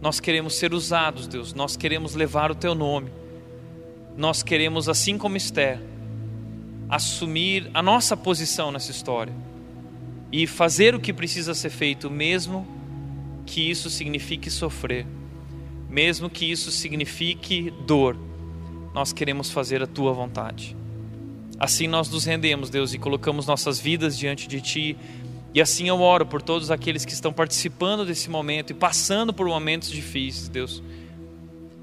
Nós 0.01 0.20
queremos 0.20 0.55
ser 0.55 0.72
usados, 0.72 1.26
Deus, 1.26 1.55
nós 1.55 1.76
queremos 1.76 2.14
levar 2.14 2.51
o 2.51 2.55
teu 2.55 2.74
nome. 2.74 3.11
Nós 4.16 4.43
queremos, 4.43 4.88
assim 4.88 5.16
como 5.16 5.36
Esther, 5.36 5.80
assumir 6.88 7.70
a 7.72 7.82
nossa 7.82 8.16
posição 8.16 8.70
nessa 8.70 8.90
história 8.90 9.34
e 10.30 10.47
fazer 10.47 10.95
o 10.95 11.01
que 11.01 11.12
precisa 11.12 11.55
ser 11.55 11.70
feito, 11.70 12.11
mesmo 12.11 12.66
que 13.47 13.70
isso 13.70 13.88
signifique 13.90 14.51
sofrer, 14.51 15.07
mesmo 15.88 16.28
que 16.28 16.51
isso 16.51 16.70
signifique 16.70 17.72
dor 17.86 18.16
nós 18.95 19.12
queremos 19.12 19.51
fazer 19.51 19.82
a 19.82 19.86
tua 19.86 20.12
vontade. 20.12 20.76
Assim 21.59 21.86
nós 21.86 22.11
nos 22.11 22.24
rendemos, 22.24 22.70
Deus, 22.70 22.93
e 22.93 22.99
colocamos 22.99 23.47
nossas 23.47 23.78
vidas 23.78 24.18
diante 24.18 24.49
de 24.49 24.61
ti. 24.61 24.97
E 25.55 25.61
assim 25.61 25.88
eu 25.88 26.01
oro 26.01 26.26
por 26.26 26.43
todos 26.43 26.70
aqueles 26.70 27.05
que 27.05 27.12
estão 27.12 27.32
participando 27.32 28.05
desse 28.05 28.28
momento 28.28 28.70
e 28.70 28.74
passando 28.74 29.32
por 29.32 29.47
momentos 29.47 29.90
difíceis, 29.90 30.49
Deus. 30.49 30.82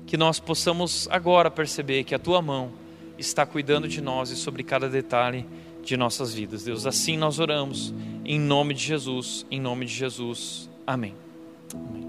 Que 0.06 0.18
nós 0.18 0.40
possamos 0.40 1.08
agora 1.12 1.50
perceber 1.50 2.04
que 2.04 2.14
a 2.14 2.20
tua 2.20 2.42
mão 2.42 2.72
está 3.18 3.46
cuidando 3.46 3.88
de 3.88 4.02
nós 4.02 4.32
e 4.32 4.36
sobre 4.36 4.64
cada 4.64 4.90
detalhe 4.90 5.46
de 5.84 5.96
nossas 5.96 6.34
vidas, 6.34 6.64
Deus. 6.64 6.86
Assim 6.86 7.18
nós 7.18 7.40
oramos, 7.40 7.94
em 8.26 8.40
nome 8.40 8.74
de 8.74 8.84
Jesus, 8.84 9.46
em 9.50 9.60
nome 9.60 9.86
de 9.86 9.94
Jesus. 9.94 10.70
Amém. 10.86 11.14
Amém. 11.74 12.09